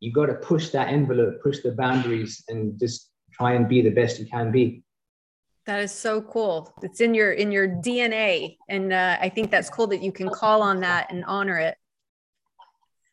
you've 0.00 0.14
got 0.14 0.26
to 0.26 0.34
push 0.34 0.70
that 0.70 0.88
envelope, 0.88 1.42
push 1.42 1.60
the 1.60 1.72
boundaries, 1.72 2.42
and 2.48 2.78
just 2.78 3.10
try 3.32 3.52
and 3.52 3.68
be 3.68 3.82
the 3.82 3.90
best 3.90 4.18
you 4.18 4.26
can 4.26 4.50
be. 4.50 4.82
That 5.66 5.80
is 5.80 5.92
so 5.92 6.20
cool. 6.22 6.74
It's 6.82 7.00
in 7.00 7.14
your 7.14 7.32
in 7.32 7.52
your 7.52 7.68
DNA, 7.68 8.56
and 8.68 8.92
uh, 8.92 9.18
I 9.20 9.28
think 9.28 9.50
that's 9.50 9.70
cool 9.70 9.86
that 9.88 10.02
you 10.02 10.10
can 10.10 10.28
call 10.28 10.62
on 10.62 10.80
that 10.80 11.12
and 11.12 11.24
honor 11.24 11.58
it. 11.58 11.76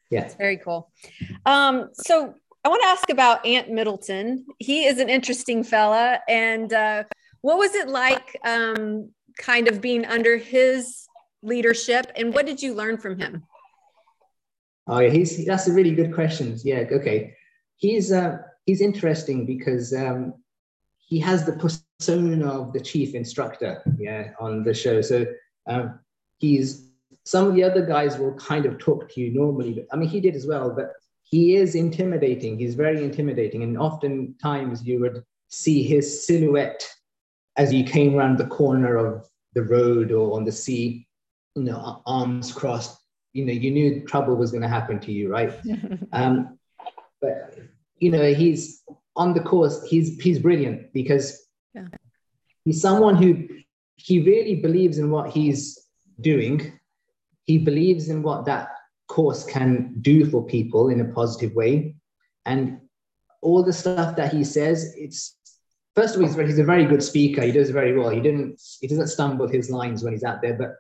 Yeah. 0.10 0.22
It's 0.22 0.36
very 0.36 0.58
cool. 0.58 0.92
Um, 1.46 1.90
so 1.94 2.34
I 2.64 2.70
want 2.70 2.82
to 2.82 2.88
ask 2.88 3.10
about 3.10 3.46
Ant 3.46 3.70
Middleton. 3.70 4.46
He 4.58 4.86
is 4.86 5.00
an 5.00 5.10
interesting 5.10 5.64
fella. 5.64 6.20
And 6.28 6.74
uh, 6.74 7.04
what 7.42 7.58
was 7.58 7.76
it 7.76 7.88
like 7.88 8.38
um, 8.44 9.12
kind 9.40 9.68
of 9.68 9.82
being 9.82 10.06
under 10.06 10.38
his 10.38 11.08
leadership? 11.42 12.12
And 12.16 12.34
what 12.34 12.46
did 12.46 12.62
you 12.62 12.76
learn 12.76 12.98
from 12.98 13.18
him? 13.18 13.44
Oh, 14.86 15.00
yeah, 15.00 15.10
he's, 15.10 15.46
that's 15.46 15.68
a 15.68 15.74
really 15.74 15.96
good 15.96 16.14
question. 16.14 16.56
Yeah, 16.64 16.84
okay. 16.92 17.34
He's, 17.78 18.12
uh, 18.12 18.38
he's 18.66 18.82
interesting 18.82 19.46
because 19.46 19.94
um, 19.94 20.34
he 21.00 21.20
has 21.20 21.46
the 21.46 21.54
persona 21.54 22.48
of 22.48 22.74
the 22.74 22.80
chief 22.80 23.16
instructor 23.16 23.82
yeah, 23.98 24.32
on 24.40 24.64
the 24.64 24.74
show. 24.74 25.02
So 25.02 25.26
um, 25.68 26.00
he's 26.38 26.90
some 27.24 27.48
of 27.48 27.54
the 27.54 27.64
other 27.64 27.86
guys 27.86 28.18
will 28.18 28.34
kind 28.34 28.66
of 28.66 28.80
talk 28.80 29.10
to 29.12 29.22
you 29.22 29.32
normally, 29.32 29.74
but 29.74 29.86
I 29.92 29.98
mean, 29.98 30.10
he 30.10 30.20
did 30.20 30.36
as 30.36 30.48
well, 30.48 30.74
but 30.76 30.94
he 31.22 31.56
is 31.56 31.76
intimidating. 31.76 32.58
He's 32.58 32.74
very 32.74 33.04
intimidating. 33.04 33.62
And 33.62 33.78
oftentimes 33.78 34.84
you 34.84 35.00
would 35.02 35.24
see 35.48 35.84
his 35.84 36.26
silhouette 36.26 36.88
as 37.56 37.72
you 37.72 37.84
came 37.84 38.16
around 38.16 38.38
the 38.38 38.48
corner 38.48 38.98
of 38.98 39.29
the 39.54 39.64
road 39.64 40.12
or 40.12 40.36
on 40.36 40.44
the 40.46 40.52
sea, 40.52 41.08
you 41.56 41.64
know, 41.64 42.02
arms 42.06 42.52
crossed. 42.52 42.98
You 43.34 43.46
know, 43.46 43.54
you 43.54 43.72
knew 43.72 44.06
trouble 44.06 44.36
was 44.36 44.52
going 44.52 44.64
to 44.64 44.68
happen 44.68 45.00
to 45.02 45.12
you, 45.12 45.30
right? 45.30 45.54
um, 46.14 46.58
but 47.22 47.58
you 47.98 48.12
know, 48.12 48.34
he's 48.34 48.84
on 49.16 49.34
the 49.34 49.42
course. 49.42 49.84
He's 49.84 50.20
he's 50.20 50.40
brilliant 50.40 50.94
because 50.94 51.48
yeah. 51.74 51.88
he's 52.66 52.82
someone 52.82 53.16
who 53.16 53.48
he 53.96 54.22
really 54.22 54.56
believes 54.56 54.98
in 54.98 55.12
what 55.12 55.30
he's 55.30 55.78
doing 56.22 56.80
he 57.50 57.58
believes 57.58 58.10
in 58.10 58.22
what 58.22 58.46
that 58.46 58.70
course 59.08 59.44
can 59.44 59.96
do 60.02 60.24
for 60.24 60.46
people 60.46 60.90
in 60.90 61.02
a 61.02 61.12
positive 61.16 61.56
way. 61.56 61.96
And 62.46 62.80
all 63.42 63.64
the 63.64 63.74
stuff 63.74 64.16
that 64.18 64.32
he 64.32 64.44
says, 64.44 64.94
it's 64.96 65.36
first 66.00 66.16
of 66.16 66.22
all, 66.22 66.28
he's, 66.28 66.38
he's 66.38 66.60
a 66.60 66.64
very 66.64 66.86
good 66.86 67.04
speaker. 67.04 67.42
He 67.42 67.52
does 67.52 67.72
very 67.72 67.98
well. 67.98 68.10
He 68.10 68.22
didn't 68.22 68.62
he 68.80 68.88
doesn't 68.88 69.08
stumble 69.08 69.48
his 69.48 69.70
lines 69.70 70.04
when 70.04 70.14
he's 70.14 70.24
out 70.24 70.42
there, 70.42 70.54
but 70.54 70.76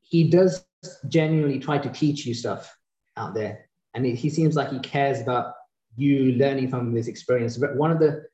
he 0.00 0.28
does 0.28 0.64
genuinely 1.08 1.60
try 1.60 1.78
to 1.78 1.88
teach 1.88 2.26
you 2.26 2.34
stuff 2.34 2.74
out 3.16 3.34
there. 3.34 3.68
And 3.94 4.04
it, 4.04 4.16
he 4.16 4.30
seems 4.30 4.56
like 4.56 4.70
he 4.70 4.80
cares 4.80 5.20
about 5.20 5.54
you 5.96 6.32
learning 6.32 6.70
from 6.70 6.92
this 6.92 7.06
experience. 7.06 7.56
But 7.56 7.76
one 7.76 7.92
of 7.92 8.00
the 8.00 8.24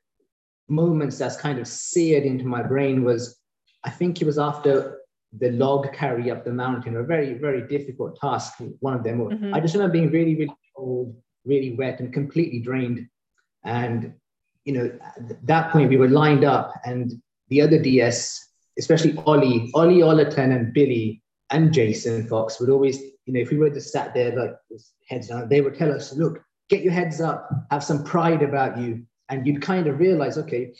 moments 0.67 1.17
that's 1.17 1.37
kind 1.37 1.59
of 1.59 1.67
seared 1.67 2.23
into 2.23 2.45
my 2.45 2.63
brain 2.63 3.03
was 3.03 3.39
I 3.83 3.91
think 3.91 4.21
it 4.21 4.25
was 4.25 4.39
after 4.39 4.99
the 5.37 5.51
log 5.51 5.93
carry 5.93 6.31
up 6.31 6.43
the 6.43 6.51
mountain, 6.51 6.97
a 6.97 7.03
very, 7.03 7.35
very 7.35 7.67
difficult 7.67 8.19
task. 8.19 8.53
One 8.79 8.95
of 8.95 9.03
them. 9.03 9.19
Mm-hmm. 9.19 9.53
I 9.53 9.59
just 9.59 9.75
remember 9.75 9.93
being 9.93 10.09
really, 10.09 10.35
really 10.35 10.57
cold, 10.75 11.15
really 11.45 11.75
wet, 11.75 11.99
and 11.99 12.11
completely 12.11 12.59
drained. 12.59 13.07
And 13.63 14.13
you 14.65 14.73
know, 14.73 14.99
at 15.17 15.47
that 15.47 15.71
point 15.71 15.89
we 15.89 15.97
were 15.97 16.09
lined 16.09 16.43
up, 16.43 16.73
and 16.85 17.13
the 17.49 17.61
other 17.61 17.81
DS, 17.81 18.39
especially 18.77 19.17
Ollie, 19.25 19.71
Ollie 19.73 19.99
Ollerton, 19.99 20.55
and 20.55 20.73
Billy 20.73 21.21
and 21.51 21.73
Jason 21.73 22.27
Fox 22.27 22.59
would 22.59 22.69
always, 22.69 22.99
you 23.25 23.33
know, 23.33 23.39
if 23.39 23.49
we 23.49 23.57
were 23.57 23.69
just 23.69 23.91
sat 23.91 24.13
there 24.13 24.35
like 24.35 24.55
heads 25.07 25.27
down, 25.27 25.49
they 25.49 25.61
would 25.61 25.75
tell 25.75 25.91
us, 25.91 26.13
"Look, 26.13 26.43
get 26.69 26.83
your 26.83 26.93
heads 26.93 27.19
up, 27.21 27.49
have 27.71 27.83
some 27.83 28.03
pride 28.03 28.43
about 28.43 28.77
you," 28.77 29.05
and 29.29 29.45
you'd 29.47 29.61
kind 29.61 29.87
of 29.87 29.99
realize, 29.99 30.37
okay, 30.37 30.73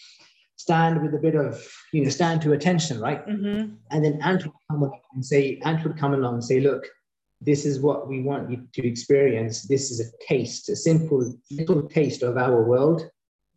stand 0.60 1.02
with 1.02 1.14
a 1.14 1.18
bit 1.18 1.36
of, 1.36 1.66
you 1.94 2.04
know, 2.04 2.10
stand 2.10 2.42
to 2.42 2.52
attention, 2.52 3.00
right? 3.00 3.26
Mm-hmm. 3.26 3.76
And 3.92 4.06
then 4.06 4.20
Ant 4.22 4.46
would 4.46 4.54
come 4.70 4.84
along 4.84 5.00
and 5.14 5.26
say, 5.26 5.60
Ant 5.64 5.84
would 5.86 5.98
come 5.98 6.14
along 6.14 6.34
and 6.36 6.44
say, 6.44 6.60
look, 6.60 6.86
this 7.40 7.66
is 7.66 7.80
what 7.80 8.10
we 8.10 8.22
want 8.22 8.52
you 8.52 8.68
to 8.74 8.86
experience. 8.86 9.64
This 9.64 9.90
is 9.90 10.02
a 10.02 10.12
taste, 10.28 10.68
a 10.68 10.76
simple 10.76 11.34
little 11.50 11.88
taste 11.88 12.24
of 12.24 12.36
our 12.38 12.62
world. 12.62 13.10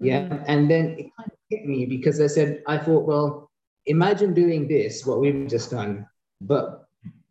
Yeah. 0.03 0.23
Mm-hmm. 0.23 0.45
And 0.47 0.71
then 0.71 0.97
it 0.99 1.07
kind 1.17 1.31
of 1.31 1.39
hit 1.49 1.65
me 1.65 1.87
because 1.87 2.21
I 2.21 2.27
said, 2.27 2.63
I 2.67 2.79
thought, 2.79 3.07
well, 3.07 3.51
imagine 3.87 4.35
doing 4.35 4.69
this, 4.69 5.07
what 5.07 5.21
we've 5.21 5.47
just 5.49 5.71
done, 5.71 6.07
but 6.41 6.87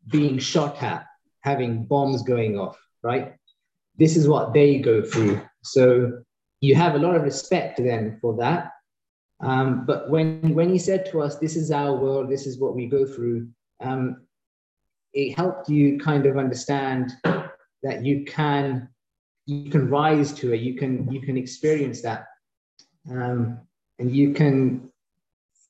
being 0.08 0.40
shot 0.40 0.82
at, 0.82 1.06
having 1.42 1.86
bombs 1.86 2.24
going 2.24 2.58
off, 2.58 2.78
right? 3.04 3.36
This 3.98 4.16
is 4.16 4.28
what 4.28 4.54
they 4.54 4.80
go 4.80 5.04
through. 5.04 5.42
So 5.64 6.24
you 6.62 6.76
have 6.76 6.96
a 6.96 7.00
lot 7.00 7.16
of 7.16 7.24
respect 7.24 7.78
then 7.78 8.18
for 8.22 8.36
that. 8.38 8.72
Um, 9.42 9.86
but 9.86 10.10
when 10.10 10.54
when 10.54 10.70
he 10.70 10.78
said 10.78 11.08
to 11.08 11.22
us, 11.22 11.38
"This 11.38 11.56
is 11.56 11.72
our 11.72 11.96
world. 11.96 12.30
This 12.30 12.46
is 12.46 12.60
what 12.60 12.76
we 12.76 12.86
go 12.86 13.06
through," 13.06 13.50
um, 13.80 14.28
it 15.14 15.34
helped 15.34 15.68
you 15.68 15.98
kind 15.98 16.28
of 16.28 16.38
understand 16.38 17.12
that 17.84 18.06
you 18.06 18.24
can 18.26 18.88
you 19.48 19.72
can 19.72 19.90
rise 19.90 20.32
to 20.34 20.54
it. 20.54 20.62
You 20.62 20.76
can 20.76 21.12
you 21.12 21.22
can 21.22 21.38
experience 21.38 22.04
that, 22.04 22.26
um, 23.10 23.60
and 24.00 24.16
you 24.16 24.34
can 24.34 24.90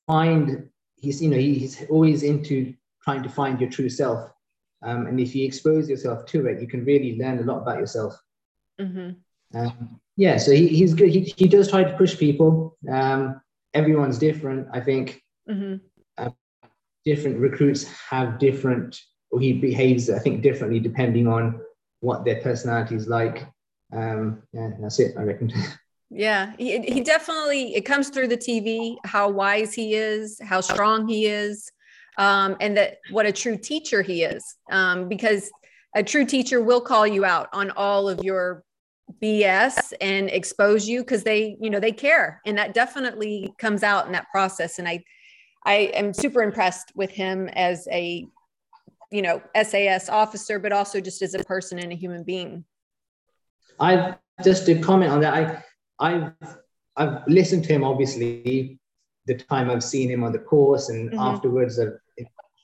find. 0.08 0.68
He's 0.96 1.22
you 1.22 1.30
know 1.30 1.38
he's 1.38 1.84
always 1.90 2.24
into 2.24 2.74
trying 3.04 3.24
to 3.24 3.30
find 3.30 3.60
your 3.60 3.70
true 3.70 3.90
self, 3.90 4.32
um, 4.84 5.08
and 5.08 5.20
if 5.20 5.36
you 5.36 5.46
expose 5.46 5.90
yourself 5.90 6.26
to 6.28 6.48
it, 6.48 6.62
you 6.62 6.68
can 6.68 6.86
really 6.86 7.18
learn 7.18 7.40
a 7.40 7.44
lot 7.44 7.62
about 7.62 7.80
yourself. 7.80 8.22
Mm-hmm. 8.80 9.12
Um, 9.58 10.00
yeah, 10.18 10.38
so 10.38 10.52
he, 10.52 10.68
he's 10.68 10.94
good. 10.94 11.10
He, 11.10 11.34
he 11.38 11.48
does 11.48 11.70
try 11.70 11.84
to 11.84 11.98
push 11.98 12.18
people. 12.18 12.78
Um, 12.90 13.42
everyone's 13.74 14.18
different. 14.18 14.68
I 14.72 14.80
think 14.80 15.24
mm-hmm. 15.50 15.76
uh, 16.18 16.30
different 17.06 17.38
recruits 17.38 17.86
have 18.10 18.40
different, 18.40 19.00
or 19.32 19.40
he 19.40 19.54
behaves, 19.54 20.10
I 20.10 20.20
think, 20.20 20.42
differently 20.42 20.80
depending 20.80 21.28
on 21.28 21.62
what 22.00 22.26
their 22.26 22.42
personality 22.42 22.96
is 22.96 23.08
like. 23.08 23.48
Um, 23.94 24.44
yeah, 24.54 24.72
that's 24.80 25.00
it, 25.00 25.16
I 25.18 25.24
reckon. 25.24 25.52
Yeah, 26.14 26.52
he, 26.58 26.80
he 26.82 27.02
definitely, 27.02 27.74
it 27.74 27.86
comes 27.86 28.10
through 28.10 28.28
the 28.28 28.38
TV, 28.38 28.98
how 29.06 29.30
wise 29.30 29.74
he 29.74 29.96
is, 29.96 30.40
how 30.44 30.60
strong 30.60 31.08
he 31.08 31.26
is, 31.26 31.72
um, 32.18 32.58
and 32.60 32.76
that 32.76 32.98
what 33.12 33.26
a 33.26 33.32
true 33.32 33.58
teacher 33.58 34.02
he 34.02 34.24
is. 34.24 34.44
Um, 34.70 35.08
because 35.08 35.50
a 35.96 36.04
true 36.04 36.26
teacher 36.26 36.62
will 36.62 36.82
call 36.82 37.08
you 37.08 37.24
out 37.24 37.48
on 37.54 37.72
all 37.72 38.10
of 38.10 38.24
your 38.26 38.66
BS 39.22 39.94
and 40.02 40.30
expose 40.30 40.88
you 40.88 41.02
because 41.02 41.24
they, 41.24 41.56
you 41.62 41.70
know, 41.70 41.80
they 41.80 41.94
care. 41.94 42.42
And 42.46 42.58
that 42.58 42.74
definitely 42.74 43.54
comes 43.58 43.82
out 43.82 44.06
in 44.06 44.12
that 44.12 44.28
process. 44.32 44.80
And 44.80 44.88
I, 44.88 45.06
I 45.66 45.92
am 45.94 46.14
super 46.14 46.44
impressed 46.44 46.92
with 46.94 47.12
him 47.12 47.48
as 47.54 47.88
a, 47.90 48.26
you 49.12 49.22
know, 49.22 49.42
SAS 49.64 50.10
officer, 50.10 50.60
but 50.60 50.74
also 50.74 51.00
just 51.00 51.22
as 51.22 51.36
a 51.36 51.44
person 51.44 51.80
and 51.80 51.94
a 51.94 51.96
human 51.96 52.24
being. 52.24 52.66
I've 53.80 54.16
just 54.44 54.66
to 54.66 54.80
comment 54.80 55.12
on 55.12 55.22
that. 55.22 55.34
I, 55.34 55.64
I've, 56.02 56.34
I've 56.98 57.26
listened 57.28 57.64
to 57.66 57.74
him 57.74 57.84
obviously 57.84 58.80
the 59.28 59.36
time 59.36 59.70
I've 59.70 59.84
seen 59.84 60.10
him 60.10 60.24
on 60.24 60.34
the 60.34 60.40
course 60.40 60.90
and 60.90 61.12
mm-hmm. 61.12 61.20
afterwards 61.20 61.80
I've 61.80 61.98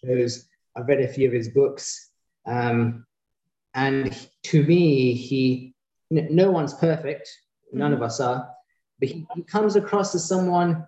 shows. 0.05 0.47
I've 0.75 0.87
read 0.87 1.01
a 1.01 1.07
few 1.07 1.27
of 1.27 1.33
his 1.33 1.49
books. 1.49 2.11
Um, 2.45 3.05
and 3.73 4.27
to 4.43 4.63
me, 4.63 5.13
he 5.13 5.73
no 6.09 6.51
one's 6.51 6.73
perfect. 6.73 7.29
None 7.73 7.91
mm-hmm. 7.91 8.01
of 8.01 8.05
us 8.05 8.19
are. 8.19 8.49
But 8.99 9.09
he, 9.09 9.27
he 9.35 9.43
comes 9.43 9.75
across 9.75 10.15
as 10.15 10.27
someone, 10.27 10.87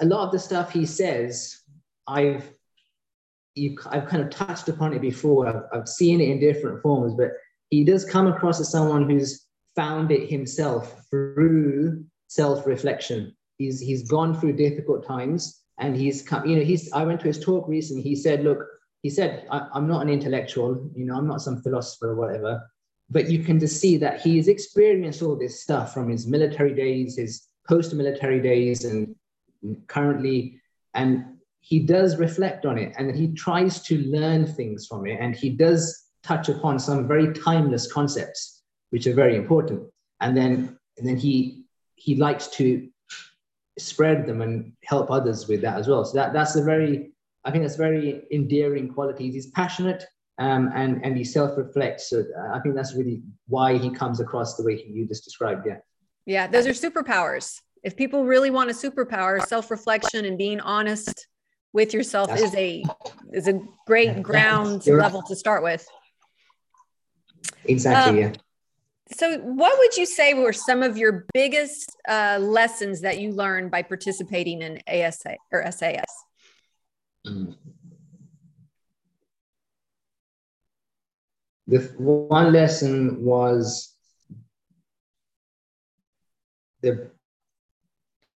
a 0.00 0.04
lot 0.04 0.24
of 0.26 0.32
the 0.32 0.38
stuff 0.38 0.72
he 0.72 0.86
says, 0.86 1.60
I've 2.06 2.48
you, 3.54 3.76
I've 3.86 4.06
kind 4.06 4.22
of 4.22 4.30
touched 4.30 4.68
upon 4.68 4.94
it 4.94 5.00
before. 5.00 5.46
I've, 5.46 5.62
I've 5.72 5.88
seen 5.88 6.20
it 6.20 6.28
in 6.28 6.40
different 6.40 6.82
forms, 6.82 7.14
but 7.14 7.30
he 7.70 7.84
does 7.84 8.04
come 8.04 8.26
across 8.26 8.58
as 8.58 8.70
someone 8.70 9.08
who's 9.08 9.46
found 9.76 10.10
it 10.10 10.30
himself 10.30 11.04
through 11.10 12.04
self-reflection. 12.28 13.34
He's 13.58 13.80
he's 13.80 14.08
gone 14.08 14.38
through 14.38 14.54
difficult 14.54 15.06
times, 15.06 15.62
and 15.78 15.96
he's 15.96 16.22
come. 16.22 16.46
You 16.46 16.56
know, 16.56 16.64
he's. 16.64 16.92
I 16.92 17.04
went 17.04 17.20
to 17.20 17.28
his 17.28 17.40
talk 17.40 17.68
recently. 17.68 18.02
He 18.02 18.16
said, 18.16 18.42
"Look, 18.42 18.58
he 19.02 19.10
said, 19.10 19.46
I'm 19.50 19.86
not 19.86 20.02
an 20.02 20.08
intellectual. 20.08 20.90
You 20.94 21.04
know, 21.06 21.16
I'm 21.16 21.26
not 21.26 21.42
some 21.42 21.62
philosopher 21.62 22.10
or 22.10 22.16
whatever 22.16 22.62
but 23.10 23.30
you 23.30 23.40
can 23.40 23.60
just 23.60 23.80
see 23.80 23.96
that 23.98 24.20
he's 24.20 24.48
experienced 24.48 25.22
all 25.22 25.36
this 25.36 25.62
stuff 25.62 25.92
from 25.92 26.08
his 26.08 26.26
military 26.26 26.74
days, 26.74 27.16
his 27.16 27.48
post-military 27.68 28.40
days, 28.40 28.84
and 28.84 29.14
currently, 29.86 30.60
and 30.94 31.24
he 31.60 31.80
does 31.80 32.16
reflect 32.16 32.66
on 32.66 32.78
it, 32.78 32.94
and 32.98 33.14
he 33.14 33.28
tries 33.34 33.82
to 33.82 33.98
learn 33.98 34.46
things 34.46 34.86
from 34.86 35.06
it, 35.06 35.18
and 35.20 35.34
he 35.34 35.50
does 35.50 36.08
touch 36.22 36.48
upon 36.48 36.78
some 36.78 37.06
very 37.06 37.32
timeless 37.32 37.90
concepts, 37.90 38.53
which 38.94 39.08
are 39.08 39.12
very 39.12 39.34
important, 39.34 39.82
and 40.20 40.36
then 40.36 40.78
and 40.96 41.04
then 41.04 41.16
he 41.16 41.64
he 41.96 42.14
likes 42.14 42.46
to 42.58 42.88
spread 43.76 44.24
them 44.24 44.40
and 44.40 44.72
help 44.84 45.10
others 45.10 45.48
with 45.48 45.62
that 45.62 45.76
as 45.80 45.88
well. 45.88 46.04
So 46.04 46.14
that 46.18 46.32
that's 46.32 46.54
a 46.54 46.62
very 46.62 47.12
I 47.44 47.50
think 47.50 47.64
that's 47.64 47.74
very 47.74 48.22
endearing 48.30 48.86
qualities. 48.94 49.34
He's 49.34 49.50
passionate 49.50 50.06
um, 50.38 50.70
and 50.76 51.04
and 51.04 51.16
he 51.16 51.24
self-reflects. 51.24 52.08
So 52.08 52.20
uh, 52.20 52.56
I 52.56 52.60
think 52.60 52.76
that's 52.76 52.94
really 52.94 53.24
why 53.48 53.78
he 53.78 53.90
comes 53.90 54.20
across 54.20 54.54
the 54.56 54.62
way 54.62 54.76
he, 54.76 54.92
you 54.92 55.08
just 55.08 55.24
described. 55.24 55.66
Yeah. 55.66 55.78
Yeah, 56.24 56.46
those 56.46 56.68
are 56.68 56.76
superpowers. 56.86 57.60
If 57.82 57.96
people 57.96 58.24
really 58.24 58.52
want 58.52 58.70
a 58.70 58.74
superpower, 58.74 59.44
self-reflection 59.44 60.24
and 60.24 60.38
being 60.38 60.60
honest 60.60 61.26
with 61.72 61.92
yourself 61.92 62.28
that's, 62.28 62.42
is 62.42 62.54
a 62.54 62.84
is 63.32 63.48
a 63.48 63.60
great 63.88 64.22
ground 64.22 64.86
level 64.86 65.20
right. 65.20 65.28
to 65.30 65.34
start 65.34 65.64
with. 65.64 65.84
Exactly. 67.64 68.22
Um, 68.22 68.30
yeah. 68.30 68.43
So, 69.12 69.38
what 69.38 69.78
would 69.78 69.96
you 69.96 70.06
say 70.06 70.32
were 70.34 70.52
some 70.52 70.82
of 70.82 70.96
your 70.96 71.26
biggest 71.34 71.94
uh, 72.08 72.38
lessons 72.40 73.02
that 73.02 73.20
you 73.20 73.32
learned 73.32 73.70
by 73.70 73.82
participating 73.82 74.62
in 74.62 74.80
ASA 74.88 75.36
or 75.52 75.70
SAS? 75.70 76.06
Mm. 77.26 77.54
the 81.66 81.78
one 81.98 82.52
lesson 82.52 83.24
was 83.24 83.94
the 86.82 87.10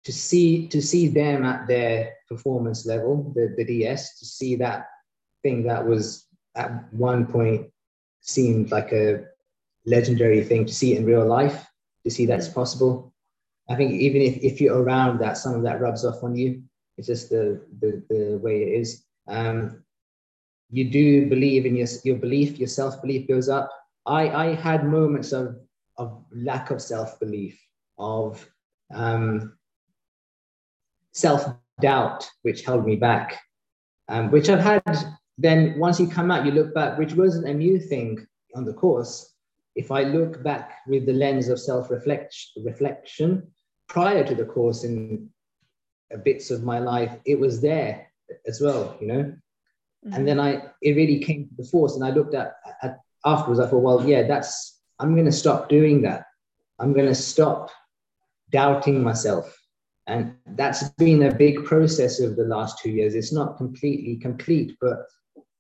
to 0.05 0.13
see 0.13 0.69
to 0.69 0.83
see 0.83 1.09
them 1.09 1.45
at 1.45 1.67
their 1.67 2.15
performance 2.29 2.85
level, 2.85 3.33
the, 3.35 3.55
the 3.57 3.65
DS, 3.65 4.19
to 4.19 4.27
see 4.27 4.57
that 4.57 4.87
thing 5.43 5.65
that 5.65 5.87
was 5.87 6.27
at 6.55 6.93
one 6.93 7.27
point 7.27 7.71
seemed 8.21 8.71
like 8.71 8.93
a 8.93 9.25
legendary 9.87 10.43
thing, 10.43 10.67
to 10.67 10.75
see 10.75 10.97
in 10.97 11.05
real 11.05 11.27
life, 11.27 11.67
to 12.05 12.11
see 12.11 12.27
that's 12.27 12.49
possible. 12.49 13.13
I 13.69 13.77
think 13.77 13.93
even 13.93 14.21
if, 14.23 14.37
if 14.39 14.61
you're 14.61 14.83
around 14.83 15.19
that, 15.21 15.39
some 15.39 15.55
of 15.55 15.63
that 15.63 15.81
rubs 15.81 16.05
off 16.05 16.23
on 16.23 16.37
you. 16.37 16.63
It's 16.97 17.07
just 17.09 17.31
the 17.31 17.61
the, 17.81 18.03
the 18.09 18.39
way 18.39 18.63
it 18.63 18.81
is. 18.81 19.05
Um, 19.27 19.85
you 20.71 20.91
do 20.91 21.29
believe 21.29 21.67
in 21.67 21.77
your, 21.77 21.87
your 22.05 22.17
belief, 22.17 22.59
your 22.59 22.69
self 22.69 23.01
belief 23.01 23.29
goes 23.29 23.49
up. 23.49 23.71
I, 24.07 24.29
I 24.29 24.55
had 24.55 24.85
moments 24.85 25.33
of, 25.33 25.57
of 25.97 26.25
lack 26.33 26.71
of 26.71 26.83
self 26.83 27.19
belief, 27.21 27.61
of 27.99 28.47
um, 28.93 29.57
self 31.13 31.47
doubt, 31.81 32.29
which 32.43 32.65
held 32.65 32.85
me 32.85 32.97
back, 32.97 33.41
um, 34.09 34.31
which 34.31 34.49
I've 34.49 34.61
had. 34.61 34.99
Then 35.37 35.79
once 35.79 35.99
you 35.99 36.07
come 36.07 36.31
out, 36.31 36.45
you 36.47 36.53
look 36.53 36.75
back, 36.75 36.99
which 36.99 37.15
wasn't 37.15 37.49
a 37.49 37.55
new 37.55 37.79
thing 37.79 38.25
on 38.55 38.65
the 38.65 38.73
course. 38.73 39.34
If 39.75 39.91
I 39.91 40.03
look 40.05 40.43
back 40.43 40.79
with 40.87 41.07
the 41.07 41.13
lens 41.13 41.49
of 41.49 41.61
self 41.61 41.91
reflection 41.91 43.51
prior 43.89 44.25
to 44.25 44.35
the 44.35 44.45
course 44.45 44.85
in 44.85 45.31
bits 46.25 46.51
of 46.51 46.63
my 46.63 46.79
life, 46.79 47.17
it 47.25 47.39
was 47.39 47.61
there 47.61 48.07
as 48.47 48.61
well, 48.61 48.97
you 49.01 49.07
know. 49.07 49.23
Mm-hmm. 50.05 50.13
And 50.15 50.29
then 50.29 50.41
I, 50.41 50.63
it 50.83 50.97
really 50.97 51.19
came 51.19 51.49
to 51.49 51.55
the 51.57 51.69
force. 51.69 51.97
And 51.97 52.05
I 52.05 52.11
looked 52.11 52.35
at, 52.35 52.55
at 52.83 52.99
afterwards, 53.25 53.61
I 53.61 53.67
thought, 53.67 53.83
well, 53.83 54.07
yeah, 54.09 54.27
that's, 54.27 54.81
I'm 54.99 55.15
going 55.15 55.27
to 55.27 55.33
stop 55.33 55.69
doing 55.69 56.03
that. 56.03 56.27
I'm 56.79 56.93
going 56.93 57.07
to 57.07 57.15
stop 57.15 57.71
doubting 58.51 59.03
myself. 59.03 59.59
And 60.07 60.35
that's 60.47 60.91
been 60.91 61.23
a 61.23 61.35
big 61.35 61.65
process 61.65 62.21
over 62.21 62.35
the 62.35 62.45
last 62.45 62.79
two 62.79 62.91
years. 62.91 63.15
It's 63.15 63.33
not 63.33 63.57
completely 63.57 64.17
complete, 64.17 64.77
but 64.81 65.07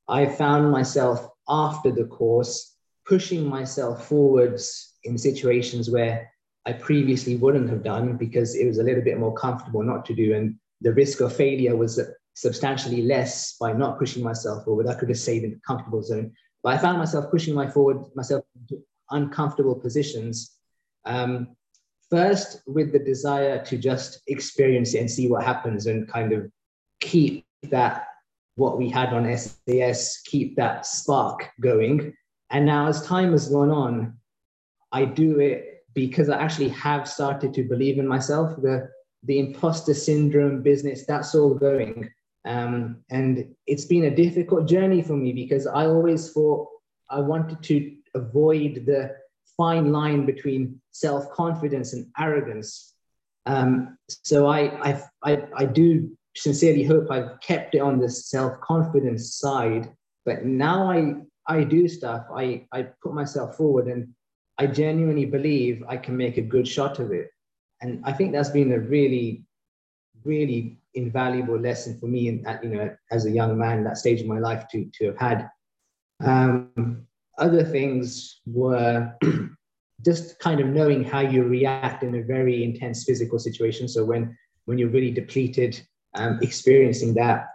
I 0.08 0.26
found 0.26 0.70
myself 0.70 1.26
after 1.48 1.90
the 1.90 2.04
course 2.04 2.73
pushing 3.06 3.46
myself 3.46 4.06
forwards 4.08 4.94
in 5.04 5.18
situations 5.18 5.90
where 5.90 6.30
I 6.66 6.72
previously 6.72 7.36
wouldn't 7.36 7.68
have 7.68 7.82
done 7.82 8.16
because 8.16 8.54
it 8.54 8.66
was 8.66 8.78
a 8.78 8.82
little 8.82 9.02
bit 9.02 9.18
more 9.18 9.34
comfortable 9.34 9.82
not 9.82 10.04
to 10.06 10.14
do. 10.14 10.34
And 10.34 10.56
the 10.80 10.94
risk 10.94 11.20
of 11.20 11.34
failure 11.34 11.76
was 11.76 12.00
substantially 12.34 13.02
less 13.02 13.56
by 13.60 13.72
not 13.72 13.98
pushing 13.98 14.22
myself 14.22 14.64
forward. 14.64 14.86
I 14.86 14.94
could 14.94 15.10
have 15.10 15.18
stayed 15.18 15.44
in 15.44 15.50
the 15.50 15.60
comfortable 15.66 16.02
zone. 16.02 16.32
But 16.62 16.74
I 16.74 16.78
found 16.78 16.98
myself 16.98 17.30
pushing 17.30 17.54
my 17.54 17.68
forward 17.68 17.98
myself 18.14 18.44
into 18.58 18.82
uncomfortable 19.10 19.74
positions. 19.74 20.56
Um, 21.04 21.54
first, 22.10 22.62
with 22.66 22.92
the 22.92 22.98
desire 22.98 23.62
to 23.66 23.76
just 23.76 24.22
experience 24.26 24.94
it 24.94 25.00
and 25.00 25.10
see 25.10 25.28
what 25.28 25.44
happens 25.44 25.86
and 25.86 26.08
kind 26.08 26.32
of 26.32 26.50
keep 27.00 27.44
that 27.64 28.06
what 28.56 28.78
we 28.78 28.88
had 28.88 29.12
on 29.12 29.36
SAS, 29.36 30.22
keep 30.24 30.56
that 30.56 30.86
spark 30.86 31.50
going. 31.60 32.14
And 32.54 32.66
now, 32.66 32.86
as 32.86 33.04
time 33.04 33.32
has 33.32 33.48
gone 33.48 33.70
on, 33.70 34.16
I 34.92 35.06
do 35.06 35.40
it 35.40 35.84
because 35.92 36.28
I 36.28 36.40
actually 36.40 36.68
have 36.68 37.08
started 37.08 37.52
to 37.54 37.64
believe 37.64 37.98
in 37.98 38.06
myself. 38.06 38.54
The 38.62 38.88
the 39.24 39.40
imposter 39.40 39.92
syndrome 39.92 40.62
business, 40.62 41.04
that's 41.04 41.34
all 41.34 41.54
going. 41.54 42.08
Um, 42.44 42.98
and 43.10 43.54
it's 43.66 43.86
been 43.86 44.04
a 44.04 44.14
difficult 44.14 44.68
journey 44.68 45.02
for 45.02 45.16
me 45.16 45.32
because 45.32 45.66
I 45.66 45.86
always 45.86 46.30
thought 46.32 46.68
I 47.10 47.20
wanted 47.20 47.60
to 47.64 47.96
avoid 48.14 48.84
the 48.86 49.16
fine 49.56 49.90
line 49.90 50.24
between 50.24 50.80
self 50.92 51.30
confidence 51.32 51.92
and 51.92 52.06
arrogance. 52.18 52.94
Um, 53.46 53.98
so 54.08 54.46
I, 54.46 54.90
I, 54.90 55.02
I, 55.24 55.42
I 55.56 55.64
do 55.64 56.16
sincerely 56.36 56.84
hope 56.84 57.10
I've 57.10 57.40
kept 57.40 57.74
it 57.74 57.80
on 57.80 57.98
the 57.98 58.08
self 58.08 58.60
confidence 58.60 59.34
side. 59.34 59.92
But 60.24 60.44
now 60.44 60.90
I, 60.90 61.14
I 61.46 61.64
do 61.64 61.88
stuff, 61.88 62.26
I, 62.34 62.66
I 62.72 62.82
put 63.02 63.14
myself 63.14 63.56
forward 63.56 63.86
and 63.86 64.08
I 64.58 64.66
genuinely 64.66 65.26
believe 65.26 65.82
I 65.88 65.96
can 65.96 66.16
make 66.16 66.36
a 66.36 66.42
good 66.42 66.66
shot 66.66 66.98
of 66.98 67.12
it. 67.12 67.30
And 67.80 68.02
I 68.04 68.12
think 68.12 68.32
that's 68.32 68.50
been 68.50 68.72
a 68.72 68.78
really, 68.78 69.44
really 70.24 70.78
invaluable 70.94 71.58
lesson 71.58 71.98
for 71.98 72.06
me, 72.06 72.28
in, 72.28 72.46
you 72.62 72.70
know, 72.70 72.96
as 73.10 73.26
a 73.26 73.30
young 73.30 73.58
man, 73.58 73.84
that 73.84 73.98
stage 73.98 74.20
of 74.20 74.26
my 74.26 74.38
life 74.38 74.64
to, 74.70 74.88
to 74.94 75.06
have 75.06 75.18
had. 75.18 75.50
Um, 76.24 77.06
other 77.38 77.64
things 77.64 78.40
were 78.46 79.12
just 80.04 80.38
kind 80.38 80.60
of 80.60 80.68
knowing 80.68 81.02
how 81.02 81.20
you 81.20 81.42
react 81.42 82.02
in 82.02 82.14
a 82.14 82.22
very 82.22 82.62
intense 82.62 83.04
physical 83.04 83.38
situation. 83.38 83.88
So 83.88 84.04
when 84.04 84.36
when 84.66 84.78
you're 84.78 84.88
really 84.88 85.10
depleted, 85.10 85.78
um, 86.14 86.38
experiencing 86.40 87.12
that, 87.14 87.48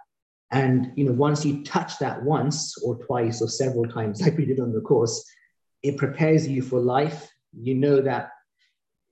and 0.52 0.92
you 0.96 1.06
know, 1.06 1.12
once 1.12 1.46
you 1.46 1.64
touch 1.64 2.00
that 2.00 2.24
once 2.24 2.78
or 2.84 2.98
twice 3.06 3.42
or 3.42 3.48
several 3.48 3.86
times, 3.86 4.22
like 4.24 4.38
we 4.38 4.46
did 4.46 4.60
on 4.60 4.74
the 4.74 4.82
course, 4.82 5.24
it 5.84 5.98
prepares 5.98 6.48
you 6.48 6.62
for 6.62 6.80
life. 6.80 7.30
You 7.54 7.76
know 7.76 8.02
that 8.02 8.32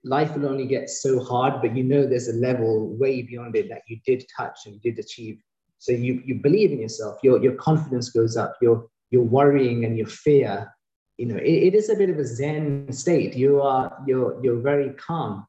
life 0.03 0.35
will 0.35 0.47
only 0.47 0.65
get 0.65 0.89
so 0.89 1.23
hard, 1.23 1.61
but 1.61 1.75
you 1.75 1.83
know 1.83 2.05
there's 2.05 2.27
a 2.27 2.33
level 2.33 2.95
way 2.97 3.21
beyond 3.21 3.55
it 3.55 3.69
that 3.69 3.81
you 3.88 3.99
did 4.05 4.25
touch 4.35 4.59
and 4.65 4.75
you 4.75 4.91
did 4.91 4.99
achieve. 5.03 5.41
So 5.79 5.91
you 5.91 6.21
you 6.25 6.35
believe 6.35 6.71
in 6.71 6.79
yourself. 6.79 7.19
Your 7.23 7.41
your 7.41 7.53
confidence 7.53 8.09
goes 8.09 8.35
up. 8.35 8.55
Your 8.61 8.88
your 9.11 9.23
worrying 9.23 9.85
and 9.85 9.97
your 9.97 10.07
fear. 10.07 10.73
You 11.17 11.27
know, 11.27 11.38
it, 11.38 11.67
it 11.67 11.75
is 11.75 11.89
a 11.89 11.95
bit 11.95 12.09
of 12.09 12.17
a 12.17 12.25
zen 12.25 12.91
state. 12.91 13.35
You 13.35 13.61
are 13.61 13.95
you're 14.07 14.43
you're 14.43 14.59
very 14.59 14.91
calm, 14.93 15.45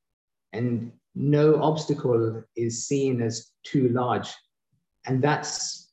and 0.53 0.93
no 1.14 1.62
obstacle 1.62 2.43
is 2.57 2.86
seen 2.86 3.22
as 3.22 3.51
too 3.64 3.89
large, 3.89 4.28
and 5.09 5.23
that's 5.23 5.89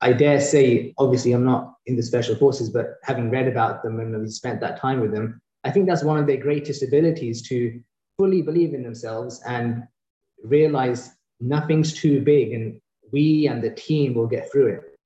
I 0.00 0.12
dare 0.12 0.40
say, 0.40 0.94
obviously, 0.98 1.32
I'm 1.32 1.44
not 1.44 1.74
in 1.86 1.96
the 1.96 2.02
special 2.02 2.36
forces, 2.36 2.68
but 2.68 2.98
having 3.02 3.30
read 3.30 3.48
about 3.48 3.82
them 3.82 3.98
and 3.98 4.32
spent 4.32 4.60
that 4.60 4.78
time 4.78 5.00
with 5.00 5.10
them, 5.12 5.40
I 5.64 5.70
think 5.70 5.86
that's 5.86 6.04
one 6.04 6.18
of 6.18 6.26
their 6.26 6.36
greatest 6.36 6.82
abilities 6.82 7.42
to 7.48 7.80
fully 8.18 8.42
believe 8.42 8.74
in 8.74 8.82
themselves 8.82 9.42
and 9.46 9.84
realize 10.44 11.12
nothing's 11.40 11.94
too 11.94 12.20
big 12.20 12.52
and 12.52 12.80
we 13.10 13.48
and 13.48 13.62
the 13.62 13.70
team 13.70 14.14
will 14.14 14.26
get 14.26 14.52
through 14.52 14.66
it. 14.66 14.98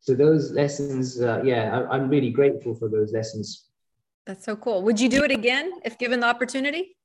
So 0.00 0.14
those 0.14 0.50
lessons, 0.50 1.20
uh, 1.20 1.40
yeah, 1.44 1.78
I, 1.78 1.94
I'm 1.94 2.08
really 2.08 2.30
grateful 2.30 2.74
for 2.74 2.88
those 2.88 3.12
lessons. 3.12 3.66
That's 4.26 4.44
so 4.44 4.56
cool. 4.56 4.82
Would 4.82 5.00
you 5.00 5.08
do 5.08 5.22
it 5.22 5.30
again 5.30 5.80
if 5.84 5.96
given 5.96 6.20
the 6.20 6.26
opportunity? 6.26 6.96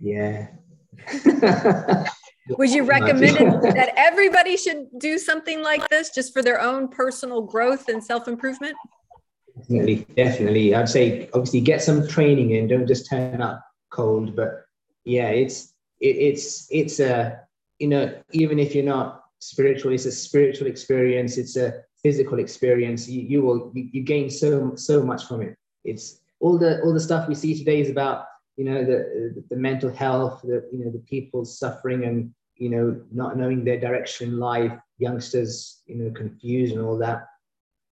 Yeah. 0.00 0.48
Would 2.48 2.70
you 2.70 2.84
recommend 2.84 3.62
that 3.62 3.92
everybody 3.96 4.56
should 4.56 4.86
do 4.98 5.18
something 5.18 5.62
like 5.62 5.88
this 5.88 6.10
just 6.10 6.32
for 6.32 6.42
their 6.42 6.60
own 6.60 6.88
personal 6.88 7.42
growth 7.42 7.88
and 7.88 8.02
self 8.02 8.28
improvement? 8.28 8.76
Definitely, 9.58 10.06
definitely. 10.16 10.74
I'd 10.74 10.88
say 10.88 11.28
obviously 11.32 11.60
get 11.60 11.82
some 11.82 12.06
training 12.06 12.52
in. 12.52 12.68
Don't 12.68 12.86
just 12.86 13.08
turn 13.08 13.40
up 13.40 13.64
cold. 13.90 14.36
But 14.36 14.66
yeah, 15.04 15.28
it's 15.28 15.72
it, 16.00 16.16
it's 16.16 16.68
it's 16.70 17.00
a 17.00 17.40
you 17.78 17.88
know 17.88 18.14
even 18.32 18.58
if 18.58 18.74
you're 18.74 18.84
not 18.84 19.24
spiritual, 19.38 19.92
it's 19.92 20.06
a 20.06 20.12
spiritual 20.12 20.66
experience. 20.68 21.38
It's 21.38 21.56
a 21.56 21.82
physical 22.02 22.38
experience. 22.38 23.08
You, 23.08 23.22
you 23.22 23.42
will 23.42 23.72
you, 23.74 23.88
you 23.92 24.02
gain 24.02 24.30
so 24.30 24.74
so 24.76 25.02
much 25.02 25.24
from 25.26 25.42
it. 25.42 25.56
It's 25.84 26.20
all 26.40 26.58
the 26.58 26.82
all 26.82 26.92
the 26.92 27.00
stuff 27.00 27.28
we 27.28 27.34
see 27.34 27.56
today 27.58 27.80
is 27.80 27.90
about 27.90 28.26
you 28.56 28.64
know 28.64 28.84
the 28.84 29.44
the 29.50 29.56
mental 29.56 29.90
health 29.90 30.40
the 30.42 30.66
you 30.72 30.84
know 30.84 30.90
the 30.90 31.04
people 31.06 31.44
suffering 31.44 32.04
and 32.04 32.32
you 32.56 32.70
know 32.70 33.00
not 33.12 33.36
knowing 33.36 33.64
their 33.64 33.78
direction 33.78 34.28
in 34.28 34.38
life 34.38 34.72
youngsters 34.98 35.82
you 35.86 35.96
know 35.96 36.10
confused 36.10 36.74
and 36.74 36.82
all 36.84 36.98
that. 36.98 37.26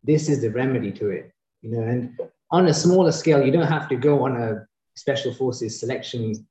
This 0.02 0.28
is 0.28 0.42
the 0.42 0.50
remedy 0.50 0.92
to 0.92 1.10
it 1.10 1.32
you 1.62 1.70
know 1.70 1.82
and 1.82 2.18
on 2.50 2.68
a 2.68 2.74
smaller 2.74 3.12
scale 3.12 3.44
you 3.44 3.52
don't 3.52 3.66
have 3.66 3.88
to 3.88 3.96
go 3.96 4.24
on 4.24 4.36
a 4.36 4.66
special 4.96 5.34
forces 5.34 5.80
selection 5.80 6.46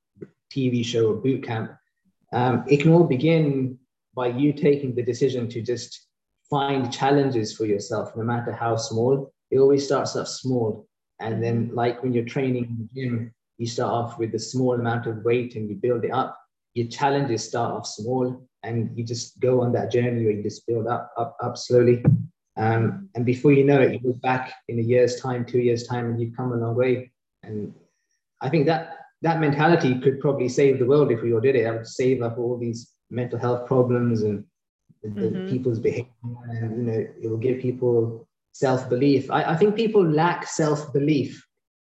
tv 0.54 0.84
show 0.84 1.10
or 1.10 1.14
boot 1.14 1.42
camp. 1.42 1.72
Um, 2.32 2.64
it 2.68 2.80
can 2.80 2.92
all 2.92 3.04
begin 3.04 3.78
by 4.14 4.28
you 4.28 4.52
taking 4.52 4.94
the 4.94 5.02
decision 5.02 5.48
to 5.48 5.62
just 5.62 6.08
find 6.48 6.92
challenges 6.92 7.56
for 7.56 7.64
yourself 7.64 8.16
no 8.16 8.22
matter 8.22 8.52
how 8.52 8.76
small. 8.76 9.32
It 9.50 9.58
always 9.58 9.84
starts 9.84 10.16
off 10.16 10.28
small. 10.28 10.86
And 11.20 11.42
then 11.42 11.70
like 11.74 12.02
when 12.02 12.12
you're 12.12 12.24
training 12.24 12.64
in 12.64 12.76
the 12.78 13.02
gym 13.02 13.34
you 13.58 13.66
start 13.66 13.92
off 13.92 14.18
with 14.18 14.34
a 14.34 14.38
small 14.38 14.74
amount 14.74 15.06
of 15.06 15.24
weight 15.24 15.54
and 15.56 15.68
you 15.68 15.76
build 15.76 16.04
it 16.04 16.10
up. 16.10 16.38
Your 16.74 16.88
challenges 16.88 17.46
start 17.46 17.72
off 17.72 17.86
small 17.86 18.46
and 18.62 18.96
you 18.96 19.04
just 19.04 19.38
go 19.40 19.60
on 19.60 19.72
that 19.72 19.92
journey 19.92 20.24
where 20.24 20.32
you 20.32 20.42
just 20.42 20.66
build 20.66 20.86
up, 20.86 21.12
up, 21.16 21.36
up 21.42 21.56
slowly. 21.56 22.04
Um, 22.56 23.08
and 23.14 23.24
before 23.24 23.52
you 23.52 23.64
know 23.64 23.80
it, 23.80 23.92
you 23.92 24.00
look 24.02 24.20
back 24.20 24.54
in 24.68 24.78
a 24.78 24.82
year's 24.82 25.20
time, 25.20 25.44
two 25.44 25.58
years' 25.58 25.86
time, 25.86 26.06
and 26.06 26.20
you've 26.20 26.36
come 26.36 26.52
a 26.52 26.56
long 26.56 26.74
way. 26.74 27.12
And 27.42 27.74
I 28.40 28.48
think 28.48 28.66
that 28.66 28.96
that 29.22 29.40
mentality 29.40 30.00
could 30.00 30.20
probably 30.20 30.48
save 30.48 30.78
the 30.78 30.86
world 30.86 31.10
if 31.10 31.22
we 31.22 31.32
all 31.32 31.40
did 31.40 31.56
it. 31.56 31.66
I 31.66 31.72
would 31.72 31.86
save 31.86 32.22
up 32.22 32.38
all 32.38 32.58
these 32.58 32.92
mental 33.10 33.38
health 33.38 33.66
problems 33.66 34.22
and 34.22 34.44
mm-hmm. 35.04 35.48
people's 35.48 35.78
behavior, 35.78 36.10
and 36.22 36.76
you 36.76 36.82
know, 36.84 37.06
it 37.22 37.28
will 37.28 37.38
give 37.38 37.60
people 37.60 38.28
self 38.52 38.88
belief. 38.88 39.30
I, 39.30 39.52
I 39.52 39.56
think 39.56 39.74
people 39.74 40.04
lack 40.04 40.46
self 40.46 40.92
belief 40.92 41.43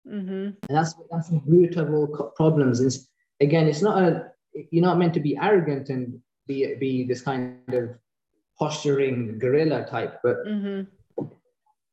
Mm-hmm. 0.06 0.32
And 0.32 0.56
that's 0.68 0.94
that's 1.10 1.28
the 1.28 1.40
root 1.46 1.76
of 1.76 1.92
all 1.92 2.32
problems. 2.36 2.80
Is 2.80 3.08
again, 3.40 3.66
it's 3.66 3.82
not 3.82 4.02
a 4.02 4.32
you're 4.70 4.84
not 4.84 4.98
meant 4.98 5.14
to 5.14 5.20
be 5.20 5.36
arrogant 5.36 5.88
and 5.88 6.20
be 6.46 6.74
be 6.74 7.04
this 7.04 7.22
kind 7.22 7.58
of 7.68 7.90
posturing 8.58 9.38
gorilla 9.38 9.86
type, 9.86 10.18
but 10.22 10.36
mm-hmm. 10.46 11.24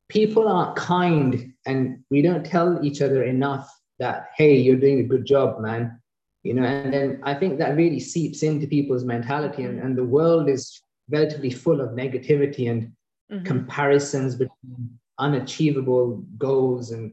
people 0.08 0.48
aren't 0.48 0.76
kind, 0.76 1.52
and 1.66 2.02
we 2.10 2.22
don't 2.22 2.44
tell 2.44 2.84
each 2.84 3.00
other 3.00 3.22
enough 3.22 3.70
that 3.98 4.28
hey, 4.36 4.56
you're 4.56 4.76
doing 4.76 5.00
a 5.00 5.04
good 5.04 5.24
job, 5.24 5.60
man. 5.60 6.00
You 6.42 6.54
know, 6.54 6.64
and 6.64 6.92
then 6.92 7.20
I 7.22 7.34
think 7.34 7.58
that 7.58 7.76
really 7.76 8.00
seeps 8.00 8.42
into 8.42 8.66
people's 8.66 9.04
mentality, 9.04 9.64
and, 9.64 9.78
and 9.78 9.96
the 9.96 10.04
world 10.04 10.48
is 10.48 10.82
relatively 11.10 11.50
full 11.50 11.80
of 11.80 11.90
negativity 11.90 12.70
and 12.70 12.92
mm-hmm. 13.30 13.44
comparisons 13.44 14.34
between 14.34 14.98
unachievable 15.18 16.24
goals 16.38 16.92
and 16.92 17.12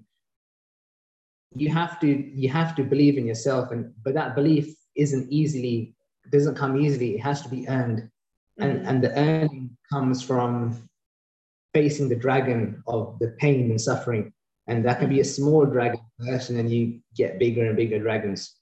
you 1.55 1.69
have 1.69 1.99
to 1.99 2.07
you 2.07 2.49
have 2.49 2.75
to 2.75 2.83
believe 2.83 3.17
in 3.17 3.25
yourself 3.25 3.71
and 3.71 3.93
but 4.03 4.13
that 4.13 4.35
belief 4.35 4.75
isn't 4.95 5.31
easily 5.31 5.95
doesn't 6.31 6.55
come 6.55 6.79
easily 6.79 7.15
it 7.15 7.21
has 7.21 7.41
to 7.41 7.49
be 7.49 7.67
earned 7.69 7.99
mm-hmm. 7.99 8.63
and 8.63 8.87
and 8.87 9.03
the 9.03 9.17
earning 9.17 9.69
comes 9.91 10.21
from 10.21 10.89
facing 11.73 12.09
the 12.09 12.15
dragon 12.15 12.83
of 12.87 13.17
the 13.19 13.29
pain 13.39 13.69
and 13.69 13.79
suffering 13.79 14.33
and 14.67 14.83
that 14.83 14.99
can 14.99 15.09
be 15.09 15.19
a 15.19 15.23
mm-hmm. 15.23 15.43
small 15.43 15.65
dragon 15.65 16.01
first 16.25 16.49
and 16.49 16.57
then 16.57 16.69
you 16.69 16.99
get 17.15 17.39
bigger 17.39 17.67
and 17.67 17.77
bigger 17.77 17.99
dragons 17.99 18.55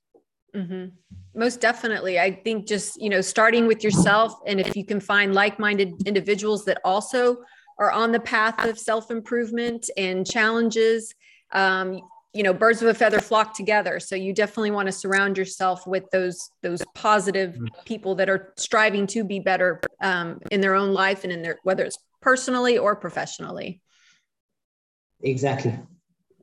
mm-hmm. 0.55 0.85
most 1.33 1.59
definitely 1.59 2.19
i 2.19 2.31
think 2.31 2.67
just 2.67 3.01
you 3.01 3.09
know 3.09 3.21
starting 3.21 3.65
with 3.65 3.83
yourself 3.83 4.39
and 4.45 4.59
if 4.59 4.75
you 4.75 4.85
can 4.85 4.99
find 4.99 5.33
like-minded 5.33 5.93
individuals 6.05 6.65
that 6.65 6.79
also 6.83 7.37
are 7.79 7.91
on 7.91 8.11
the 8.11 8.19
path 8.19 8.63
of 8.63 8.79
self-improvement 8.79 9.89
and 9.97 10.25
challenges 10.25 11.13
um, 11.51 12.01
you 12.35 12.43
know 12.43 12.53
birds 12.53 12.81
of 12.81 12.87
a 12.87 12.93
feather 12.93 13.19
flock 13.19 13.55
together 13.55 13.99
so 13.99 14.15
you 14.15 14.33
definitely 14.33 14.71
want 14.71 14.87
to 14.87 14.91
surround 14.91 15.37
yourself 15.37 15.87
with 15.87 16.03
those 16.11 16.49
those 16.61 16.83
positive 16.93 17.55
mm. 17.55 17.67
people 17.85 18.15
that 18.15 18.29
are 18.29 18.53
striving 18.57 19.07
to 19.07 19.23
be 19.23 19.39
better 19.39 19.79
um, 20.01 20.39
in 20.51 20.61
their 20.61 20.75
own 20.75 20.93
life 20.93 21.23
and 21.23 21.31
in 21.31 21.41
their 21.41 21.57
whether 21.63 21.83
it's 21.83 21.97
personally 22.21 22.77
or 22.77 22.95
professionally 22.95 23.81
exactly 25.21 25.79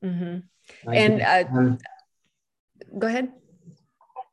mm-hmm. 0.02 0.38
and 0.90 1.20
uh, 1.22 1.44
um, 1.52 1.78
go 2.98 3.06
ahead. 3.06 3.32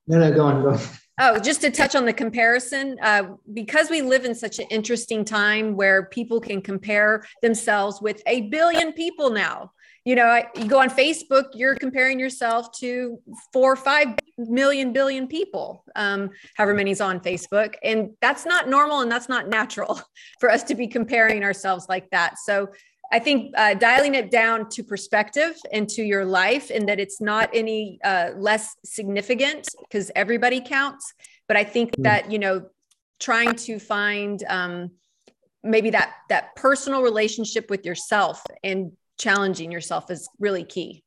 No, 0.07 0.19
no, 0.19 0.33
go 0.33 0.45
on, 0.45 0.63
go 0.63 0.71
on. 0.71 0.79
Oh, 1.21 1.37
just 1.37 1.61
to 1.61 1.71
touch 1.71 1.95
on 1.95 2.05
the 2.05 2.13
comparison, 2.13 2.97
uh, 3.01 3.35
because 3.53 3.89
we 3.89 4.01
live 4.01 4.23
in 4.23 4.33
such 4.33 4.57
an 4.59 4.65
interesting 4.71 5.25
time 5.25 5.75
where 5.75 6.05
people 6.05 6.39
can 6.39 6.61
compare 6.61 7.25
themselves 7.41 8.01
with 8.01 8.21
a 8.25 8.41
billion 8.49 8.93
people 8.93 9.29
now. 9.29 9.71
You 10.05 10.15
know, 10.15 10.41
you 10.55 10.67
go 10.67 10.79
on 10.79 10.89
Facebook, 10.89 11.45
you're 11.53 11.75
comparing 11.75 12.19
yourself 12.19 12.71
to 12.79 13.19
four 13.53 13.73
or 13.73 13.75
five 13.75 14.15
million 14.37 14.93
billion 14.93 15.27
people, 15.27 15.83
um, 15.95 16.29
however 16.55 16.73
many's 16.73 17.01
on 17.01 17.19
Facebook. 17.19 17.75
And 17.83 18.11
that's 18.21 18.45
not 18.45 18.69
normal 18.69 19.01
and 19.01 19.11
that's 19.11 19.29
not 19.29 19.49
natural 19.49 20.01
for 20.39 20.49
us 20.49 20.63
to 20.63 20.75
be 20.75 20.87
comparing 20.87 21.43
ourselves 21.43 21.87
like 21.89 22.09
that. 22.11 22.37
So 22.39 22.69
I 23.11 23.19
think 23.19 23.53
uh, 23.57 23.73
dialing 23.73 24.15
it 24.15 24.29
down 24.29 24.69
to 24.69 24.83
perspective 24.83 25.55
and 25.73 25.89
to 25.89 26.03
your 26.03 26.25
life, 26.25 26.69
and 26.69 26.87
that 26.87 26.99
it's 26.99 27.19
not 27.19 27.49
any 27.53 27.99
uh, 28.03 28.31
less 28.37 28.75
significant 28.85 29.67
because 29.81 30.11
everybody 30.15 30.61
counts. 30.61 31.13
But 31.47 31.57
I 31.57 31.63
think 31.63 31.95
mm. 31.95 32.03
that 32.03 32.31
you 32.31 32.37
know, 32.37 32.67
trying 33.19 33.55
to 33.55 33.79
find 33.79 34.43
um, 34.47 34.91
maybe 35.63 35.89
that 35.89 36.13
that 36.29 36.55
personal 36.55 37.01
relationship 37.01 37.69
with 37.69 37.85
yourself 37.85 38.43
and 38.63 38.91
challenging 39.19 39.71
yourself 39.71 40.09
is 40.09 40.27
really 40.39 40.63
key. 40.63 41.03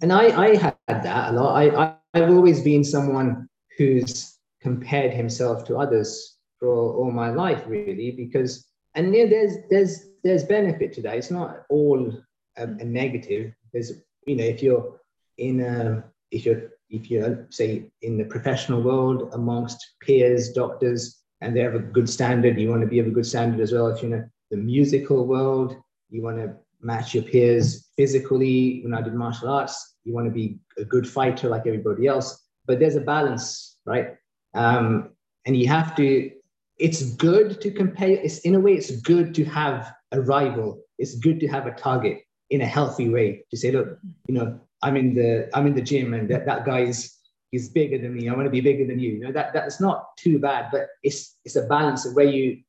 And 0.00 0.12
I, 0.12 0.28
I 0.28 0.56
had 0.56 0.76
that 0.88 1.34
a 1.34 1.36
lot. 1.36 1.54
I, 1.54 1.68
I 1.68 1.94
I've 2.14 2.30
always 2.30 2.62
been 2.62 2.82
someone 2.82 3.48
who's 3.76 4.38
compared 4.62 5.12
himself 5.12 5.64
to 5.66 5.76
others 5.76 6.38
for 6.58 6.68
all, 6.68 6.90
all 6.96 7.10
my 7.10 7.30
life, 7.30 7.64
really, 7.66 8.10
because 8.12 8.66
and 8.94 9.14
yeah, 9.14 9.26
there's 9.26 9.56
there's 9.68 10.06
there's 10.24 10.44
benefit 10.44 10.92
to 10.94 11.02
that. 11.02 11.16
It's 11.16 11.30
not 11.30 11.64
all 11.68 12.12
a, 12.56 12.62
a 12.62 12.84
negative. 12.84 13.52
There's 13.72 13.92
you 14.26 14.36
know 14.36 14.44
if 14.44 14.62
you're 14.62 15.00
in 15.36 15.60
a 15.60 16.04
if 16.30 16.46
you're 16.46 16.70
if 16.88 17.10
you're 17.10 17.46
say 17.50 17.90
in 18.02 18.16
the 18.16 18.24
professional 18.24 18.82
world 18.82 19.30
amongst 19.34 19.94
peers, 20.00 20.52
doctors, 20.52 21.20
and 21.40 21.54
they 21.54 21.60
have 21.60 21.74
a 21.74 21.78
good 21.78 22.08
standard, 22.08 22.58
you 22.58 22.70
want 22.70 22.82
to 22.82 22.88
be 22.88 22.98
of 22.98 23.06
a 23.06 23.10
good 23.10 23.26
standard 23.26 23.60
as 23.60 23.72
well. 23.72 23.88
If 23.88 24.02
you're 24.02 24.14
in 24.14 24.30
the 24.50 24.56
musical 24.56 25.26
world, 25.26 25.76
you 26.08 26.22
want 26.22 26.38
to 26.38 26.56
match 26.82 27.14
your 27.14 27.22
peers 27.24 27.88
physically. 27.96 28.80
When 28.82 28.94
I 28.94 29.02
did 29.02 29.14
martial 29.14 29.48
arts, 29.48 29.96
you 30.04 30.14
want 30.14 30.26
to 30.26 30.32
be 30.32 30.58
a 30.78 30.84
good 30.84 31.08
fighter 31.08 31.48
like 31.48 31.66
everybody 31.66 32.06
else. 32.06 32.46
But 32.66 32.78
there's 32.78 32.96
a 32.96 33.00
balance, 33.00 33.76
right? 33.84 34.16
Um, 34.54 35.10
and 35.46 35.56
you 35.56 35.68
have 35.68 35.94
to. 35.96 36.30
It's 36.78 37.14
good 37.14 37.60
to 37.60 37.70
compare. 37.70 38.08
It's 38.08 38.38
in 38.40 38.54
a 38.54 38.60
way, 38.60 38.72
it's 38.74 39.00
good 39.02 39.34
to 39.34 39.44
have 39.44 39.92
a 40.12 40.20
rival. 40.20 40.82
It's 40.98 41.16
good 41.16 41.40
to 41.40 41.48
have 41.48 41.66
a 41.66 41.72
target 41.72 42.20
in 42.50 42.62
a 42.62 42.66
healthy 42.66 43.08
way 43.08 43.44
to 43.50 43.56
say, 43.56 43.70
look, 43.70 43.98
you 44.26 44.34
know, 44.34 44.58
I'm 44.82 44.96
in 44.96 45.14
the 45.14 45.48
I'm 45.54 45.66
in 45.66 45.74
the 45.74 45.82
gym 45.82 46.14
and 46.14 46.28
that, 46.30 46.46
that 46.46 46.64
guy 46.64 46.80
is 46.80 47.16
is 47.52 47.68
bigger 47.68 47.98
than 47.98 48.14
me. 48.14 48.28
I 48.28 48.34
want 48.34 48.46
to 48.46 48.50
be 48.50 48.60
bigger 48.60 48.86
than 48.86 48.98
you. 48.98 49.12
You 49.12 49.20
know, 49.20 49.32
that 49.32 49.52
that's 49.52 49.80
not 49.80 50.16
too 50.16 50.38
bad, 50.38 50.68
but 50.72 50.88
it's 51.02 51.36
it's 51.44 51.56
a 51.56 51.62
balance 51.62 52.06
of 52.06 52.14
where 52.14 52.26
you 52.26 52.62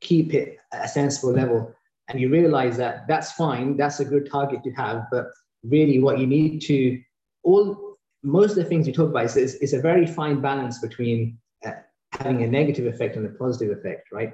keep 0.00 0.34
it 0.34 0.58
at 0.72 0.84
a 0.84 0.88
sensible 0.88 1.32
level 1.32 1.74
and 2.08 2.20
you 2.20 2.30
realize 2.30 2.76
that 2.78 3.06
that's 3.06 3.32
fine, 3.32 3.76
that's 3.76 4.00
a 4.00 4.04
good 4.04 4.30
target 4.30 4.62
to 4.64 4.70
have, 4.72 5.06
but 5.10 5.26
really 5.64 5.98
what 5.98 6.18
you 6.18 6.26
need 6.26 6.60
to 6.62 7.00
all 7.42 7.88
most 8.22 8.50
of 8.50 8.56
the 8.56 8.64
things 8.64 8.86
you 8.86 8.92
talk 8.92 9.10
about 9.10 9.24
is, 9.24 9.54
is 9.56 9.72
a 9.72 9.80
very 9.80 10.06
fine 10.06 10.40
balance 10.40 10.78
between 10.78 11.38
uh, 11.64 11.72
having 12.18 12.42
a 12.42 12.46
negative 12.46 12.86
effect 12.86 13.16
and 13.16 13.24
a 13.24 13.30
positive 13.30 13.76
effect, 13.76 14.08
right? 14.12 14.32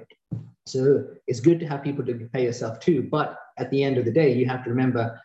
So 0.65 1.05
it's 1.27 1.39
good 1.39 1.59
to 1.59 1.67
have 1.67 1.83
people 1.83 2.03
to 2.05 2.13
compare 2.13 2.41
yourself 2.41 2.79
to, 2.81 3.03
but 3.03 3.37
at 3.57 3.69
the 3.69 3.83
end 3.83 3.97
of 3.97 4.05
the 4.05 4.11
day, 4.11 4.33
you 4.33 4.47
have 4.47 4.63
to 4.63 4.69
remember, 4.71 5.21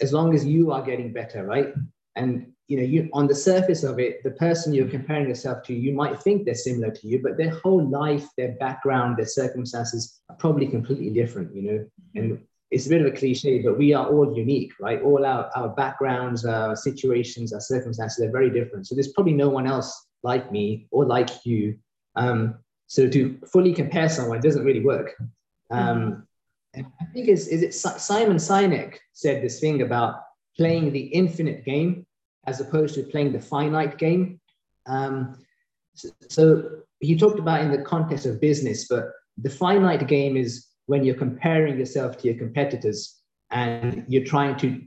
as 0.00 0.12
long 0.12 0.34
as 0.34 0.44
you 0.44 0.70
are 0.70 0.82
getting 0.82 1.12
better, 1.12 1.44
right? 1.44 1.74
And 2.14 2.52
you 2.68 2.78
know, 2.78 2.82
you 2.82 3.10
on 3.12 3.26
the 3.26 3.34
surface 3.34 3.82
of 3.82 3.98
it, 3.98 4.22
the 4.22 4.30
person 4.30 4.72
you're 4.72 4.88
comparing 4.88 5.28
yourself 5.28 5.62
to, 5.64 5.74
you 5.74 5.92
might 5.92 6.20
think 6.20 6.44
they're 6.44 6.54
similar 6.54 6.90
to 6.90 7.06
you, 7.06 7.20
but 7.22 7.36
their 7.36 7.50
whole 7.50 7.86
life, 7.86 8.26
their 8.38 8.52
background, 8.52 9.18
their 9.18 9.26
circumstances 9.26 10.20
are 10.30 10.36
probably 10.36 10.66
completely 10.66 11.10
different, 11.10 11.54
you 11.54 11.62
know. 11.62 11.86
And 12.14 12.40
it's 12.70 12.86
a 12.86 12.88
bit 12.88 13.02
of 13.02 13.06
a 13.06 13.16
cliche, 13.16 13.60
but 13.60 13.76
we 13.76 13.92
are 13.92 14.06
all 14.06 14.36
unique, 14.36 14.72
right? 14.80 15.02
All 15.02 15.26
our, 15.26 15.50
our 15.54 15.68
backgrounds, 15.68 16.46
our 16.46 16.74
situations, 16.74 17.52
our 17.52 17.60
circumstances 17.60 18.24
are 18.24 18.30
very 18.30 18.50
different. 18.50 18.86
So 18.86 18.94
there's 18.94 19.12
probably 19.12 19.34
no 19.34 19.50
one 19.50 19.66
else 19.66 20.06
like 20.22 20.50
me 20.50 20.88
or 20.90 21.04
like 21.04 21.44
you. 21.44 21.78
Um, 22.16 22.56
so 22.86 23.08
to 23.08 23.38
fully 23.52 23.74
compare 23.74 24.08
someone 24.08 24.40
doesn't 24.40 24.64
really 24.64 24.84
work. 24.84 25.12
Um, 25.70 26.26
and 26.72 26.86
I 27.00 27.04
think 27.12 27.28
is 27.28 27.48
is 27.48 27.62
it 27.62 27.74
Simon 27.74 28.36
Sinek 28.36 28.96
said 29.12 29.42
this 29.42 29.60
thing 29.60 29.82
about 29.82 30.22
playing 30.56 30.92
the 30.92 31.00
infinite 31.00 31.64
game 31.64 32.06
as 32.46 32.60
opposed 32.60 32.94
to 32.94 33.02
playing 33.02 33.32
the 33.32 33.40
finite 33.40 33.98
game. 33.98 34.40
Um, 34.86 35.38
so, 35.94 36.08
so 36.28 36.70
he 37.00 37.16
talked 37.16 37.38
about 37.38 37.60
in 37.60 37.70
the 37.70 37.82
context 37.82 38.26
of 38.26 38.40
business, 38.40 38.86
but 38.88 39.10
the 39.38 39.50
finite 39.50 40.06
game 40.06 40.36
is 40.36 40.66
when 40.86 41.04
you're 41.04 41.14
comparing 41.14 41.78
yourself 41.78 42.18
to 42.18 42.28
your 42.28 42.36
competitors 42.36 43.20
and 43.50 44.04
you're 44.08 44.24
trying 44.24 44.56
to 44.56 44.82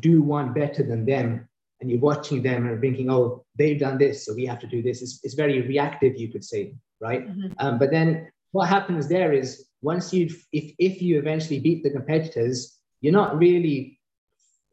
do 0.00 0.22
one 0.22 0.52
better 0.52 0.82
than 0.82 1.06
them 1.06 1.48
and 1.80 1.90
you're 1.90 2.00
watching 2.00 2.42
them 2.42 2.66
and 2.66 2.80
thinking, 2.80 3.10
oh, 3.10 3.44
they've 3.56 3.78
done 3.80 3.98
this, 3.98 4.24
so 4.24 4.34
we 4.34 4.46
have 4.46 4.60
to 4.60 4.66
do 4.66 4.82
this. 4.82 5.02
It's, 5.02 5.20
it's 5.22 5.34
very 5.34 5.60
reactive, 5.62 6.16
you 6.16 6.30
could 6.30 6.44
say 6.44 6.74
right? 7.04 7.28
Mm-hmm. 7.28 7.52
Um, 7.58 7.78
but 7.78 7.90
then 7.90 8.28
what 8.52 8.68
happens 8.68 9.08
there 9.08 9.32
is 9.32 9.66
once 9.82 10.12
you, 10.12 10.30
if, 10.52 10.72
if 10.78 11.02
you 11.02 11.18
eventually 11.18 11.60
beat 11.60 11.82
the 11.82 11.90
competitors, 11.90 12.78
you're 13.00 13.12
not 13.12 13.38
really 13.38 14.00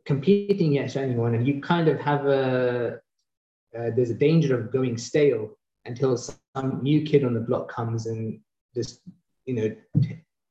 competing 0.06 0.78
against 0.78 0.98
anyone, 0.98 1.36
and 1.36 1.48
you 1.48 1.62
kind 1.62 1.88
of 1.88 2.00
have 2.00 2.26
a, 2.26 3.00
uh, 3.78 3.90
there's 3.96 4.10
a 4.10 4.16
danger 4.16 4.60
of 4.60 4.72
going 4.72 4.98
stale 4.98 5.58
until 5.86 6.18
some 6.18 6.80
new 6.82 7.04
kid 7.04 7.24
on 7.24 7.34
the 7.34 7.40
block 7.40 7.70
comes 7.70 8.06
and 8.06 8.40
just, 8.76 9.02
you 9.46 9.54
know, 9.54 9.76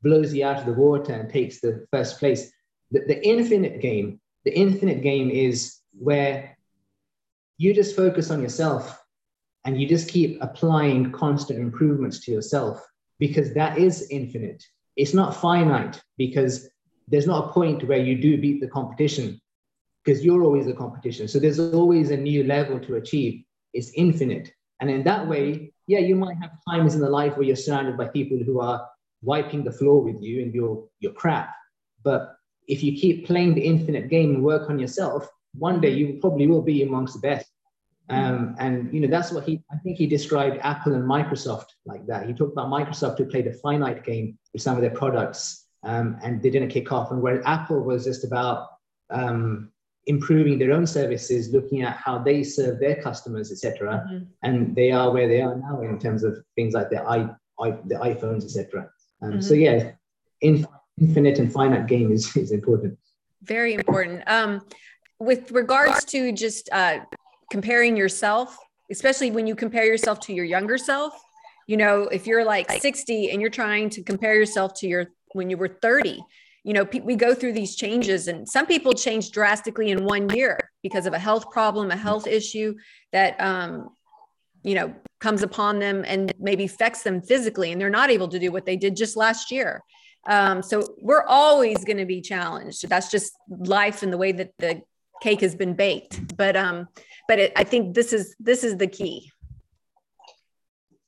blows 0.03 0.33
you 0.33 0.45
out 0.45 0.59
of 0.59 0.67
the 0.67 0.73
water 0.73 1.13
and 1.13 1.31
takes 1.31 1.61
the 1.61 1.87
first 1.93 2.19
place. 2.19 2.51
The, 2.91 3.01
the 3.07 3.27
infinite 3.27 3.81
game, 3.81 4.21
the 4.45 4.57
infinite 4.57 5.03
game 5.03 5.31
is 5.31 5.79
where 5.99 6.57
you 7.59 7.75
just 7.75 7.95
focus 7.95 8.31
on 8.31 8.41
yourself 8.41 8.99
and 9.65 9.81
you 9.81 9.87
just 9.87 10.09
keep 10.09 10.39
applying 10.41 11.13
constant 11.13 11.59
improvements 11.59 12.21
to 12.21 12.33
yourself 12.33 12.85
because 13.19 13.53
that 13.53 13.79
is 13.79 14.09
infinite. 14.11 14.65
It's 14.97 15.15
not 15.15 15.37
finite 15.37 16.03
because 16.17 16.69
there's 17.11 17.27
not 17.27 17.49
a 17.49 17.53
point 17.53 17.87
where 17.87 17.99
you 17.99 18.17
do 18.17 18.39
beat 18.39 18.61
the 18.61 18.69
competition 18.69 19.41
because 20.05 20.25
you're 20.25 20.43
always 20.43 20.67
the 20.67 20.73
competition. 20.73 21.29
So 21.29 21.39
there's 21.39 21.59
always 21.59 22.11
a 22.11 22.17
new 22.17 22.45
level 22.45 22.81
to 22.81 22.97
achieve. 22.97 23.43
It's 23.75 23.93
infinite. 23.95 24.53
And 24.81 24.89
in 24.89 25.03
that 25.05 25.27
way, 25.27 25.73
yeah, 25.87 25.99
you 25.99 26.17
might 26.17 26.37
have 26.41 26.53
times 26.69 26.95
in 26.95 27.01
the 27.01 27.11
life 27.11 27.37
where 27.37 27.45
you're 27.45 27.57
surrounded 27.57 27.97
by 27.99 28.07
people 28.09 28.39
who 28.39 28.61
are 28.61 28.87
wiping 29.23 29.65
the 29.65 29.73
floor 29.73 30.03
with 30.03 30.23
you 30.23 30.43
and 30.43 30.55
you're, 30.55 30.87
you're 31.01 31.13
crap. 31.13 31.51
But 32.03 32.37
if 32.67 32.83
you 32.83 32.99
keep 32.99 33.27
playing 33.27 33.55
the 33.55 33.61
infinite 33.61 34.09
game 34.09 34.37
and 34.37 34.45
work 34.45 34.71
on 34.71 34.79
yourself, 34.79 35.29
one 35.55 35.81
day 35.81 35.91
you 35.91 36.19
probably 36.21 36.47
will 36.47 36.63
be 36.63 36.83
amongst 36.83 37.15
the 37.15 37.21
best. 37.21 37.47
Um, 38.09 38.57
and 38.59 38.93
you 38.93 38.99
know 38.99 39.07
that's 39.07 39.31
what 39.31 39.45
he 39.45 39.63
I 39.71 39.77
think 39.77 39.97
he 39.97 40.09
described 40.09 40.59
Apple 40.63 40.95
and 40.95 41.05
Microsoft 41.05 41.67
like 41.87 42.05
that. 42.09 42.27
He 42.27 42.33
talked 42.33 42.53
about 42.53 42.67
Microsoft 42.67 43.19
who 43.19 43.25
played 43.25 43.47
a 43.47 43.53
finite 43.53 44.03
game 44.03 44.37
with 44.53 44.63
some 44.63 44.75
of 44.75 44.83
their 44.83 44.91
products 44.91 45.60
um, 45.83 46.19
and 46.23 46.43
they 46.43 46.51
didn't 46.51 46.69
kick 46.69 46.93
off, 46.93 47.11
and 47.11 47.21
where 47.21 47.47
Apple 47.47 47.81
was 47.81 48.05
just 48.05 48.25
about 48.25 48.69
um, 49.11 49.71
improving 50.07 50.59
their 50.59 50.73
own 50.73 50.87
services, 50.87 51.53
looking 51.53 51.83
at 51.83 51.97
how 51.97 52.19
they 52.19 52.43
serve 52.43 52.81
their 52.81 53.01
customers, 53.03 53.51
etc. 53.51 54.05
Mm-hmm. 54.07 54.25
And 54.43 54.75
they 54.75 54.91
are 54.91 55.11
where 55.11 55.29
they 55.29 55.41
are 55.41 55.57
now 55.57 55.81
in 55.83 55.99
terms 55.99 56.23
of 56.25 56.39
things 56.55 56.75
like 56.75 56.91
the 56.91 57.03
i, 57.03 57.29
I 57.61 57.71
the 57.85 57.97
iPhones, 57.97 58.45
etc. 58.45 58.91
Um, 59.23 59.31
mm-hmm. 59.31 59.41
So 59.41 59.55
yeah, 59.55 59.93
in, 60.41 60.67
infinite 61.01 61.39
and 61.39 61.53
finite 61.53 61.87
game 61.87 62.13
is 62.13 62.37
is 62.37 62.53
important. 62.53 62.99
Very 63.43 63.75
important. 63.75 64.23
Um, 64.27 64.61
with 65.19 65.51
regards 65.51 66.05
to 66.07 66.33
just 66.33 66.69
uh, 66.73 67.01
comparing 67.51 67.97
yourself, 67.97 68.57
especially 68.91 69.31
when 69.31 69.47
you 69.47 69.55
compare 69.55 69.85
yourself 69.85 70.21
to 70.21 70.33
your 70.33 70.45
younger 70.45 70.79
self. 70.79 71.15
You 71.67 71.77
know, 71.77 72.03
if 72.05 72.27
you're 72.27 72.45
like 72.45 72.71
60 72.71 73.31
and 73.31 73.41
you're 73.41 73.51
trying 73.51 73.91
to 73.91 74.03
compare 74.03 74.35
yourself 74.35 74.75
to 74.81 74.89
your 74.89 75.13
when 75.33 75.51
you 75.51 75.57
were 75.57 75.69
30, 75.69 76.23
you 76.65 76.75
know, 76.75 76.87
we 77.03 77.17
go 77.17 77.35
through 77.35 77.55
these 77.55 77.75
changes, 77.75 78.29
and 78.29 78.47
some 78.49 78.67
people 78.67 78.93
change 78.93 79.31
drastically 79.31 79.91
in 79.91 80.05
one 80.05 80.29
year 80.31 80.59
because 80.83 81.07
of 81.07 81.15
a 81.15 81.19
health 81.19 81.51
problem, 81.51 81.91
a 81.91 81.97
health 81.97 82.27
issue 82.27 82.75
that, 83.13 83.41
um, 83.41 83.91
you 84.63 84.75
know, 84.75 84.95
comes 85.21 85.43
upon 85.43 85.79
them 85.79 86.05
and 86.07 86.35
maybe 86.39 86.65
affects 86.65 87.03
them 87.03 87.23
physically, 87.23 87.73
and 87.73 87.81
they're 87.81 87.89
not 87.89 88.11
able 88.11 88.29
to 88.29 88.39
do 88.39 88.53
what 88.53 88.67
they 88.67 88.77
did 88.77 88.95
just 88.95 89.17
last 89.17 89.51
year. 89.51 89.83
Um, 90.29 90.63
so 90.63 90.97
we're 91.01 91.25
always 91.25 91.83
going 91.85 91.97
to 91.97 92.05
be 92.05 92.21
challenged. 92.21 92.87
That's 92.89 93.11
just 93.11 93.33
life 93.49 94.03
and 94.03 94.13
the 94.13 94.19
way 94.19 94.33
that 94.33 94.53
the 94.59 94.83
cake 95.23 95.41
has 95.41 95.55
been 95.55 95.75
baked. 95.75 96.37
But 96.37 96.57
um, 96.57 96.89
but 97.27 97.39
it, 97.39 97.53
I 97.57 97.65
think 97.65 97.95
this 97.95 98.13
is 98.13 98.35
this 98.39 98.65
is 98.65 98.77
the 98.77 98.87
key. 98.87 99.31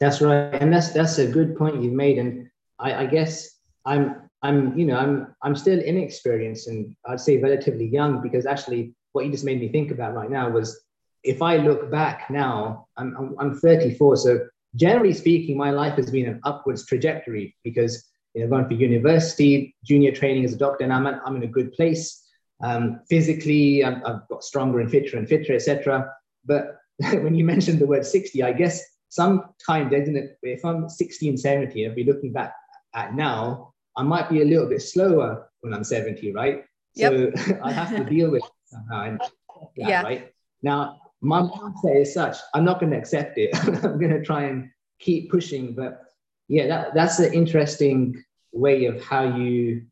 That's 0.00 0.20
right, 0.20 0.54
and 0.54 0.72
that's 0.72 0.92
that's 0.92 1.18
a 1.18 1.26
good 1.26 1.56
point 1.56 1.82
you've 1.82 1.92
made. 1.92 2.18
And 2.18 2.50
I, 2.78 2.94
I 2.94 3.06
guess 3.06 3.51
I'm 3.84 4.30
I'm 4.42 4.78
you 4.78 4.86
know 4.86 4.96
I'm 4.96 5.34
I'm 5.42 5.56
still 5.56 5.80
inexperienced 5.80 6.68
and 6.68 6.94
I'd 7.06 7.20
say 7.20 7.38
relatively 7.38 7.86
young 7.86 8.20
because 8.22 8.46
actually 8.46 8.94
what 9.12 9.24
you 9.24 9.30
just 9.30 9.44
made 9.44 9.60
me 9.60 9.68
think 9.68 9.90
about 9.90 10.14
right 10.14 10.30
now 10.30 10.48
was 10.48 10.82
if 11.22 11.40
I 11.40 11.56
look 11.56 11.90
back 11.90 12.28
now, 12.30 12.88
I'm, 12.96 13.16
I'm, 13.16 13.36
I'm 13.38 13.58
34. 13.58 14.16
So 14.16 14.40
generally 14.74 15.12
speaking, 15.12 15.56
my 15.56 15.70
life 15.70 15.94
has 15.96 16.10
been 16.10 16.26
an 16.26 16.40
upwards 16.44 16.86
trajectory 16.86 17.56
because 17.62 18.10
you 18.34 18.42
know, 18.42 18.48
going 18.48 18.66
for 18.66 18.74
university, 18.74 19.74
junior 19.84 20.12
training 20.12 20.44
as 20.44 20.54
a 20.54 20.58
doctor, 20.58 20.84
and 20.84 20.92
I'm, 20.92 21.06
I'm 21.06 21.36
in 21.36 21.42
a 21.42 21.48
good 21.48 21.72
place. 21.72 22.22
Um, 22.62 23.00
physically, 23.08 23.84
I've, 23.84 24.02
I've, 24.04 24.28
got 24.28 24.44
stronger 24.44 24.80
and 24.80 24.90
fitter 24.90 25.16
and 25.16 25.28
fitter, 25.28 25.54
etc. 25.54 26.10
But 26.44 26.78
when 26.98 27.34
you 27.34 27.44
mentioned 27.44 27.78
the 27.78 27.86
word 27.86 28.06
60, 28.06 28.42
I 28.42 28.52
guess 28.52 28.82
sometimes, 29.08 29.92
isn't 29.92 30.16
it? 30.16 30.38
If 30.42 30.64
I'm 30.64 30.88
16, 30.88 31.36
17, 31.36 31.88
I'll 31.88 31.94
be 31.94 32.04
looking 32.04 32.32
back 32.32 32.54
at 32.94 33.14
now, 33.14 33.71
I 33.96 34.02
might 34.02 34.28
be 34.28 34.42
a 34.42 34.44
little 34.44 34.66
bit 34.66 34.82
slower 34.82 35.48
when 35.60 35.74
I'm 35.74 35.84
70, 35.84 36.32
right? 36.32 36.64
Yep. 36.94 37.38
So 37.38 37.58
I 37.62 37.72
have 37.72 37.94
to 37.96 38.04
deal 38.04 38.30
with 38.30 38.44
it 38.44 38.50
somehow. 38.66 39.16
That, 39.18 39.30
yeah. 39.76 40.02
Right 40.02 40.32
now, 40.62 41.00
my 41.20 41.42
mindset 41.42 42.00
is 42.00 42.12
such. 42.12 42.36
I'm 42.54 42.64
not 42.64 42.80
going 42.80 42.92
to 42.92 42.98
accept 42.98 43.38
it. 43.38 43.50
I'm 43.84 43.98
going 43.98 44.10
to 44.10 44.22
try 44.22 44.44
and 44.44 44.70
keep 44.98 45.30
pushing. 45.30 45.74
But 45.74 46.02
yeah, 46.48 46.66
that, 46.66 46.94
that's 46.94 47.18
an 47.18 47.32
interesting 47.32 48.22
way 48.52 48.86
of 48.86 49.02
how 49.02 49.36
you, 49.36 49.86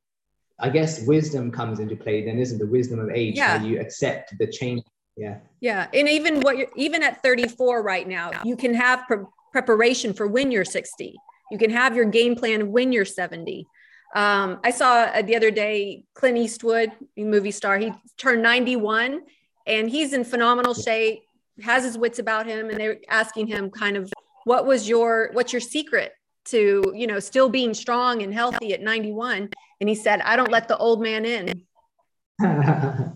I 0.59 0.71
guess, 0.71 1.07
wisdom 1.07 1.51
comes 1.51 1.79
into 1.79 1.97
play. 1.97 2.25
Then 2.25 2.39
isn't 2.39 2.59
the 2.59 2.67
wisdom 2.67 2.99
of 2.99 3.11
age 3.11 3.37
yeah. 3.37 3.59
how 3.59 3.65
you 3.65 3.81
accept 3.81 4.37
the 4.39 4.47
change? 4.47 4.83
Yeah. 5.17 5.39
Yeah, 5.61 5.89
and 5.93 6.09
even 6.09 6.41
what 6.41 6.57
you're 6.57 6.69
even 6.77 7.03
at 7.03 7.23
34 7.23 7.83
right 7.83 8.09
now, 8.09 8.31
you 8.45 8.57
can 8.57 8.73
have 8.73 9.07
pre- 9.07 9.25
preparation 9.53 10.15
for 10.15 10.27
when 10.27 10.51
you're 10.51 10.65
60. 10.65 11.15
You 11.51 11.59
can 11.59 11.71
have 11.71 11.95
your 11.95 12.07
game 12.07 12.37
plan 12.37 12.73
when 12.73 12.93
you're 12.93 13.05
70. 13.05 13.67
Um, 14.15 14.59
I 14.65 14.71
saw 14.71 15.03
uh, 15.03 15.23
the 15.23 15.37
other 15.37 15.51
day 15.51 16.05
Clint 16.15 16.37
Eastwood, 16.37 16.93
movie 17.17 17.53
star. 17.53 17.79
He 17.79 17.93
turned 18.17 18.43
91 18.43 19.23
and 19.67 19.89
he's 19.89 20.13
in 20.13 20.25
phenomenal 20.25 20.75
shape, 20.75 21.21
has 21.63 21.85
his 21.85 21.97
wits 21.97 22.19
about 22.19 22.47
him, 22.47 22.71
and 22.71 22.81
they're 22.81 22.99
asking 23.09 23.47
him 23.47 23.71
kind 23.71 23.97
of 23.97 24.11
what 24.45 24.67
was 24.67 24.89
your 24.89 25.31
what's 25.33 25.53
your 25.53 25.61
secret 25.61 26.13
to 26.47 26.93
you 26.95 27.07
know 27.07 27.21
still 27.21 27.49
being 27.49 27.75
strong 27.75 28.23
and 28.23 28.33
healthy 28.33 28.73
at 28.73 28.81
91 28.81 29.49
and 29.81 29.89
he 29.89 29.95
said 29.95 30.21
i 30.23 30.37
don't 30.37 30.51
let 30.51 30.69
the 30.69 30.77
old 30.79 31.03
man 31.03 31.25
in 31.25 31.49
okay. 31.49 31.63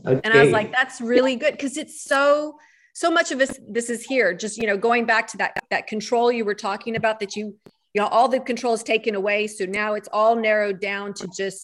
and 0.25 0.27
i 0.27 0.43
was 0.43 0.53
like 0.53 0.71
that's 0.73 1.01
really 1.01 1.37
good 1.37 1.53
because 1.53 1.77
it's 1.77 2.03
so 2.03 2.59
so 2.93 3.11
much 3.11 3.33
of 3.33 3.39
this 3.39 3.59
this 3.69 3.89
is 3.89 4.05
here 4.05 4.35
just 4.35 4.59
you 4.59 4.67
know 4.67 4.77
going 4.77 5.07
back 5.07 5.27
to 5.27 5.39
that 5.39 5.59
that 5.71 5.87
control 5.87 6.31
you 6.31 6.45
were 6.45 6.55
talking 6.55 6.97
about 6.97 7.19
that 7.19 7.35
you 7.35 7.57
you 7.95 8.01
know 8.01 8.09
all 8.09 8.29
the 8.29 8.41
control 8.41 8.75
is 8.75 8.83
taken 8.83 9.15
away 9.15 9.47
so 9.47 9.65
now 9.65 9.95
it's 9.95 10.09
all 10.13 10.37
narrowed 10.37 10.81
down 10.81 11.15
to 11.15 11.29
just 11.37 11.63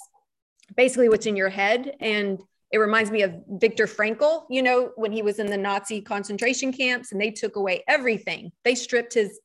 basically 0.76 1.08
what's 1.08 1.26
in 1.26 1.36
your 1.36 1.48
head 1.50 1.94
and 2.00 2.40
it 2.70 2.78
reminds 2.78 3.10
me 3.10 3.22
of 3.22 3.34
Viktor 3.48 3.86
Frankl, 3.86 4.44
you 4.48 4.62
know, 4.62 4.92
when 4.94 5.10
he 5.10 5.22
was 5.22 5.38
in 5.38 5.46
the 5.46 5.56
Nazi 5.56 6.00
concentration 6.00 6.72
camps 6.72 7.10
and 7.10 7.20
they 7.20 7.30
took 7.30 7.56
away 7.56 7.82
everything. 7.88 8.52
They 8.64 8.76
stripped 8.76 9.14
his, 9.14 9.40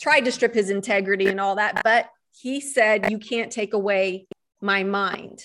tried 0.00 0.26
to 0.26 0.32
strip 0.32 0.52
his 0.52 0.68
integrity 0.68 1.28
and 1.28 1.40
all 1.40 1.56
that, 1.56 1.80
but 1.82 2.10
he 2.38 2.60
said, 2.60 3.10
You 3.10 3.18
can't 3.18 3.50
take 3.50 3.72
away 3.72 4.26
my 4.60 4.84
mind. 4.84 5.42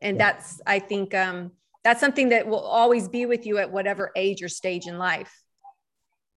And 0.00 0.18
that's, 0.18 0.60
I 0.66 0.78
think, 0.78 1.14
um, 1.14 1.52
that's 1.82 2.00
something 2.00 2.30
that 2.30 2.46
will 2.46 2.60
always 2.60 3.08
be 3.08 3.26
with 3.26 3.46
you 3.46 3.58
at 3.58 3.70
whatever 3.70 4.10
age 4.16 4.42
or 4.42 4.48
stage 4.48 4.86
in 4.86 4.96
life. 4.96 5.43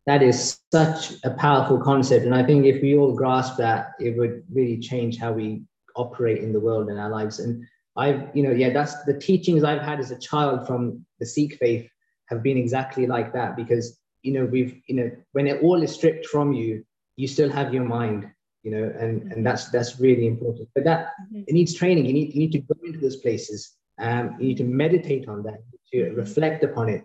That 0.08 0.24
is 0.24 0.58
such 0.72 1.14
a 1.24 1.32
powerful 1.32 1.80
concept. 1.80 2.26
And 2.26 2.34
I 2.34 2.42
think 2.42 2.66
if 2.66 2.82
we 2.82 2.96
all 2.96 3.14
grasp 3.14 3.58
that, 3.58 3.92
it 4.00 4.18
would 4.18 4.44
really 4.52 4.80
change 4.80 5.20
how 5.20 5.34
we 5.34 5.64
operate 5.96 6.42
in 6.42 6.54
the 6.54 6.60
world 6.62 6.90
and 6.90 7.00
our 7.00 7.10
lives. 7.10 7.40
And 7.40 7.66
I've, 7.98 8.30
you 8.34 8.44
know, 8.44 8.52
yeah, 8.52 8.72
that's 8.72 9.04
the 9.04 9.20
teachings 9.20 9.64
I've 9.64 9.82
had 9.82 10.00
as 10.00 10.12
a 10.12 10.18
child 10.18 10.66
from 10.66 11.06
the 11.20 11.26
Sikh 11.26 11.58
faith 11.58 11.90
have 12.28 12.42
been 12.42 12.58
exactly 12.58 13.06
like 13.06 13.34
that 13.34 13.58
because, 13.58 14.00
you 14.22 14.32
know, 14.32 14.46
we've, 14.46 14.80
you 14.88 14.96
know, 14.96 15.12
when 15.34 15.46
it 15.46 15.62
all 15.62 15.84
is 15.84 15.94
stripped 15.94 16.28
from 16.28 16.54
you, 16.54 16.86
you 17.18 17.28
still 17.28 17.50
have 17.50 17.74
your 17.74 17.84
mind, 17.84 18.30
you 18.64 18.72
know, 18.72 18.94
and, 18.98 19.22
mm-hmm. 19.22 19.32
and 19.32 19.46
that's, 19.46 19.70
that's 19.72 20.00
really 20.00 20.28
important. 20.28 20.70
But 20.74 20.86
that, 20.86 21.14
mm-hmm. 21.34 21.44
it 21.48 21.54
needs 21.54 21.74
training. 21.74 22.06
You 22.06 22.14
need, 22.14 22.34
you 22.34 22.40
need 22.40 22.52
to 22.54 22.60
go 22.60 22.76
into 22.86 23.00
those 23.00 23.18
places. 23.18 23.76
Um, 24.00 24.36
you 24.40 24.48
need 24.48 24.58
to 24.58 24.64
meditate 24.64 25.28
on 25.28 25.44
that, 25.44 25.60
to 25.92 25.98
mm-hmm. 25.98 26.16
reflect 26.16 26.64
upon 26.64 26.88
it. 26.88 27.04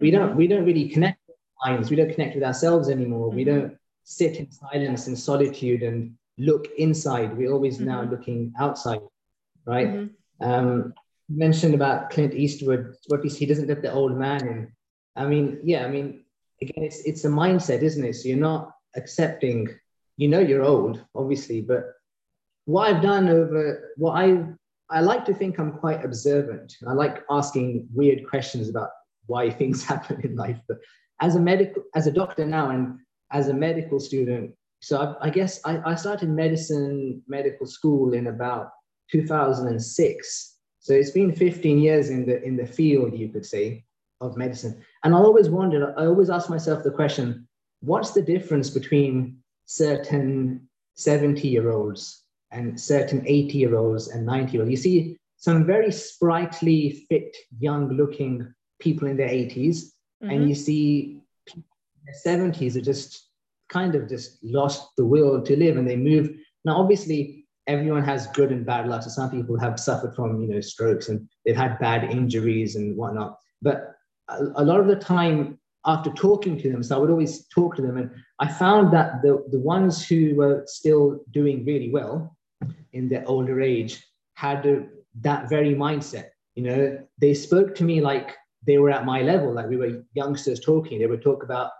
We 0.00 0.12
don't, 0.12 0.36
we 0.36 0.46
don't 0.46 0.64
really 0.64 0.88
connect 0.88 1.18
minds. 1.64 1.90
We 1.90 1.96
don't 1.96 2.12
connect 2.12 2.34
with 2.34 2.44
ourselves 2.44 2.88
anymore. 2.88 3.30
We 3.30 3.44
mm-hmm. 3.44 3.60
don't 3.60 3.78
sit 4.04 4.36
in 4.36 4.50
silence 4.50 5.06
and 5.06 5.18
solitude 5.18 5.82
and 5.82 6.14
look 6.38 6.68
inside. 6.78 7.36
We're 7.36 7.52
always 7.52 7.80
now 7.80 8.02
mm-hmm. 8.02 8.10
looking 8.10 8.52
outside, 8.58 9.00
right? 9.64 9.88
Mm-hmm. 9.88 10.44
Um, 10.50 10.94
mentioned 11.28 11.74
about 11.74 12.10
Clint 12.10 12.34
Eastwood, 12.34 12.94
what 13.08 13.24
he 13.24 13.46
doesn't 13.46 13.68
let 13.68 13.82
the 13.82 13.92
old 13.92 14.16
man 14.16 14.46
in. 14.46 14.72
I 15.16 15.26
mean, 15.26 15.58
yeah, 15.62 15.84
I 15.84 15.88
mean, 15.88 16.24
again, 16.62 16.84
it's 16.84 17.00
it's 17.00 17.24
a 17.24 17.28
mindset, 17.28 17.82
isn't 17.82 18.04
it? 18.04 18.14
So 18.14 18.28
you're 18.28 18.38
not 18.38 18.72
accepting, 18.94 19.68
you 20.16 20.28
know, 20.28 20.38
you're 20.38 20.64
old, 20.64 21.02
obviously, 21.14 21.60
but 21.62 21.92
what 22.66 22.88
I've 22.88 23.02
done 23.02 23.28
over 23.28 23.92
what 23.96 24.12
I 24.12 24.44
I 24.88 25.00
like 25.00 25.24
to 25.24 25.34
think 25.34 25.58
I'm 25.58 25.72
quite 25.72 26.04
observant. 26.04 26.76
I 26.86 26.92
like 26.92 27.24
asking 27.30 27.88
weird 27.92 28.28
questions 28.28 28.68
about 28.68 28.90
why 29.26 29.50
things 29.58 29.82
happen 29.82 30.20
in 30.22 30.36
life. 30.36 30.60
But 30.68 30.78
as 31.20 31.34
a 31.34 31.40
medical, 31.40 31.82
as 31.94 32.06
a 32.06 32.12
doctor 32.12 32.44
now, 32.46 32.70
and 32.70 32.98
as 33.30 33.48
a 33.48 33.54
medical 33.54 33.98
student, 33.98 34.54
so 34.80 34.98
I, 34.98 35.26
I 35.26 35.30
guess 35.30 35.60
I, 35.64 35.80
I 35.84 35.94
started 35.94 36.28
medicine 36.28 37.22
medical 37.26 37.66
school 37.66 38.12
in 38.12 38.28
about 38.28 38.70
2006. 39.10 40.54
So 40.80 40.92
it's 40.92 41.10
been 41.10 41.32
15 41.32 41.78
years 41.78 42.10
in 42.10 42.26
the 42.26 42.42
in 42.42 42.56
the 42.56 42.66
field, 42.66 43.18
you 43.18 43.28
could 43.28 43.44
say, 43.44 43.84
of 44.20 44.36
medicine. 44.36 44.82
And 45.04 45.14
I 45.14 45.18
always 45.18 45.48
wondered, 45.48 45.94
I 45.96 46.06
always 46.06 46.30
ask 46.30 46.48
myself 46.48 46.82
the 46.82 46.90
question, 46.90 47.48
what's 47.80 48.12
the 48.12 48.22
difference 48.22 48.70
between 48.70 49.38
certain 49.64 50.68
70 50.94 51.48
year 51.48 51.70
olds 51.70 52.22
and 52.52 52.80
certain 52.80 53.24
80 53.26 53.58
year 53.58 53.76
olds 53.76 54.08
and 54.08 54.24
90 54.24 54.52
year 54.52 54.62
olds? 54.62 54.70
You 54.70 54.76
see 54.76 55.16
some 55.36 55.66
very 55.66 55.92
sprightly, 55.92 57.04
fit, 57.08 57.36
young 57.58 57.92
looking 57.92 58.52
people 58.78 59.08
in 59.08 59.16
their 59.16 59.28
80s, 59.28 59.90
mm-hmm. 60.22 60.30
and 60.30 60.48
you 60.48 60.54
see 60.54 61.20
in 61.54 61.64
their 62.04 62.36
70s 62.38 62.76
are 62.76 62.80
just 62.80 63.30
kind 63.68 63.94
of 63.94 64.08
just 64.08 64.38
lost 64.42 64.90
the 64.96 65.04
will 65.04 65.42
to 65.42 65.56
live 65.56 65.76
and 65.76 65.88
they 65.88 65.96
move. 65.96 66.30
Now, 66.64 66.76
obviously, 66.76 67.46
everyone 67.66 68.04
has 68.04 68.28
good 68.28 68.52
and 68.52 68.64
bad 68.64 68.88
luck. 68.88 69.02
So 69.02 69.10
some 69.10 69.30
people 69.30 69.58
have 69.58 69.80
suffered 69.80 70.14
from, 70.14 70.40
you 70.40 70.48
know, 70.48 70.60
strokes 70.60 71.08
and 71.08 71.28
they've 71.44 71.56
had 71.56 71.78
bad 71.78 72.04
injuries 72.04 72.76
and 72.76 72.96
whatnot. 72.96 73.38
But 73.62 73.96
a, 74.28 74.44
a 74.56 74.64
lot 74.64 74.80
of 74.80 74.86
the 74.86 74.96
time, 74.96 75.58
after 75.84 76.10
talking 76.10 76.58
to 76.58 76.70
them, 76.70 76.82
so 76.82 76.96
I 76.96 76.98
would 76.98 77.10
always 77.10 77.46
talk 77.46 77.76
to 77.76 77.82
them, 77.82 77.96
and 77.96 78.10
I 78.40 78.48
found 78.48 78.92
that 78.92 79.22
the, 79.22 79.44
the 79.52 79.60
ones 79.60 80.06
who 80.06 80.34
were 80.34 80.64
still 80.66 81.20
doing 81.30 81.64
really 81.64 81.90
well 81.90 82.36
in 82.92 83.08
their 83.08 83.24
older 83.28 83.60
age 83.60 84.04
had 84.34 84.66
a, 84.66 84.86
that 85.20 85.48
very 85.48 85.74
mindset. 85.74 86.30
You 86.56 86.62
know, 86.64 86.98
they 87.18 87.34
spoke 87.34 87.74
to 87.76 87.84
me 87.84 88.00
like 88.00 88.34
they 88.66 88.78
were 88.78 88.90
at 88.90 89.04
my 89.04 89.22
level, 89.22 89.52
like 89.52 89.68
we 89.68 89.76
were 89.76 90.04
youngsters 90.14 90.60
talking. 90.60 90.98
They 90.98 91.06
would 91.06 91.22
talk 91.22 91.42
about, 91.42 91.70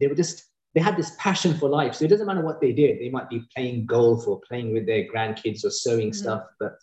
they 0.00 0.06
were 0.06 0.14
just 0.14 0.44
they 0.74 0.82
had 0.82 0.96
this 0.96 1.12
passion 1.18 1.56
for 1.56 1.70
life. 1.70 1.94
So 1.94 2.04
it 2.04 2.08
doesn't 2.08 2.26
matter 2.26 2.42
what 2.42 2.60
they 2.60 2.72
did. 2.72 3.00
They 3.00 3.08
might 3.08 3.30
be 3.30 3.48
playing 3.54 3.86
golf 3.86 4.28
or 4.28 4.40
playing 4.46 4.74
with 4.74 4.84
their 4.86 5.04
grandkids 5.04 5.64
or 5.64 5.70
sewing 5.70 6.10
mm-hmm. 6.10 6.22
stuff, 6.22 6.42
but 6.60 6.76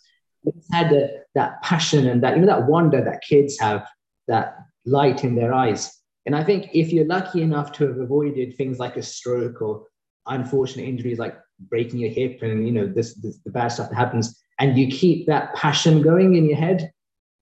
they 0.44 0.52
had 0.72 0.92
a, 0.92 1.20
that 1.36 1.62
passion 1.62 2.08
and 2.08 2.20
that, 2.22 2.34
you 2.34 2.40
know, 2.40 2.48
that 2.48 2.66
wonder 2.66 3.02
that 3.04 3.22
kids 3.22 3.58
have, 3.60 3.86
that 4.26 4.56
light 4.84 5.22
in 5.22 5.36
their 5.36 5.54
eyes. 5.54 5.96
And 6.26 6.34
I 6.34 6.42
think 6.42 6.70
if 6.72 6.92
you're 6.92 7.06
lucky 7.06 7.42
enough 7.42 7.70
to 7.72 7.86
have 7.86 7.98
avoided 7.98 8.56
things 8.56 8.80
like 8.80 8.96
a 8.96 9.02
stroke 9.02 9.62
or 9.62 9.86
unfortunate 10.26 10.88
injuries 10.88 11.18
like 11.18 11.36
breaking 11.60 12.00
your 12.00 12.10
hip 12.10 12.40
and, 12.42 12.66
you 12.66 12.72
know, 12.72 12.86
this, 12.88 13.14
this 13.14 13.38
the 13.44 13.50
bad 13.50 13.68
stuff 13.68 13.90
that 13.90 13.96
happens, 13.96 14.42
and 14.58 14.76
you 14.76 14.88
keep 14.88 15.26
that 15.26 15.54
passion 15.54 16.02
going 16.02 16.34
in 16.34 16.46
your 16.46 16.56
head, 16.56 16.90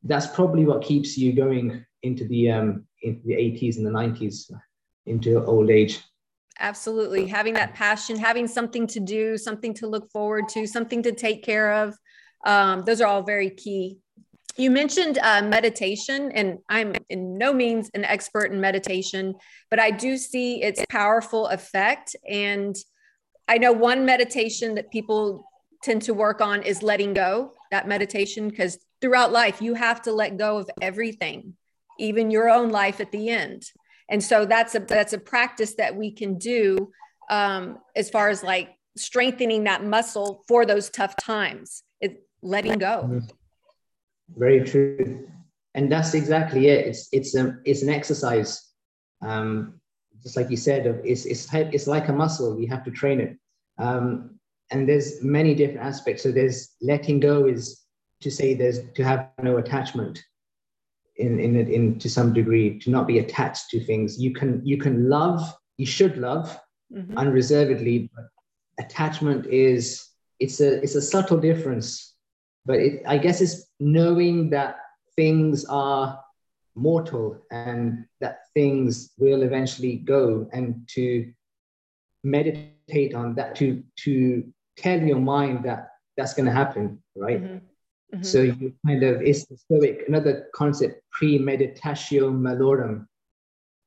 that's 0.05 0.27
probably 0.27 0.65
what 0.65 0.83
keeps 0.83 1.17
you 1.17 1.33
going 1.33 1.85
into 2.03 2.27
the 2.27 2.51
um, 2.51 2.85
into 3.03 3.21
the 3.25 3.35
80s 3.35 3.77
and 3.77 3.87
the 3.87 3.91
90s 3.91 4.51
into 5.07 5.45
old 5.45 5.71
age. 5.71 6.01
Absolutely. 6.61 7.27
Having 7.27 7.55
that 7.55 7.75
passion 7.75 8.17
having 8.17 8.47
something 8.47 8.87
to 8.89 9.01
do 9.01 9.37
something 9.37 9.75
to 9.75 9.87
look 9.87 10.11
forward 10.11 10.49
to 10.51 10.67
something 10.67 11.03
to 11.03 11.13
take 11.13 11.43
care 11.43 11.73
of 11.73 11.97
um, 12.45 12.83
those 12.85 13.01
are 13.01 13.07
all 13.07 13.23
very 13.23 13.51
key. 13.51 13.99
You 14.57 14.71
mentioned 14.71 15.19
uh, 15.19 15.43
meditation 15.43 16.31
and 16.33 16.59
i'm 16.69 16.95
in 17.09 17.39
no 17.39 17.55
means 17.55 17.91
an 17.95 18.05
expert 18.05 18.53
in 18.53 18.61
meditation 18.61 19.35
but 19.71 19.79
i 19.79 19.91
do 19.91 20.19
see 20.19 20.63
its 20.63 20.85
powerful 20.91 21.47
effect. 21.47 22.15
And 22.29 22.77
i 23.49 23.59
know 23.59 23.73
one 23.73 24.05
meditation 24.05 24.75
that 24.75 24.91
people 24.91 25.45
tend 25.83 26.03
to 26.03 26.15
work 26.15 26.41
on 26.41 26.63
is 26.63 26.83
letting 26.83 27.15
go 27.15 27.53
that 27.71 27.89
meditation 27.89 28.49
because 28.49 28.79
throughout 29.03 29.33
life 29.33 29.61
you 29.61 29.75
have 29.75 30.01
to 30.01 30.13
let 30.13 30.39
go 30.39 30.57
of 30.57 30.71
everything 30.81 31.55
even 31.99 32.31
your 32.31 32.49
own 32.51 32.71
life 32.71 33.01
at 33.01 33.13
the 33.13 33.29
end. 33.29 33.71
And 34.09 34.23
so 34.23 34.45
that's 34.45 34.75
a 34.75 34.81
that's 34.81 35.13
a 35.13 35.19
practice 35.19 35.75
that 35.77 35.97
we 35.97 36.11
can 36.11 36.37
do 36.37 36.91
um, 37.31 37.79
as 37.97 38.11
far 38.11 38.29
as 38.29 38.43
like 38.43 38.71
strengthening 38.97 39.65
that 39.65 39.85
muscle 39.85 40.45
for 40.49 40.67
those 40.67 40.91
tough 40.91 41.17
times. 41.17 41.83
It's 42.01 42.19
letting 42.43 42.79
go. 42.79 43.23
Very 44.37 44.65
true. 44.65 45.29
And 45.75 45.91
that's 45.91 46.15
exactly 46.15 46.69
it. 46.69 46.87
It's 46.87 47.09
it's 47.13 47.35
a 47.35 47.59
it's 47.65 47.83
an 47.83 47.89
exercise. 47.89 48.69
Um, 49.23 49.81
just 50.23 50.37
like 50.37 50.51
you 50.51 50.57
said, 50.57 50.87
Of 50.87 51.01
it's, 51.05 51.25
it's, 51.25 51.47
type, 51.47 51.71
it's 51.73 51.87
like 51.87 52.09
a 52.09 52.13
muscle, 52.13 52.57
we 52.57 52.67
have 52.67 52.85
to 52.85 52.91
train 52.91 53.21
it. 53.21 53.37
Um, 53.79 54.39
and 54.71 54.89
there's 54.89 55.23
many 55.23 55.55
different 55.55 55.85
aspects. 55.85 56.23
So 56.23 56.31
there's 56.31 56.71
letting 56.81 57.19
go 57.19 57.47
is 57.47 57.82
to 58.23 58.31
say 58.31 58.55
there's 58.55 58.81
to 58.95 59.05
have 59.05 59.29
no 59.43 59.59
attachment 59.59 60.23
in, 61.17 61.39
in, 61.39 61.57
in 61.57 61.99
to 61.99 62.09
some 62.09 62.33
degree, 62.33 62.79
to 62.81 62.91
not 62.91 63.07
be 63.07 63.19
attached 63.19 63.71
to 63.71 63.81
things. 63.81 64.21
You 64.21 64.33
can, 64.33 64.61
you 64.65 64.79
can 64.79 65.09
love, 65.09 65.55
you 65.77 65.87
should 65.87 66.17
love 66.17 66.59
mm-hmm. 66.93 67.17
unreservedly, 67.19 68.11
but 68.15 68.25
attachment 68.79 69.47
is, 69.47 70.09
it's 70.41 70.61
a, 70.61 70.83
it's 70.83 70.95
a 70.95 71.03
subtle 71.03 71.39
difference, 71.39 72.15
but 72.65 72.79
it, 72.79 73.03
I 73.07 73.19
guess 73.19 73.41
it's 73.41 73.67
knowing 73.79 74.51
that 74.51 74.77
things 75.17 75.65
are 75.67 76.19
mortal 76.75 77.39
and 77.51 78.07
that 78.21 78.41
things 78.55 79.13
will 79.19 79.43
eventually 79.43 79.97
go 79.97 80.49
and 80.53 80.89
to 80.95 81.31
meditate 82.25 83.15
on 83.15 83.35
that 83.35 83.55
to 83.57 83.83
to 83.97 84.45
tell 84.77 85.01
your 85.01 85.19
mind 85.19 85.65
that 85.65 85.91
that's 86.17 86.35
going 86.35 86.47
to 86.47 86.53
happen 86.53 87.03
right 87.17 87.43
mm-hmm. 87.43 87.59
Mm-hmm. 88.15 88.25
so 88.25 88.43
you 88.43 88.75
kind 88.87 89.03
of 89.03 89.23
it's 89.23 89.47
the 89.47 89.57
stoic 89.57 90.05
another 90.07 90.49
concept 90.55 91.03
premeditatio 91.19 92.31
malorum 92.31 93.07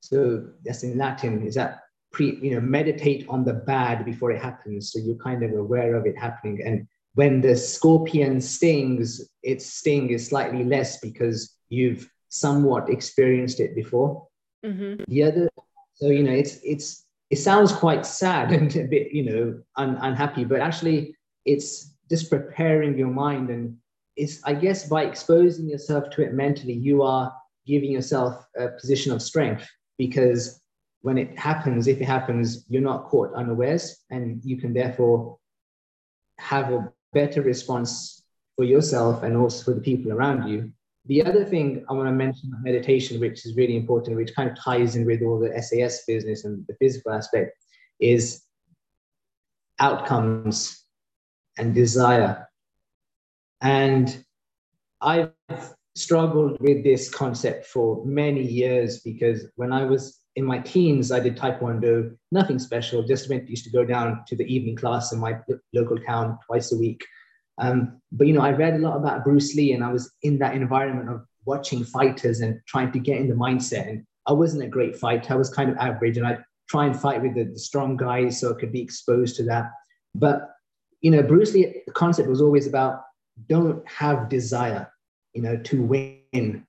so 0.02 0.48
that's 0.64 0.82
in 0.82 0.98
latin 0.98 1.46
is 1.46 1.54
that 1.56 1.82
pre 2.12 2.36
you 2.42 2.56
know 2.56 2.62
meditate 2.62 3.28
on 3.30 3.46
the 3.46 3.54
bad 3.54 4.04
before 4.04 4.32
it 4.32 4.42
happens 4.42 4.92
so 4.92 5.00
you're 5.00 5.16
kind 5.18 5.44
of 5.44 5.52
aware 5.54 5.94
of 5.94 6.08
it 6.08 6.18
happening 6.18 6.60
and 6.66 6.88
when 7.14 7.40
the 7.40 7.56
scorpion 7.56 8.42
stings 8.42 9.30
its 9.44 9.66
sting 9.66 10.10
is 10.10 10.28
slightly 10.28 10.64
less 10.64 11.00
because 11.00 11.56
you've 11.70 12.10
somewhat 12.36 12.90
experienced 12.90 13.60
it 13.60 13.74
before. 13.76 14.28
Mm-hmm. 14.66 15.04
The 15.08 15.24
other, 15.24 15.50
so 15.96 16.08
you 16.08 16.24
know, 16.24 16.32
it's 16.32 16.60
it's 16.64 17.06
it 17.30 17.38
sounds 17.38 17.72
quite 17.72 18.06
sad 18.06 18.52
and 18.58 18.76
a 18.76 18.84
bit 18.84 19.12
you 19.12 19.24
know 19.24 19.62
un, 19.78 19.98
unhappy, 20.02 20.44
but 20.44 20.60
actually 20.60 21.16
it's 21.46 21.94
just 22.10 22.30
preparing 22.30 22.98
your 22.98 23.10
mind 23.10 23.50
and 23.50 23.78
it's 24.16 24.42
I 24.44 24.54
guess 24.54 24.88
by 24.88 25.04
exposing 25.04 25.70
yourself 25.70 26.10
to 26.12 26.24
it 26.24 26.34
mentally, 26.34 26.74
you 26.74 27.04
are 27.04 27.34
giving 27.66 27.92
yourself 27.92 28.46
a 28.58 28.70
position 28.70 29.12
of 29.12 29.22
strength 29.22 29.68
because 29.98 30.62
when 31.02 31.18
it 31.18 31.38
happens, 31.38 31.88
if 31.88 32.02
it 32.02 32.06
happens, 32.06 32.66
you're 32.68 32.82
not 32.82 33.06
caught 33.06 33.34
unawares, 33.34 34.04
and 34.10 34.44
you 34.44 34.58
can 34.58 34.74
therefore 34.74 35.38
have 36.40 36.72
a 36.72 36.92
better 37.14 37.42
response 37.42 38.24
for 38.56 38.66
yourself 38.66 39.24
and 39.24 39.38
also 39.38 39.64
for 39.64 39.74
the 39.74 39.82
people 39.82 40.12
around 40.12 40.48
you 40.50 40.72
the 41.08 41.24
other 41.24 41.46
thing 41.46 41.86
I 41.88 41.94
want 41.94 42.08
to 42.08 42.12
mention 42.12 42.52
meditation, 42.62 43.20
which 43.20 43.46
is 43.46 43.56
really 43.56 43.78
important, 43.78 44.16
which 44.16 44.36
kind 44.36 44.50
of 44.50 44.58
ties 44.58 44.96
in 44.96 45.06
with 45.06 45.22
all 45.22 45.40
the 45.40 45.62
SAS 45.62 46.04
business 46.06 46.46
and 46.46 46.66
the 46.68 46.76
physical 46.76 47.12
aspect, 47.12 47.56
is 48.00 48.42
outcomes 49.80 50.84
and 51.58 51.76
desire. 51.76 52.48
And 53.62 54.26
I've 55.02 55.32
struggled 55.96 56.58
with 56.60 56.84
this 56.84 57.10
concept 57.10 57.66
for 57.68 58.06
many 58.06 58.44
years 58.44 59.00
because 59.00 59.48
when 59.56 59.72
I 59.72 59.84
was 59.84 60.20
in 60.36 60.44
my 60.44 60.60
teens, 60.60 61.12
I 61.12 61.20
did 61.20 61.38
Taekwondo, 61.38 62.16
nothing 62.32 62.60
special, 62.60 63.04
just 63.04 63.30
went, 63.30 63.50
used 63.50 63.64
to 63.64 63.72
go 63.72 63.86
down 63.86 64.24
to 64.28 64.36
the 64.36 64.44
evening 64.44 64.76
class 64.76 65.14
in 65.14 65.20
my 65.20 65.40
local 65.74 65.98
town 65.98 66.38
twice 66.46 66.74
a 66.74 66.78
week. 66.78 67.06
Um, 67.58 68.02
but 68.12 68.28
you 68.28 68.34
know, 68.34 68.42
I 68.42 68.52
read 68.52 68.74
a 68.74 68.80
lot 68.80 68.98
about 68.98 69.24
Bruce 69.24 69.56
Lee, 69.56 69.72
and 69.72 69.84
I 69.84 69.92
was 69.92 70.12
in 70.24 70.38
that 70.40 70.56
environment 70.56 71.10
of 71.10 71.26
watching 71.46 71.86
fighters 71.86 72.42
and 72.42 72.60
trying 72.68 72.92
to 72.92 73.00
get 73.00 73.22
in 73.22 73.30
the 73.30 73.36
mindset. 73.36 73.88
And 73.88 74.06
I 74.28 74.34
wasn't 74.34 74.64
a 74.64 74.68
great 74.68 74.98
fighter; 74.98 75.34
I 75.34 75.38
was 75.38 75.50
kind 75.50 75.70
of 75.70 75.78
average, 75.78 76.18
and 76.18 76.28
I'd 76.28 76.44
try 76.68 76.86
and 76.86 77.00
fight 77.00 77.22
with 77.22 77.36
the, 77.36 77.46
the 77.46 77.60
strong 77.60 77.96
guys 77.96 78.42
so 78.42 78.52
I 78.52 78.60
could 78.60 78.74
be 78.74 78.82
exposed 78.82 79.38
to 79.38 79.44
that. 79.44 79.72
But 80.14 80.52
you 81.00 81.12
know, 81.12 81.24
Bruce 81.24 81.54
Lee, 81.54 81.84
the 81.86 81.94
concept 81.94 82.28
was 82.28 82.42
always 82.42 82.68
about 82.68 83.04
don't 83.48 83.88
have 83.88 84.30
desire, 84.30 84.92
you 85.34 85.42
know, 85.42 85.58
to 85.58 85.82
win. 85.82 86.66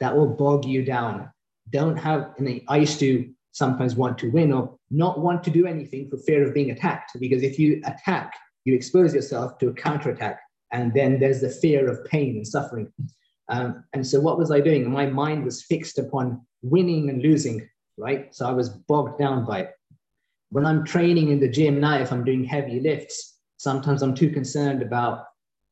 That 0.00 0.16
will 0.16 0.28
bog 0.28 0.64
you 0.64 0.84
down. 0.84 1.30
Don't 1.70 1.96
have. 1.96 2.34
And 2.38 2.60
I 2.68 2.78
used 2.78 2.98
to 3.00 3.30
sometimes 3.52 3.94
want 3.96 4.18
to 4.18 4.30
win 4.30 4.52
or 4.52 4.76
not 4.90 5.20
want 5.20 5.44
to 5.44 5.50
do 5.50 5.66
anything 5.66 6.08
for 6.08 6.16
fear 6.18 6.46
of 6.46 6.54
being 6.54 6.70
attacked. 6.70 7.12
Because 7.18 7.42
if 7.42 7.58
you 7.58 7.82
attack, 7.84 8.34
you 8.64 8.74
expose 8.74 9.14
yourself 9.14 9.58
to 9.58 9.68
a 9.68 9.74
counterattack, 9.74 10.40
and 10.72 10.92
then 10.94 11.18
there's 11.18 11.40
the 11.40 11.50
fear 11.50 11.88
of 11.88 12.04
pain 12.04 12.36
and 12.36 12.46
suffering. 12.46 12.92
Um, 13.48 13.84
and 13.92 14.06
so, 14.06 14.20
what 14.20 14.38
was 14.38 14.50
I 14.50 14.60
doing? 14.60 14.90
My 14.90 15.06
mind 15.06 15.44
was 15.44 15.62
fixed 15.62 15.98
upon 15.98 16.40
winning 16.62 17.10
and 17.10 17.22
losing, 17.22 17.68
right? 17.96 18.34
So 18.34 18.48
I 18.48 18.52
was 18.52 18.68
bogged 18.68 19.18
down 19.18 19.44
by 19.44 19.60
it. 19.62 19.70
When 20.50 20.66
I'm 20.66 20.84
training 20.84 21.30
in 21.30 21.40
the 21.40 21.48
gym 21.48 21.80
now, 21.80 21.98
if 21.98 22.12
I'm 22.12 22.24
doing 22.24 22.44
heavy 22.44 22.80
lifts, 22.80 23.38
sometimes 23.56 24.02
I'm 24.02 24.14
too 24.14 24.30
concerned 24.30 24.82
about 24.82 25.24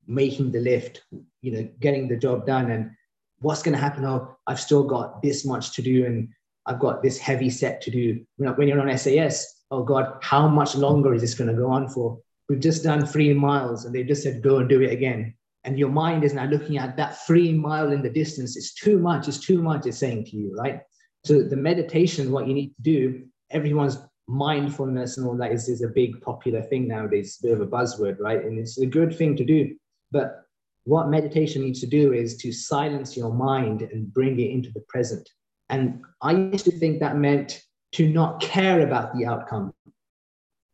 making 0.09 0.51
the 0.51 0.61
lift, 0.61 1.03
you 1.43 1.53
know, 1.53 1.69
getting 1.81 2.09
the 2.09 2.17
job 2.17 2.47
done, 2.47 2.71
and 2.71 2.91
what's 3.39 3.63
going 3.63 3.75
to 3.77 3.81
happen. 3.81 4.05
Oh, 4.05 4.37
I've 4.47 4.61
still 4.61 4.83
got 4.83 5.23
this 5.23 5.45
much 5.45 5.75
to 5.75 5.83
do, 5.83 6.05
and 6.07 6.29
I've 6.67 6.81
got 6.81 7.03
this 7.03 7.19
heavy 7.19 7.51
set 7.51 7.81
to 7.83 7.91
do. 7.91 8.25
When 8.37 8.67
you're 8.67 8.81
on 8.81 8.99
SAS, 8.99 9.63
oh 9.71 9.85
God, 9.85 10.19
how 10.23 10.49
much 10.49 10.75
longer 10.75 11.15
is 11.15 11.21
this 11.21 11.35
going 11.35 11.55
to 11.55 11.57
go 11.57 11.71
on 11.71 11.89
for? 11.89 12.19
we've 12.49 12.61
just 12.61 12.83
done 12.83 13.07
three 13.07 13.33
miles 13.33 13.85
and 13.85 13.95
they 13.95 14.03
just 14.03 14.23
said 14.23 14.43
go 14.43 14.59
and 14.59 14.69
do 14.69 14.81
it 14.81 14.93
again 14.93 15.35
and 15.65 15.79
your 15.79 15.91
mind 15.91 16.25
is 16.25 16.35
now 16.35 16.45
looking 16.47 16.79
at 16.79 16.97
that 16.97 17.25
three 17.27 17.53
mile 17.53 17.93
in 17.93 18.03
the 18.03 18.11
distance 18.11 18.57
it's 18.57 18.75
too 18.75 18.99
much 18.99 19.29
it's 19.29 19.39
too 19.39 19.63
much 19.63 19.87
it's 19.87 19.99
saying 19.99 20.25
to 20.25 20.37
you 20.37 20.55
right 20.57 20.81
so 21.25 21.43
the 21.43 21.57
meditation 21.57 22.31
what 22.31 22.47
you 22.47 22.55
need 22.55 22.75
to 22.77 22.83
do 22.83 23.25
everyone's 23.51 23.99
mindfulness 24.27 25.17
and 25.17 25.27
all 25.27 25.37
that 25.37 25.53
is, 25.53 25.69
is 25.69 25.83
a 25.83 25.89
big 25.89 26.21
popular 26.21 26.63
thing 26.63 26.87
nowadays 26.87 27.29
it's 27.29 27.45
a 27.45 27.49
bit 27.49 27.53
of 27.53 27.61
a 27.61 27.67
buzzword 27.67 28.17
right 28.19 28.45
and 28.45 28.59
it's 28.59 28.79
a 28.79 28.87
good 28.87 29.17
thing 29.17 29.37
to 29.37 29.45
do 29.45 29.75
but 30.11 30.45
what 30.85 31.11
meditation 31.11 31.63
needs 31.63 31.81
to 31.81 31.87
do 31.87 32.13
is 32.13 32.37
to 32.39 32.51
silence 32.51 33.17
your 33.17 33.33
mind 33.33 33.83
and 33.83 34.13
bring 34.13 34.39
it 34.41 34.51
into 34.51 34.71
the 34.73 34.85
present 34.89 35.29
and 35.69 36.03
i 36.23 36.33
used 36.33 36.65
to 36.65 36.73
think 36.73 37.01
that 37.01 37.17
meant 37.17 37.63
to 37.93 38.09
not 38.09 38.41
care 38.41 38.81
about 38.81 39.15
the 39.15 39.27
outcome 39.27 39.73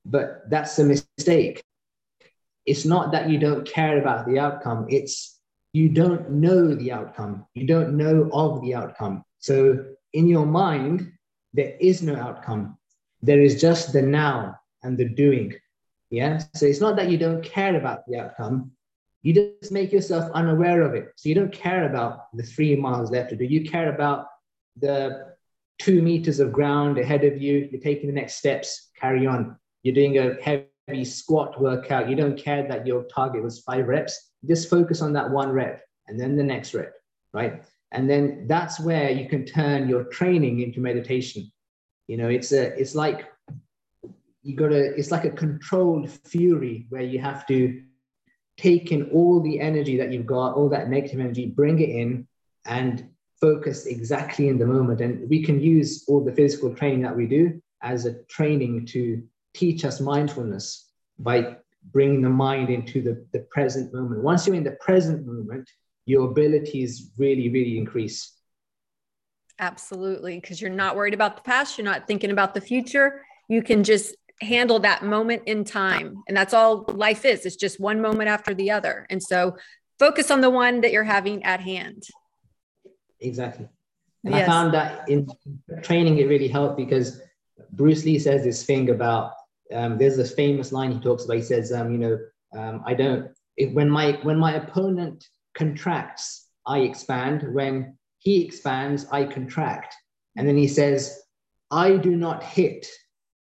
but 0.05 0.49
that's 0.49 0.79
a 0.79 0.85
mistake. 0.85 1.63
It's 2.67 2.85
not 2.85 3.13
that 3.13 3.29
you 3.29 3.39
don't 3.39 3.67
care 3.67 3.99
about 3.99 4.27
the 4.27 4.39
outcome, 4.39 4.87
it's 4.89 5.41
you 5.73 5.89
don't 5.89 6.31
know 6.31 6.75
the 6.75 6.93
outcome. 6.93 7.47
You 7.55 7.67
don't 7.67 7.97
know 7.97 8.31
of 8.33 8.63
the 8.63 8.75
outcome. 8.75 9.25
So 9.39 9.85
in 10.13 10.29
your 10.29 10.47
mind, 10.47 11.13
there 11.53 11.77
is 11.81 12.01
no 12.01 12.15
outcome. 12.15 12.79
There 13.23 13.43
is 13.43 13.61
just 13.61 13.93
the 13.93 14.03
now 14.03 14.57
and 14.85 14.97
the 14.97 15.09
doing. 15.09 15.55
Yeah. 16.11 16.43
So 16.55 16.67
it's 16.67 16.81
not 16.81 16.95
that 16.97 17.11
you 17.11 17.19
don't 17.19 17.43
care 17.43 17.75
about 17.75 18.07
the 18.07 18.21
outcome. 18.21 18.71
You 19.25 19.33
just 19.61 19.73
make 19.73 19.91
yourself 19.91 20.31
unaware 20.33 20.83
of 20.83 20.95
it. 20.95 21.09
So 21.17 21.29
you 21.29 21.35
don't 21.35 21.53
care 21.53 21.91
about 21.91 22.33
the 22.37 22.45
three 22.45 22.77
miles 22.77 23.11
left 23.11 23.31
to 23.31 23.37
do. 23.37 23.45
You 23.45 23.69
care 23.69 23.93
about 23.93 24.27
the 24.77 25.35
two 25.81 26.01
meters 26.03 26.39
of 26.39 26.53
ground 26.53 26.99
ahead 26.99 27.25
of 27.25 27.43
you. 27.43 27.69
You're 27.73 27.81
taking 27.81 28.07
the 28.07 28.15
next 28.15 28.37
steps, 28.37 28.91
carry 29.01 29.27
on 29.27 29.57
you're 29.85 29.95
doing 29.95 30.19
a 30.19 30.35
heavy 30.43 31.05
squat 31.05 31.61
workout, 31.61 32.09
you 32.09 32.17
don't 32.17 32.39
care 32.39 32.67
that 32.67 32.87
your 32.87 33.05
target 33.05 33.43
was 33.43 33.61
five 33.61 33.87
reps, 33.87 34.31
just 34.49 34.69
focus 34.69 35.01
on 35.03 35.13
that 35.13 35.31
one 35.31 35.51
rep 35.51 35.83
and 36.09 36.19
then 36.19 36.37
the 36.37 36.43
next 36.43 36.75
rep, 36.75 36.93
right? 37.33 37.63
And 37.93 38.11
then 38.11 38.47
that's 38.49 38.81
where 38.81 39.11
you 39.11 39.29
can 39.29 39.45
turn 39.45 39.89
your 39.89 40.05
training 40.05 40.61
into 40.61 40.81
meditation. 40.81 41.53
You 42.09 42.17
know, 42.17 42.29
it's 42.29 42.51
a 42.53 42.79
it's 42.79 42.95
like 42.95 43.31
you 44.43 44.57
got 44.57 44.69
to 44.69 44.99
it's 44.99 45.11
like 45.11 45.25
a 45.25 45.31
controlled 45.31 46.11
fury 46.11 46.87
where 46.89 47.03
you 47.03 47.19
have 47.21 47.47
to 47.47 47.83
take 48.57 48.93
in 48.93 49.11
all 49.11 49.41
the 49.41 49.61
energy 49.61 49.97
that 49.97 50.13
you've 50.13 50.27
got, 50.27 50.55
all 50.55 50.69
that 50.69 50.89
negative 50.89 51.21
energy, 51.21 51.47
bring 51.47 51.81
it 51.81 51.89
in 51.89 52.27
and 52.65 53.09
focus 53.41 53.87
exactly 53.87 54.49
in 54.49 54.59
the 54.59 54.67
moment. 54.67 55.01
And 55.01 55.29
we 55.29 55.43
can 55.43 55.61
use 55.61 56.05
all 56.09 56.25
the 56.25 56.33
physical 56.33 56.75
training 56.75 57.03
that 57.03 57.17
we 57.17 57.27
do 57.27 57.61
as 57.83 58.07
a 58.07 58.23
training 58.25 58.87
to 58.87 59.23
teach 59.55 59.85
us 59.85 60.01
mindfulness 60.01 60.89
by 61.19 61.57
bringing 61.93 62.23
the 62.23 62.31
mind 62.31 62.71
into 62.71 63.03
the, 63.03 63.27
the 63.33 63.41
present 63.51 63.93
moment. 63.93 64.23
Once 64.23 64.47
you're 64.47 64.57
in 64.57 64.65
the 64.65 64.79
present 64.81 65.27
moment, 65.27 65.69
your 66.07 66.31
abilities 66.31 67.11
really, 67.17 67.49
really 67.51 67.77
increase. 67.77 68.33
Absolutely. 69.59 70.41
Because 70.41 70.61
you're 70.61 70.71
not 70.71 70.97
worried 70.97 71.15
about 71.15 71.37
the 71.37 71.43
past, 71.43 71.79
you're 71.79 71.85
not 71.85 72.07
thinking 72.07 72.31
about 72.31 72.55
the 72.55 72.61
future. 72.61 73.25
You 73.49 73.63
can 73.63 73.85
just 73.85 74.17
handle 74.41 74.79
that 74.81 75.05
moment 75.05 75.43
in 75.47 75.65
time. 75.65 76.23
And 76.29 76.37
that's 76.37 76.55
all 76.55 76.85
life 76.89 77.25
is. 77.25 77.47
It's 77.47 77.57
just 77.57 77.81
one 77.81 78.01
moment 78.01 78.29
after 78.29 78.55
the 78.55 78.71
other. 78.71 79.07
And 79.11 79.23
so 79.23 79.57
focus 79.99 80.31
on 80.31 80.41
the 80.41 80.51
one 80.51 80.81
that 80.81 80.93
you're 80.93 81.05
having 81.05 81.45
at 81.45 81.61
hand. 81.61 82.03
Exactly. 83.21 83.69
And 84.25 84.35
yes. 84.35 84.49
I 84.49 84.51
found 84.51 84.75
that 84.75 85.09
in 85.09 85.29
training, 85.83 86.19
it 86.19 86.29
really 86.29 86.49
helped 86.49 86.77
because 86.77 87.21
Bruce 87.73 88.05
Lee 88.05 88.19
says 88.19 88.43
this 88.43 88.65
thing 88.65 88.91
about 88.91 89.33
um, 89.73 89.99
there's 89.99 90.19
a 90.19 90.25
famous 90.25 90.73
line 90.73 90.93
he 90.93 91.01
talks 91.01 91.25
about. 91.25 91.37
He 91.37 91.43
says, 91.43 91.73
um, 91.73 91.93
you 91.93 91.99
know, 91.99 92.19
um, 92.57 92.83
I 92.87 92.95
don't. 92.95 93.31
If, 93.57 93.73
when 93.73 93.89
my 93.89 94.19
when 94.23 94.39
my 94.39 94.55
opponent 94.55 95.27
contracts, 95.55 96.49
I 96.67 96.81
expand. 96.81 97.55
When 97.55 97.97
he 98.19 98.45
expands, 98.45 99.07
I 99.11 99.25
contract. 99.25 99.95
And 100.37 100.49
then 100.49 100.57
he 100.57 100.69
says, 100.69 101.21
I 101.71 101.97
do 101.97 102.17
not 102.17 102.43
hit, 102.43 102.87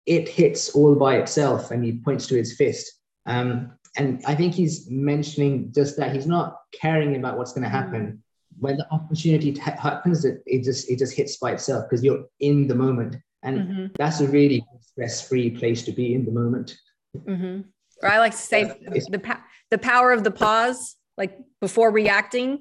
it 0.06 0.30
hits 0.30 0.70
all 0.76 0.96
by 0.96 1.18
itself. 1.18 1.72
And 1.72 1.84
he 1.84 2.00
points 2.00 2.28
to 2.28 2.36
his 2.36 2.56
fist. 2.56 2.92
Um, 3.26 3.72
and 3.98 4.22
I 4.26 4.36
think 4.36 4.54
he's 4.54 4.90
mentioning 4.90 5.72
just 5.74 5.98
that 5.98 6.14
he's 6.14 6.28
not 6.28 6.58
caring 6.80 7.16
about 7.16 7.38
what's 7.38 7.54
going 7.54 7.64
to 7.64 7.70
happen. 7.70 8.06
Mm. 8.06 8.20
When 8.58 8.78
the 8.78 8.88
opportunity 8.92 9.52
t- 9.52 9.60
happens, 9.60 10.24
it, 10.24 10.42
it 10.46 10.64
just 10.64 10.90
it 10.90 10.98
just 10.98 11.14
hits 11.14 11.36
by 11.36 11.52
itself 11.52 11.86
because 11.90 12.06
you're 12.06 12.24
in 12.40 12.68
the 12.68 12.76
moment, 12.76 13.18
and 13.44 13.58
mm-hmm. 13.58 13.86
that's 13.98 14.22
a 14.22 14.28
really 14.30 14.66
stress-free 14.80 15.52
place 15.52 15.84
to 15.84 15.92
be 15.92 16.14
in 16.14 16.24
the 16.24 16.32
moment. 16.32 16.78
Mm-hmm. 17.18 17.68
Or 18.02 18.10
I 18.10 18.20
like 18.20 18.32
to 18.32 18.38
say 18.38 18.64
the 18.64 19.40
the 19.72 19.78
power 19.78 20.14
of 20.14 20.24
the 20.24 20.32
pause, 20.32 20.96
like 21.18 21.38
before 21.60 21.92
reacting, 21.92 22.60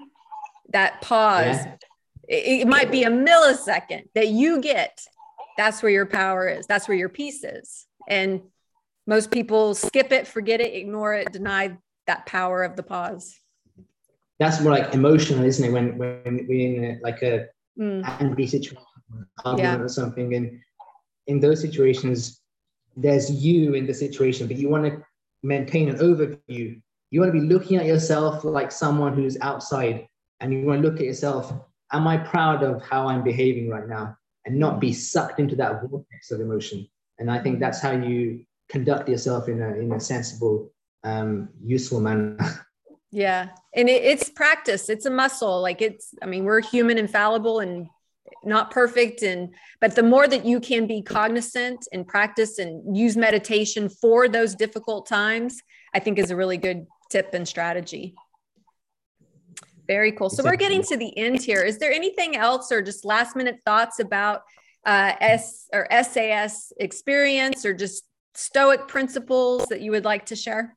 that 0.72 1.00
pause. 1.00 1.58
Yeah. 1.64 1.76
It, 2.26 2.62
it 2.62 2.66
might 2.66 2.90
be 2.90 3.04
a 3.04 3.10
millisecond 3.10 4.08
that 4.16 4.28
you 4.28 4.60
get. 4.60 5.00
That's 5.56 5.82
where 5.82 5.92
your 5.92 6.06
power 6.06 6.48
is. 6.48 6.66
That's 6.66 6.88
where 6.88 6.96
your 6.96 7.08
peace 7.08 7.44
is. 7.44 7.86
And 8.08 8.42
most 9.06 9.30
people 9.30 9.74
skip 9.74 10.12
it, 10.12 10.26
forget 10.26 10.60
it, 10.60 10.74
ignore 10.74 11.14
it, 11.14 11.32
deny 11.32 11.76
that 12.06 12.26
power 12.26 12.62
of 12.62 12.76
the 12.76 12.82
pause. 12.82 13.38
That's 14.38 14.60
more 14.60 14.72
like 14.72 14.94
emotional, 14.94 15.44
isn't 15.44 15.64
it? 15.64 15.70
When 15.70 15.96
when 15.96 16.46
we're 16.48 16.76
in 16.76 16.84
a, 16.84 16.98
like 17.02 17.22
a 17.22 17.46
mm. 17.78 18.02
angry 18.20 18.46
situation, 18.46 18.82
argument 19.44 19.78
yeah. 19.80 19.84
or 19.84 19.88
something, 19.88 20.34
and 20.34 20.60
in 21.26 21.40
those 21.40 21.60
situations, 21.60 22.40
there's 22.96 23.30
you 23.30 23.74
in 23.74 23.86
the 23.86 23.94
situation, 23.94 24.46
but 24.46 24.56
you 24.56 24.68
want 24.68 24.84
to 24.86 25.02
maintain 25.42 25.88
an 25.88 25.98
overview. 25.98 26.80
You 27.10 27.20
want 27.20 27.32
to 27.32 27.40
be 27.40 27.46
looking 27.46 27.76
at 27.76 27.86
yourself 27.86 28.42
like 28.42 28.72
someone 28.72 29.14
who's 29.14 29.38
outside, 29.40 30.08
and 30.40 30.52
you 30.52 30.66
want 30.66 30.82
to 30.82 30.88
look 30.88 30.98
at 30.98 31.06
yourself. 31.06 31.52
Am 31.92 32.08
I 32.08 32.16
proud 32.16 32.64
of 32.64 32.82
how 32.82 33.06
I'm 33.06 33.22
behaving 33.22 33.68
right 33.68 33.86
now? 33.86 34.16
And 34.46 34.58
not 34.58 34.80
be 34.80 34.92
sucked 34.92 35.40
into 35.40 35.56
that 35.56 35.80
vortex 35.82 36.30
of 36.30 36.40
emotion. 36.40 36.86
And 37.18 37.30
I 37.30 37.38
think 37.38 37.60
that's 37.60 37.80
how 37.80 37.92
you 37.92 38.44
conduct 38.68 39.08
yourself 39.08 39.48
in 39.48 39.62
a 39.62 39.74
in 39.74 39.92
a 39.92 40.00
sensible, 40.00 40.70
um, 41.02 41.48
useful 41.62 42.00
manner. 42.00 42.36
Yeah, 43.16 43.50
and 43.72 43.88
it, 43.88 44.02
it's 44.02 44.28
practice. 44.28 44.88
It's 44.88 45.06
a 45.06 45.10
muscle. 45.10 45.62
Like 45.62 45.80
it's. 45.80 46.14
I 46.20 46.26
mean, 46.26 46.42
we're 46.42 46.60
human, 46.60 46.98
infallible, 46.98 47.60
and 47.60 47.86
not 48.44 48.70
perfect 48.70 49.22
and 49.22 49.54
but 49.80 49.94
the 49.94 50.02
more 50.02 50.26
that 50.26 50.44
you 50.44 50.60
can 50.60 50.86
be 50.86 51.02
cognizant 51.02 51.86
and 51.92 52.06
practice 52.06 52.58
and 52.58 52.96
use 52.96 53.16
meditation 53.16 53.88
for 53.88 54.28
those 54.28 54.54
difficult 54.54 55.06
times 55.06 55.60
i 55.94 55.98
think 55.98 56.18
is 56.18 56.30
a 56.30 56.36
really 56.36 56.56
good 56.56 56.86
tip 57.10 57.32
and 57.34 57.46
strategy 57.46 58.14
very 59.86 60.12
cool 60.12 60.30
so 60.30 60.42
we're 60.42 60.56
getting 60.56 60.82
to 60.82 60.96
the 60.96 61.16
end 61.18 61.42
here 61.42 61.62
is 61.62 61.78
there 61.78 61.92
anything 61.92 62.36
else 62.36 62.72
or 62.72 62.80
just 62.80 63.04
last 63.04 63.36
minute 63.36 63.58
thoughts 63.64 63.98
about 64.00 64.42
uh, 64.86 65.12
s 65.20 65.66
or 65.72 65.86
sas 66.02 66.72
experience 66.78 67.64
or 67.64 67.74
just 67.74 68.04
stoic 68.34 68.88
principles 68.88 69.66
that 69.66 69.80
you 69.80 69.90
would 69.92 70.04
like 70.04 70.26
to 70.26 70.36
share? 70.36 70.76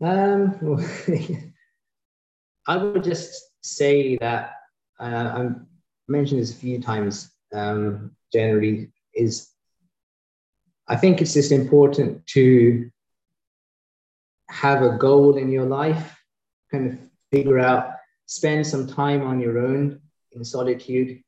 Um, 0.00 0.78
I 2.66 2.76
would 2.76 3.04
just 3.04 3.50
say 3.62 4.16
that 4.18 4.52
uh, 4.98 5.04
I 5.04 5.48
mentioned 6.08 6.40
this 6.40 6.52
a 6.52 6.56
few 6.56 6.80
times. 6.80 7.30
Um, 7.52 8.12
generally, 8.32 8.92
is 9.14 9.48
I 10.88 10.96
think 10.96 11.20
it's 11.20 11.34
just 11.34 11.52
important 11.52 12.24
to 12.28 12.90
have 14.48 14.82
a 14.82 14.96
goal 14.96 15.36
in 15.36 15.50
your 15.50 15.64
life, 15.64 16.16
kind 16.70 16.92
of 16.92 16.98
figure 17.30 17.58
out, 17.58 17.92
spend 18.26 18.66
some 18.66 18.86
time 18.86 19.22
on 19.22 19.40
your 19.40 19.58
own 19.58 20.00
in 20.32 20.44
solitude, 20.44 21.22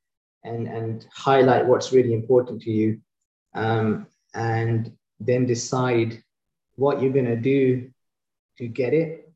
and 0.45 0.67
and 0.67 1.07
highlight 1.15 1.67
what's 1.67 1.93
really 1.93 2.15
important 2.15 2.63
to 2.63 2.71
you. 2.71 3.01
Um, 3.55 4.07
and 4.35 4.93
then 5.21 5.47
decide 5.47 6.23
what 6.77 7.01
you're 7.01 7.13
going 7.13 7.27
to 7.27 7.37
do 7.37 7.91
to 8.59 8.67
get 8.67 8.95
it 8.95 9.33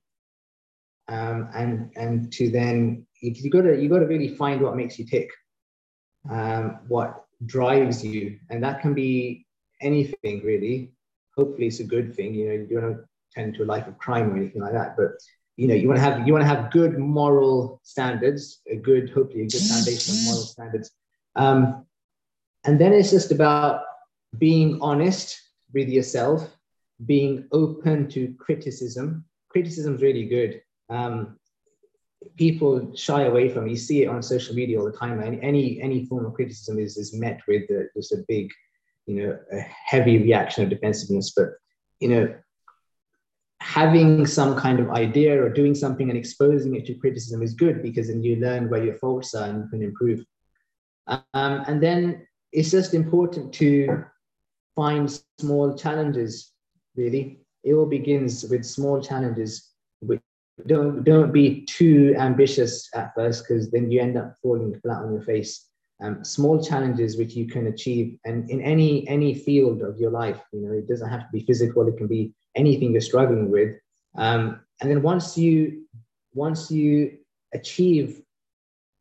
um, 1.09 1.49
and 1.55 1.91
and 1.97 2.33
to 2.33 2.51
then 2.51 3.07
you 3.21 3.51
got 3.51 3.62
to 3.62 3.81
you 3.81 3.89
got 3.89 4.01
to 4.01 4.07
really 4.07 4.35
find 4.35 4.61
what 4.61 4.77
makes 4.77 4.99
you 4.99 5.07
tick 5.07 5.31
um, 6.31 6.81
what 6.89 7.25
drives 7.45 8.05
you 8.05 8.39
and 8.51 8.62
that 8.62 8.81
can 8.81 8.95
be 8.95 9.47
anything 9.81 10.43
really 10.43 10.91
hopefully 11.37 11.67
it's 11.67 11.81
a 11.81 11.85
good 11.85 12.14
thing 12.14 12.35
you 12.35 12.49
know 12.49 12.55
you 12.55 12.81
don't 12.81 13.05
tend 13.33 13.55
to 13.55 13.62
a 13.62 13.67
life 13.67 13.87
of 13.87 13.99
crime 13.99 14.33
or 14.33 14.37
anything 14.37 14.62
like 14.62 14.73
that 14.73 14.97
but 14.97 15.11
you 15.57 15.67
know 15.67 15.75
you 15.75 15.89
want 15.89 15.97
to 15.97 16.03
have 16.03 16.27
you 16.27 16.33
want 16.33 16.43
to 16.43 16.49
have 16.49 16.71
good 16.71 16.99
moral 16.99 17.81
standards 17.83 18.61
a 18.71 18.77
good 18.77 19.11
hopefully 19.11 19.43
a 19.43 19.49
good 19.49 19.63
foundation 19.63 20.15
of 20.15 20.25
moral 20.25 20.43
standards 20.43 20.91
um, 21.37 21.87
and 22.65 22.81
then 22.81 22.93
it's 22.93 23.11
just 23.11 23.31
about 23.31 23.83
being 24.39 24.79
honest 24.81 25.41
with 25.73 25.89
yourself, 25.89 26.57
being 27.05 27.47
open 27.53 28.09
to 28.09 28.35
criticism. 28.39 29.25
Criticism 29.51 29.95
is 29.95 30.03
really 30.03 30.25
good. 30.25 30.63
Um, 30.89 31.39
people 32.37 32.95
shy 32.97 33.23
away 33.23 33.49
from 33.49 33.67
it. 33.67 33.71
You 33.71 33.77
see 33.77 34.03
it 34.03 34.09
on 34.09 34.23
social 34.23 34.55
media 34.55 34.79
all 34.79 34.91
the 34.91 34.97
time. 34.97 35.23
Any 35.23 35.41
any, 35.43 35.81
any 35.81 36.07
form 36.07 36.27
of 36.27 36.35
criticism 36.35 36.79
is, 36.79 36.97
is 36.97 37.15
met 37.15 37.41
with 37.47 37.69
just 37.95 38.13
a 38.13 38.25
big, 38.27 38.51
you 39.07 39.23
know, 39.23 39.39
a 39.53 39.61
heavy 39.61 40.19
reaction 40.19 40.65
of 40.65 40.71
defensiveness. 40.71 41.33
But 41.37 41.51
you 42.01 42.09
know, 42.09 42.35
having 43.61 44.27
some 44.27 44.55
kind 44.57 44.81
of 44.81 44.91
idea 44.91 45.43
or 45.43 45.49
doing 45.49 45.75
something 45.75 46.09
and 46.09 46.19
exposing 46.19 46.75
it 46.77 46.87
to 46.87 46.95
criticism 46.95 47.43
is 47.43 47.55
good 47.55 47.83
because 47.83 48.09
then 48.09 48.23
you 48.23 48.37
learn 48.37 48.69
where 48.69 48.85
your 48.85 48.97
faults 48.97 49.35
are 49.35 49.49
and 49.49 49.65
you 49.65 49.69
can 49.71 49.83
improve. 49.83 50.25
Um, 51.07 51.23
and 51.35 51.83
then 51.83 52.27
it's 52.53 52.71
just 52.71 52.95
important 52.95 53.53
to 53.55 54.05
find 54.75 55.21
small 55.39 55.77
challenges, 55.77 56.53
really. 56.97 57.41
It 57.65 57.75
all 57.75 57.87
begins 57.87 58.45
with 58.45 58.65
small 58.65 59.01
challenges. 59.01 59.71
Don't, 60.67 61.05
don't 61.05 61.33
be 61.33 61.67
too 61.67 62.15
ambitious 62.19 62.89
at 62.95 63.15
first 63.15 63.47
because 63.47 63.71
then 63.71 63.91
you 63.91 64.01
end 64.01 64.17
up 64.17 64.35
falling 64.43 64.79
flat 64.81 65.03
on 65.03 65.13
your 65.13 65.23
face. 65.23 65.67
Um, 66.01 66.23
small 66.25 66.63
challenges 66.63 67.17
which 67.17 67.35
you 67.35 67.47
can 67.47 67.69
achieve 67.69 68.19
and 68.27 68.51
in 68.51 68.61
any 68.61 69.09
any 69.09 69.33
field 69.33 69.81
of 69.81 69.97
your 69.97 70.11
life 70.11 70.39
you 70.53 70.61
know 70.61 70.71
it 70.71 70.87
doesn't 70.87 71.09
have 71.09 71.21
to 71.21 71.33
be 71.33 71.41
physical 71.41 71.89
it 71.89 71.97
can 71.97 72.07
be 72.07 72.35
anything 72.57 72.93
you're 72.93 73.01
struggling 73.01 73.51
with 73.51 73.77
um, 74.17 74.61
and 74.81 74.91
then 74.91 75.03
once 75.03 75.37
you 75.39 75.85
once 76.35 76.71
you 76.71 77.19
achieve 77.55 78.23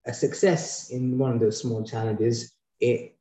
a 0.06 0.14
success 0.14 0.90
in 0.92 1.18
one 1.18 1.32
of 1.32 1.40
those 1.40 1.60
small 1.60 1.84
challenges 1.84 2.54
it 2.80 3.16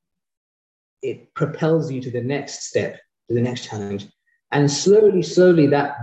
it 1.05 1.35
propels 1.35 1.93
you 1.93 2.01
to 2.01 2.11
the 2.11 2.23
next 2.23 2.65
step, 2.65 2.99
to 3.29 3.35
the 3.35 3.43
next 3.43 3.69
challenge. 3.69 4.07
And 4.51 4.71
slowly, 4.71 5.23
slowly, 5.23 5.67
that 5.69 5.97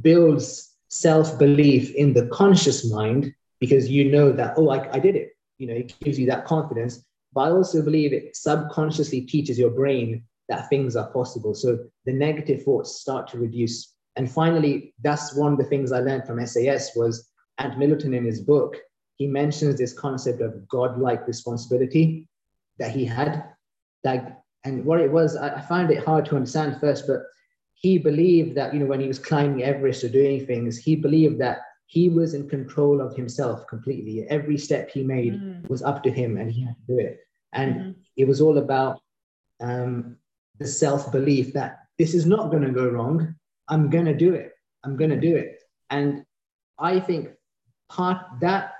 builds 0.00 0.76
self 0.88 1.38
belief 1.38 1.92
in 1.94 2.12
the 2.12 2.28
conscious 2.28 2.90
mind 2.90 3.34
because 3.58 3.88
you 3.90 4.10
know 4.10 4.30
that, 4.32 4.54
oh, 4.56 4.70
I, 4.70 4.90
I 4.92 4.98
did 5.00 5.16
it. 5.16 5.30
You 5.58 5.66
know, 5.66 5.74
it 5.74 5.94
gives 6.00 6.18
you 6.18 6.26
that 6.26 6.46
confidence. 6.46 7.04
But 7.32 7.48
I 7.48 7.50
also 7.50 7.82
believe 7.82 8.12
it 8.12 8.36
subconsciously 8.36 9.22
teaches 9.22 9.58
your 9.58 9.70
brain 9.70 10.24
that 10.48 10.68
things 10.68 10.96
are 10.96 11.10
possible. 11.12 11.54
So 11.54 11.78
the 12.04 12.12
negative 12.12 12.62
thoughts 12.62 13.00
start 13.00 13.28
to 13.28 13.38
reduce. 13.38 13.94
And 14.16 14.30
finally, 14.30 14.94
that's 15.02 15.34
one 15.34 15.52
of 15.52 15.58
the 15.58 15.64
things 15.64 15.92
I 15.92 16.00
learned 16.00 16.26
from 16.26 16.44
SAS 16.46 16.94
was 16.94 17.30
Ant 17.58 17.78
Middleton 17.78 18.14
in 18.14 18.24
his 18.24 18.40
book, 18.40 18.76
he 19.16 19.26
mentions 19.26 19.78
this 19.78 19.92
concept 19.92 20.40
of 20.40 20.66
godlike 20.68 21.26
responsibility 21.26 22.28
that 22.78 22.90
he 22.90 23.04
had. 23.04 23.44
That 24.02 24.42
and 24.64 24.84
what 24.84 25.00
it 25.00 25.10
was, 25.10 25.36
I, 25.36 25.56
I 25.56 25.60
found 25.60 25.90
it 25.90 26.04
hard 26.04 26.24
to 26.26 26.36
understand 26.36 26.78
first, 26.80 27.06
but 27.06 27.22
he 27.74 27.98
believed 27.98 28.56
that, 28.56 28.72
you 28.72 28.80
know, 28.80 28.86
when 28.86 29.00
he 29.00 29.08
was 29.08 29.18
climbing 29.18 29.62
Everest 29.62 30.04
or 30.04 30.08
doing 30.08 30.46
things, 30.46 30.78
he 30.78 30.96
believed 30.96 31.40
that 31.40 31.58
he 31.86 32.08
was 32.08 32.34
in 32.34 32.48
control 32.48 33.00
of 33.00 33.14
himself 33.14 33.66
completely. 33.68 34.26
Every 34.28 34.56
step 34.58 34.90
he 34.90 35.02
made 35.02 35.34
mm. 35.34 35.68
was 35.68 35.82
up 35.82 36.02
to 36.04 36.10
him 36.10 36.38
and 36.38 36.50
he 36.50 36.62
had 36.62 36.76
to 36.76 36.94
do 36.94 36.98
it. 36.98 37.20
And 37.52 37.74
mm-hmm. 37.74 37.90
it 38.16 38.26
was 38.26 38.40
all 38.40 38.58
about 38.58 39.00
um, 39.60 40.16
the 40.58 40.66
self 40.66 41.10
belief 41.12 41.52
that 41.54 41.80
this 41.98 42.14
is 42.14 42.26
not 42.26 42.50
going 42.50 42.62
to 42.62 42.70
go 42.70 42.88
wrong. 42.88 43.34
I'm 43.68 43.90
going 43.90 44.06
to 44.06 44.14
do 44.14 44.34
it. 44.34 44.52
I'm 44.84 44.96
going 44.96 45.10
to 45.10 45.20
do 45.20 45.36
it. 45.36 45.60
And 45.90 46.24
I 46.78 47.00
think 47.00 47.30
part 47.88 48.18
that 48.40 48.72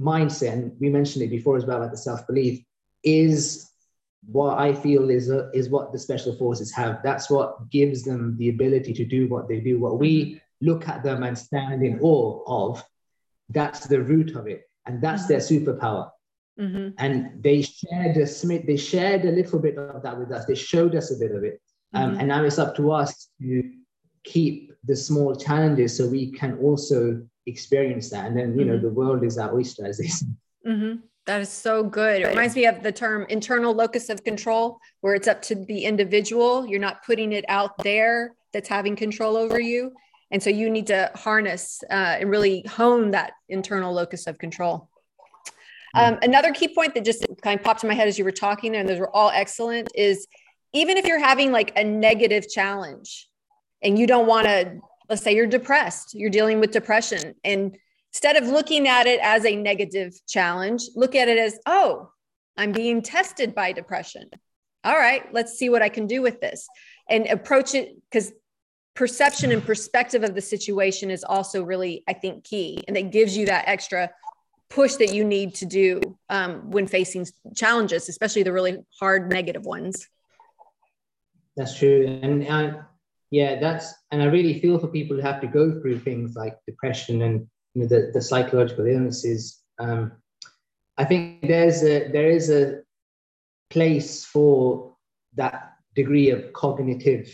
mindset, 0.00 0.52
and 0.52 0.72
we 0.80 0.88
mentioned 0.88 1.24
it 1.24 1.30
before 1.30 1.56
as 1.56 1.64
well 1.64 1.78
about 1.78 1.90
the 1.90 1.98
self 1.98 2.26
belief, 2.26 2.62
is 3.02 3.70
what 4.26 4.58
I 4.58 4.74
feel 4.74 5.10
is 5.10 5.30
uh, 5.30 5.50
is 5.54 5.68
what 5.68 5.92
the 5.92 5.98
special 5.98 6.34
forces 6.36 6.72
have. 6.74 7.00
That's 7.02 7.30
what 7.30 7.70
gives 7.70 8.02
them 8.02 8.36
the 8.38 8.48
ability 8.48 8.92
to 8.94 9.04
do 9.04 9.28
what 9.28 9.48
they 9.48 9.60
do. 9.60 9.78
What 9.78 9.98
we 9.98 10.40
look 10.60 10.88
at 10.88 11.02
them 11.02 11.22
and 11.22 11.38
stand 11.38 11.82
in 11.84 12.00
awe 12.00 12.42
of, 12.46 12.82
that's 13.50 13.86
the 13.86 14.02
root 14.02 14.34
of 14.34 14.46
it, 14.48 14.68
and 14.86 15.00
that's 15.00 15.24
mm-hmm. 15.24 15.32
their 15.32 15.40
superpower. 15.40 16.10
Mm-hmm. 16.58 16.94
And 16.98 17.42
they 17.42 17.62
shared 17.62 18.16
a 18.16 18.26
Smith. 18.26 18.66
They 18.66 18.76
shared 18.76 19.24
a 19.24 19.30
little 19.30 19.58
bit 19.58 19.76
of 19.76 20.02
that 20.02 20.18
with 20.18 20.32
us. 20.32 20.46
They 20.46 20.54
showed 20.54 20.94
us 20.94 21.10
a 21.10 21.18
bit 21.18 21.32
of 21.32 21.44
it, 21.44 21.60
um, 21.92 22.10
mm-hmm. 22.10 22.20
and 22.20 22.28
now 22.28 22.44
it's 22.44 22.58
up 22.58 22.74
to 22.76 22.92
us 22.92 23.28
to 23.40 23.72
keep 24.24 24.72
the 24.84 24.96
small 24.96 25.36
challenges 25.36 25.96
so 25.96 26.08
we 26.08 26.32
can 26.32 26.58
also 26.58 27.22
experience 27.46 28.10
that. 28.10 28.26
And 28.26 28.36
then 28.36 28.58
you 28.58 28.64
know 28.64 28.74
mm-hmm. 28.74 28.86
the 28.86 28.92
world 28.92 29.24
is 29.24 29.36
our 29.38 29.54
oyster, 29.54 29.86
as 29.86 29.98
they 29.98 30.08
say. 30.08 30.26
Mm-hmm. 30.66 31.00
That 31.26 31.40
is 31.40 31.48
so 31.48 31.82
good. 31.82 32.22
It 32.22 32.28
reminds 32.28 32.54
me 32.54 32.66
of 32.66 32.82
the 32.82 32.92
term 32.92 33.26
internal 33.28 33.74
locus 33.74 34.08
of 34.10 34.22
control, 34.22 34.78
where 35.00 35.14
it's 35.14 35.28
up 35.28 35.42
to 35.42 35.56
the 35.56 35.84
individual. 35.84 36.66
You're 36.66 36.80
not 36.80 37.04
putting 37.04 37.32
it 37.32 37.44
out 37.48 37.76
there 37.82 38.34
that's 38.52 38.68
having 38.68 38.96
control 38.96 39.36
over 39.36 39.60
you. 39.60 39.92
And 40.30 40.42
so 40.42 40.50
you 40.50 40.70
need 40.70 40.86
to 40.88 41.10
harness 41.14 41.82
uh, 41.90 42.16
and 42.20 42.30
really 42.30 42.64
hone 42.68 43.10
that 43.12 43.32
internal 43.48 43.92
locus 43.92 44.26
of 44.26 44.38
control. 44.38 44.88
Um, 45.96 46.18
another 46.22 46.52
key 46.52 46.68
point 46.68 46.94
that 46.94 47.04
just 47.04 47.26
kind 47.42 47.58
of 47.58 47.64
popped 47.64 47.82
in 47.82 47.88
my 47.88 47.94
head 47.94 48.06
as 48.06 48.18
you 48.18 48.24
were 48.24 48.30
talking, 48.30 48.72
there, 48.72 48.80
and 48.80 48.88
those 48.88 48.98
were 48.98 49.14
all 49.14 49.30
excellent, 49.30 49.88
is 49.94 50.26
even 50.72 50.96
if 50.96 51.06
you're 51.06 51.18
having 51.18 51.52
like 51.52 51.72
a 51.76 51.82
negative 51.82 52.48
challenge 52.48 53.28
and 53.82 53.98
you 53.98 54.06
don't 54.06 54.26
want 54.26 54.46
to, 54.46 54.78
let's 55.08 55.22
say 55.22 55.34
you're 55.34 55.46
depressed, 55.46 56.14
you're 56.14 56.30
dealing 56.30 56.60
with 56.60 56.70
depression, 56.70 57.34
and 57.44 57.76
instead 58.12 58.36
of 58.36 58.46
looking 58.48 58.86
at 58.88 59.06
it 59.06 59.20
as 59.22 59.44
a 59.44 59.56
negative 59.56 60.14
challenge, 60.28 60.82
look 60.94 61.14
at 61.14 61.28
it 61.28 61.38
as, 61.38 61.58
oh, 61.66 62.10
I'm 62.56 62.72
being 62.72 63.02
tested 63.02 63.54
by 63.54 63.72
depression. 63.72 64.28
All 64.84 64.96
right, 64.96 65.22
let's 65.32 65.58
see 65.58 65.68
what 65.68 65.82
I 65.82 65.88
can 65.88 66.06
do 66.06 66.22
with 66.22 66.40
this 66.40 66.68
and 67.08 67.26
approach 67.26 67.74
it 67.74 67.96
because 68.10 68.32
perception 68.94 69.52
and 69.52 69.64
perspective 69.64 70.22
of 70.24 70.34
the 70.34 70.40
situation 70.40 71.10
is 71.10 71.24
also 71.24 71.62
really, 71.62 72.02
I 72.08 72.14
think, 72.14 72.44
key. 72.44 72.82
And 72.88 72.96
it 72.96 73.12
gives 73.12 73.36
you 73.36 73.46
that 73.46 73.64
extra 73.66 74.10
push 74.68 74.94
that 74.94 75.14
you 75.14 75.24
need 75.24 75.54
to 75.56 75.66
do 75.66 76.00
um, 76.28 76.70
when 76.70 76.86
facing 76.86 77.26
challenges, 77.54 78.08
especially 78.08 78.42
the 78.42 78.52
really 78.52 78.78
hard 78.98 79.30
negative 79.30 79.64
ones. 79.64 80.08
That's 81.56 81.78
true. 81.78 82.18
And 82.22 82.46
uh, 82.46 82.82
yeah, 83.30 83.58
that's, 83.60 83.94
and 84.10 84.22
I 84.22 84.26
really 84.26 84.60
feel 84.60 84.78
for 84.78 84.88
people 84.88 85.16
who 85.16 85.22
have 85.22 85.40
to 85.40 85.46
go 85.46 85.80
through 85.80 86.00
things 86.00 86.34
like 86.36 86.58
depression 86.66 87.22
and 87.22 87.46
you 87.74 87.82
know, 87.82 87.88
the, 87.88 88.10
the 88.12 88.22
psychological 88.22 88.86
illnesses. 88.86 89.62
Um, 89.78 90.12
I 90.98 91.04
think 91.04 91.46
there's 91.46 91.82
a 91.82 92.08
there 92.08 92.30
is 92.30 92.50
a 92.50 92.80
place 93.68 94.24
for 94.24 94.96
that 95.34 95.74
degree 95.94 96.30
of 96.30 96.52
cognitive 96.52 97.28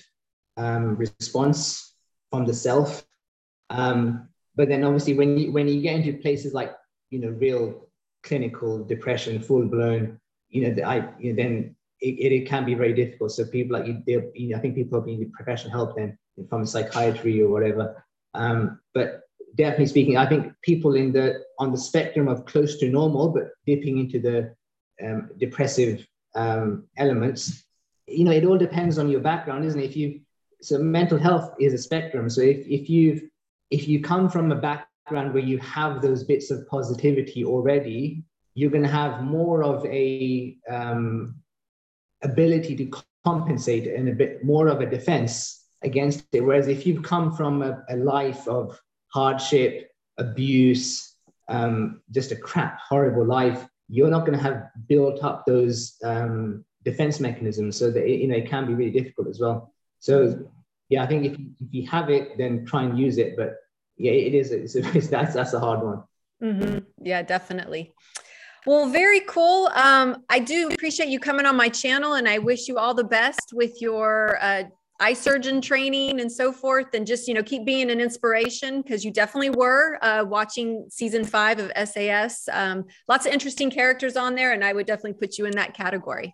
um, 0.57 0.97
response 0.97 1.95
from 2.31 2.45
the 2.45 2.55
self. 2.55 3.05
Um, 3.71 4.29
but 4.57 4.69
then 4.69 4.85
obviously 4.85 5.15
when 5.15 5.39
you 5.39 5.53
when 5.53 5.69
you 5.69 5.81
get 5.81 5.95
into 5.95 6.21
places 6.21 6.53
like 6.53 6.73
you 7.13 7.21
know 7.21 7.29
real 7.29 7.87
clinical 8.23 8.85
depression, 8.85 9.41
full 9.41 9.67
blown, 9.67 10.19
you 10.49 10.63
know, 10.63 10.83
I 10.83 11.09
you 11.19 11.33
know, 11.33 11.43
then 11.43 11.77
it, 12.01 12.33
it, 12.33 12.49
can 12.49 12.65
be 12.65 12.75
very 12.75 12.95
difficult. 12.95 13.33
So 13.33 13.45
people 13.45 13.79
like 13.79 13.87
you, 13.87 14.33
you 14.35 14.49
know, 14.49 14.57
I 14.57 14.61
think 14.61 14.75
people 14.75 14.99
are 14.99 15.03
being 15.03 15.31
professional 15.33 15.73
help 15.73 15.97
then 15.97 16.19
from 16.49 16.67
psychiatry 16.67 17.43
or 17.43 17.51
whatever. 17.51 18.05
Um, 18.35 18.81
but 18.95 19.23
definitely 19.55 19.87
speaking, 19.87 20.17
I 20.17 20.27
think 20.27 20.53
people 20.63 20.95
in 20.95 21.13
the 21.13 21.45
on 21.59 21.71
the 21.71 21.79
spectrum 21.79 22.29
of 22.29 22.47
close 22.47 22.79
to 22.79 22.89
normal, 22.89 23.29
but 23.29 23.51
dipping 23.67 23.99
into 23.99 24.19
the 24.21 24.55
um, 25.05 25.31
depressive 25.39 26.07
um, 26.35 26.85
elements, 26.97 27.65
you 28.07 28.25
know, 28.25 28.33
it 28.33 28.45
all 28.45 28.59
depends 28.59 28.99
on 28.99 29.11
your 29.11 29.21
background, 29.21 29.65
isn't 29.65 29.81
it? 29.81 29.85
If 29.85 29.97
you 29.97 30.21
so 30.63 30.79
mental 30.79 31.19
health 31.19 31.55
is 31.61 31.75
a 31.75 31.79
spectrum. 31.79 32.31
So 32.31 32.41
if 32.41 32.67
if 32.67 32.89
you 32.89 33.29
if 33.71 33.89
you 33.89 34.01
come 34.01 34.29
from 34.29 34.53
a 34.53 34.57
background 35.05 35.35
where 35.35 35.43
you 35.43 35.59
have 35.59 36.03
those 36.03 36.25
bits 36.25 36.51
of 36.51 36.67
positivity 36.69 37.45
already, 37.45 38.25
you're 38.55 38.71
going 38.71 38.83
to 38.83 38.89
have 38.89 39.23
more 39.23 39.63
of 39.63 39.85
a 39.87 40.57
um, 40.71 41.37
ability 42.23 42.77
to 42.77 42.91
compensate 43.25 43.87
and 43.87 44.09
a 44.09 44.13
bit 44.13 44.45
more 44.45 44.69
of 44.69 44.81
a 44.81 44.87
defense 44.87 45.67
against 45.83 46.25
it. 46.33 46.41
Whereas 46.41 46.69
if 46.69 46.87
you've 46.87 47.03
come 47.03 47.35
from 47.35 47.63
a, 47.63 47.83
a 47.89 47.97
life 47.97 48.47
of 48.47 48.79
hardship, 49.09 49.91
abuse, 50.19 51.17
um, 51.49 52.03
just 52.11 52.33
a 52.33 52.37
crap, 52.37 52.79
horrible 52.81 53.25
life, 53.25 53.67
you're 53.89 54.11
not 54.11 54.27
going 54.27 54.39
to 54.39 54.43
have 54.43 54.65
built 54.89 55.23
up 55.25 55.45
those 55.47 55.97
um, 56.05 56.65
defense 56.85 57.21
mechanisms. 57.21 57.77
So 57.77 57.91
that 57.91 58.05
it, 58.05 58.21
you 58.21 58.29
know 58.29 58.37
it 58.37 58.49
can 58.49 58.67
be 58.67 58.75
really 58.75 58.93
difficult 58.93 59.29
as 59.29 59.41
well. 59.41 59.73
So 59.99 60.49
yeah, 60.89 61.03
I 61.03 61.07
think 61.07 61.25
if 61.25 61.39
you, 61.39 61.47
if 61.61 61.73
you 61.73 61.87
have 61.89 62.11
it, 62.11 62.37
then 62.39 62.65
try 62.67 62.83
and 62.83 62.99
use 62.99 63.19
it. 63.19 63.37
But 63.37 63.57
yeah, 63.97 64.13
it 64.13 64.35
is. 64.35 64.51
It's, 64.51 64.75
it's 64.97 65.09
that's 65.09 65.35
that's 65.35 65.53
a 65.53 65.61
hard 65.61 65.83
one. 65.83 66.03
Mm-hmm. 66.43 66.79
Yeah, 67.03 67.23
definitely. 67.23 67.93
Well, 68.67 68.89
very 68.89 69.21
cool. 69.21 69.69
Um, 69.75 70.25
I 70.29 70.39
do 70.39 70.69
appreciate 70.69 71.09
you 71.09 71.19
coming 71.19 71.47
on 71.47 71.57
my 71.57 71.69
channel, 71.69 72.15
and 72.15 72.29
I 72.29 72.39
wish 72.39 72.69
you 72.69 72.79
all 72.79 72.95
the 72.95 73.05
best 73.05 73.53
with 73.53 73.81
your 73.83 74.39
uh, 74.41 74.65
eye 75.03 75.15
surgeon 75.15 75.61
training 75.61 76.21
and 76.21 76.31
so 76.31 76.53
forth 76.53 76.95
and 76.95 77.05
just 77.07 77.27
you 77.27 77.35
know 77.35 77.43
keep 77.43 77.65
being 77.65 77.91
an 77.91 78.01
inspiration 78.01 78.83
because 78.83 79.05
you 79.05 79.11
definitely 79.11 79.51
were 79.51 79.99
uh, 80.03 80.25
watching 80.25 80.87
season 80.91 81.25
five 81.25 81.59
of 81.59 81.73
sas 81.89 82.49
um, 82.53 82.85
lots 83.09 83.27
of 83.27 83.33
interesting 83.33 83.69
characters 83.69 84.17
on 84.17 84.37
there 84.37 84.53
and 84.53 84.63
i 84.63 84.73
would 84.73 84.87
definitely 84.87 85.15
put 85.15 85.39
you 85.39 85.45
in 85.45 85.51
that 85.53 85.75
category 85.75 86.33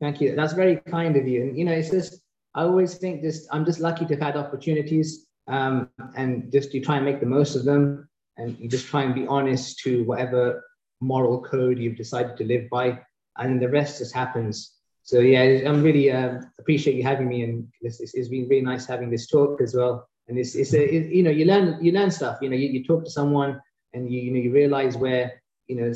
thank 0.00 0.18
you 0.18 0.34
that's 0.34 0.54
very 0.54 0.76
kind 0.76 1.14
of 1.16 1.28
you 1.28 1.42
and 1.42 1.58
you 1.58 1.64
know 1.64 1.72
it's 1.72 1.90
just 1.90 2.22
i 2.54 2.62
always 2.62 2.94
think 2.94 3.20
this 3.20 3.46
i'm 3.52 3.66
just 3.66 3.80
lucky 3.80 4.06
to 4.06 4.14
have 4.14 4.22
had 4.22 4.36
opportunities 4.36 5.26
um, 5.48 5.90
and 6.16 6.50
just 6.52 6.72
you 6.74 6.82
try 6.82 6.96
and 6.96 7.04
make 7.04 7.20
the 7.20 7.26
most 7.26 7.56
of 7.56 7.64
them 7.64 8.08
and 8.36 8.58
you 8.58 8.68
just 8.68 8.86
try 8.86 9.02
and 9.02 9.14
be 9.14 9.26
honest 9.26 9.78
to 9.80 10.04
whatever 10.04 10.64
moral 11.00 11.42
code 11.42 11.78
you've 11.78 11.96
decided 11.96 12.36
to 12.36 12.44
live 12.44 12.68
by 12.70 12.98
and 13.38 13.60
the 13.60 13.68
rest 13.68 13.98
just 13.98 14.14
happens 14.14 14.78
so 15.08 15.20
yeah, 15.20 15.66
I'm 15.66 15.82
really 15.82 16.12
uh, 16.12 16.38
appreciate 16.58 16.94
you 16.94 17.02
having 17.02 17.28
me, 17.28 17.42
and 17.42 17.66
it's, 17.80 17.98
it's 17.98 18.28
been 18.28 18.46
really 18.46 18.60
nice 18.60 18.84
having 18.84 19.08
this 19.08 19.26
talk 19.26 19.62
as 19.62 19.74
well. 19.74 20.06
And 20.28 20.38
it's, 20.38 20.54
it's 20.54 20.74
a, 20.74 20.84
it, 20.84 21.06
you 21.10 21.22
know, 21.22 21.30
you 21.30 21.46
learn 21.46 21.82
you 21.82 21.92
learn 21.92 22.10
stuff. 22.10 22.36
You 22.42 22.50
know, 22.50 22.56
you, 22.56 22.68
you 22.68 22.84
talk 22.84 23.06
to 23.06 23.10
someone, 23.10 23.58
and 23.94 24.12
you 24.12 24.20
you 24.20 24.30
know 24.32 24.38
you 24.38 24.52
realize 24.52 24.98
where 24.98 25.40
you 25.66 25.76
know, 25.76 25.94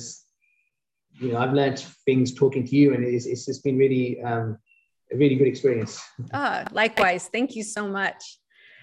you 1.20 1.32
know, 1.32 1.38
I've 1.38 1.53
learned 1.53 1.78
things 2.07 2.32
talking 2.32 2.66
to 2.66 2.74
you, 2.74 2.94
and 2.94 3.05
it's 3.05 3.26
it's 3.26 3.44
just 3.44 3.62
been 3.62 3.76
really 3.76 4.18
um, 4.22 4.57
a 5.12 5.16
really 5.18 5.34
good 5.34 5.46
experience. 5.46 6.00
Ah, 6.32 6.64
likewise. 6.72 7.28
Thank 7.28 7.55
you 7.55 7.64
so 7.64 7.86
much. 7.86 8.38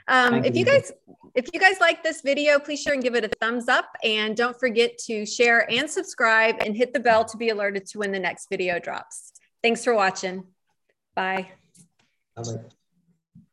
Um, 0.10 0.44
if 0.44 0.56
you 0.56 0.66
guys 0.66 0.92
if 1.36 1.48
you 1.54 1.60
guys 1.60 1.80
like 1.80 2.04
this 2.04 2.22
video, 2.22 2.60
please 2.60 2.82
share 2.82 2.94
and 2.94 3.04
give 3.04 3.16
it 3.16 3.24
a 3.24 3.30
thumbs 3.40 3.70
up. 3.70 3.86
And 4.04 4.36
don't 4.36 4.60
forget 4.60 4.98
to 5.06 5.26
share 5.26 5.70
and 5.72 5.90
subscribe 5.90 6.56
and 6.60 6.76
hit 6.76 6.94
the 6.94 7.00
bell 7.00 7.24
to 7.26 7.38
be 7.38 7.50
alerted 7.50 7.86
to 7.88 8.00
when 8.00 8.12
the 8.12 8.20
next 8.20 8.48
video 8.50 8.80
drops. 8.80 9.34
Thanks 9.62 9.84
for 9.84 9.94
watching. 9.94 10.46
Bye. 11.16 11.50
Bye. 12.36 12.60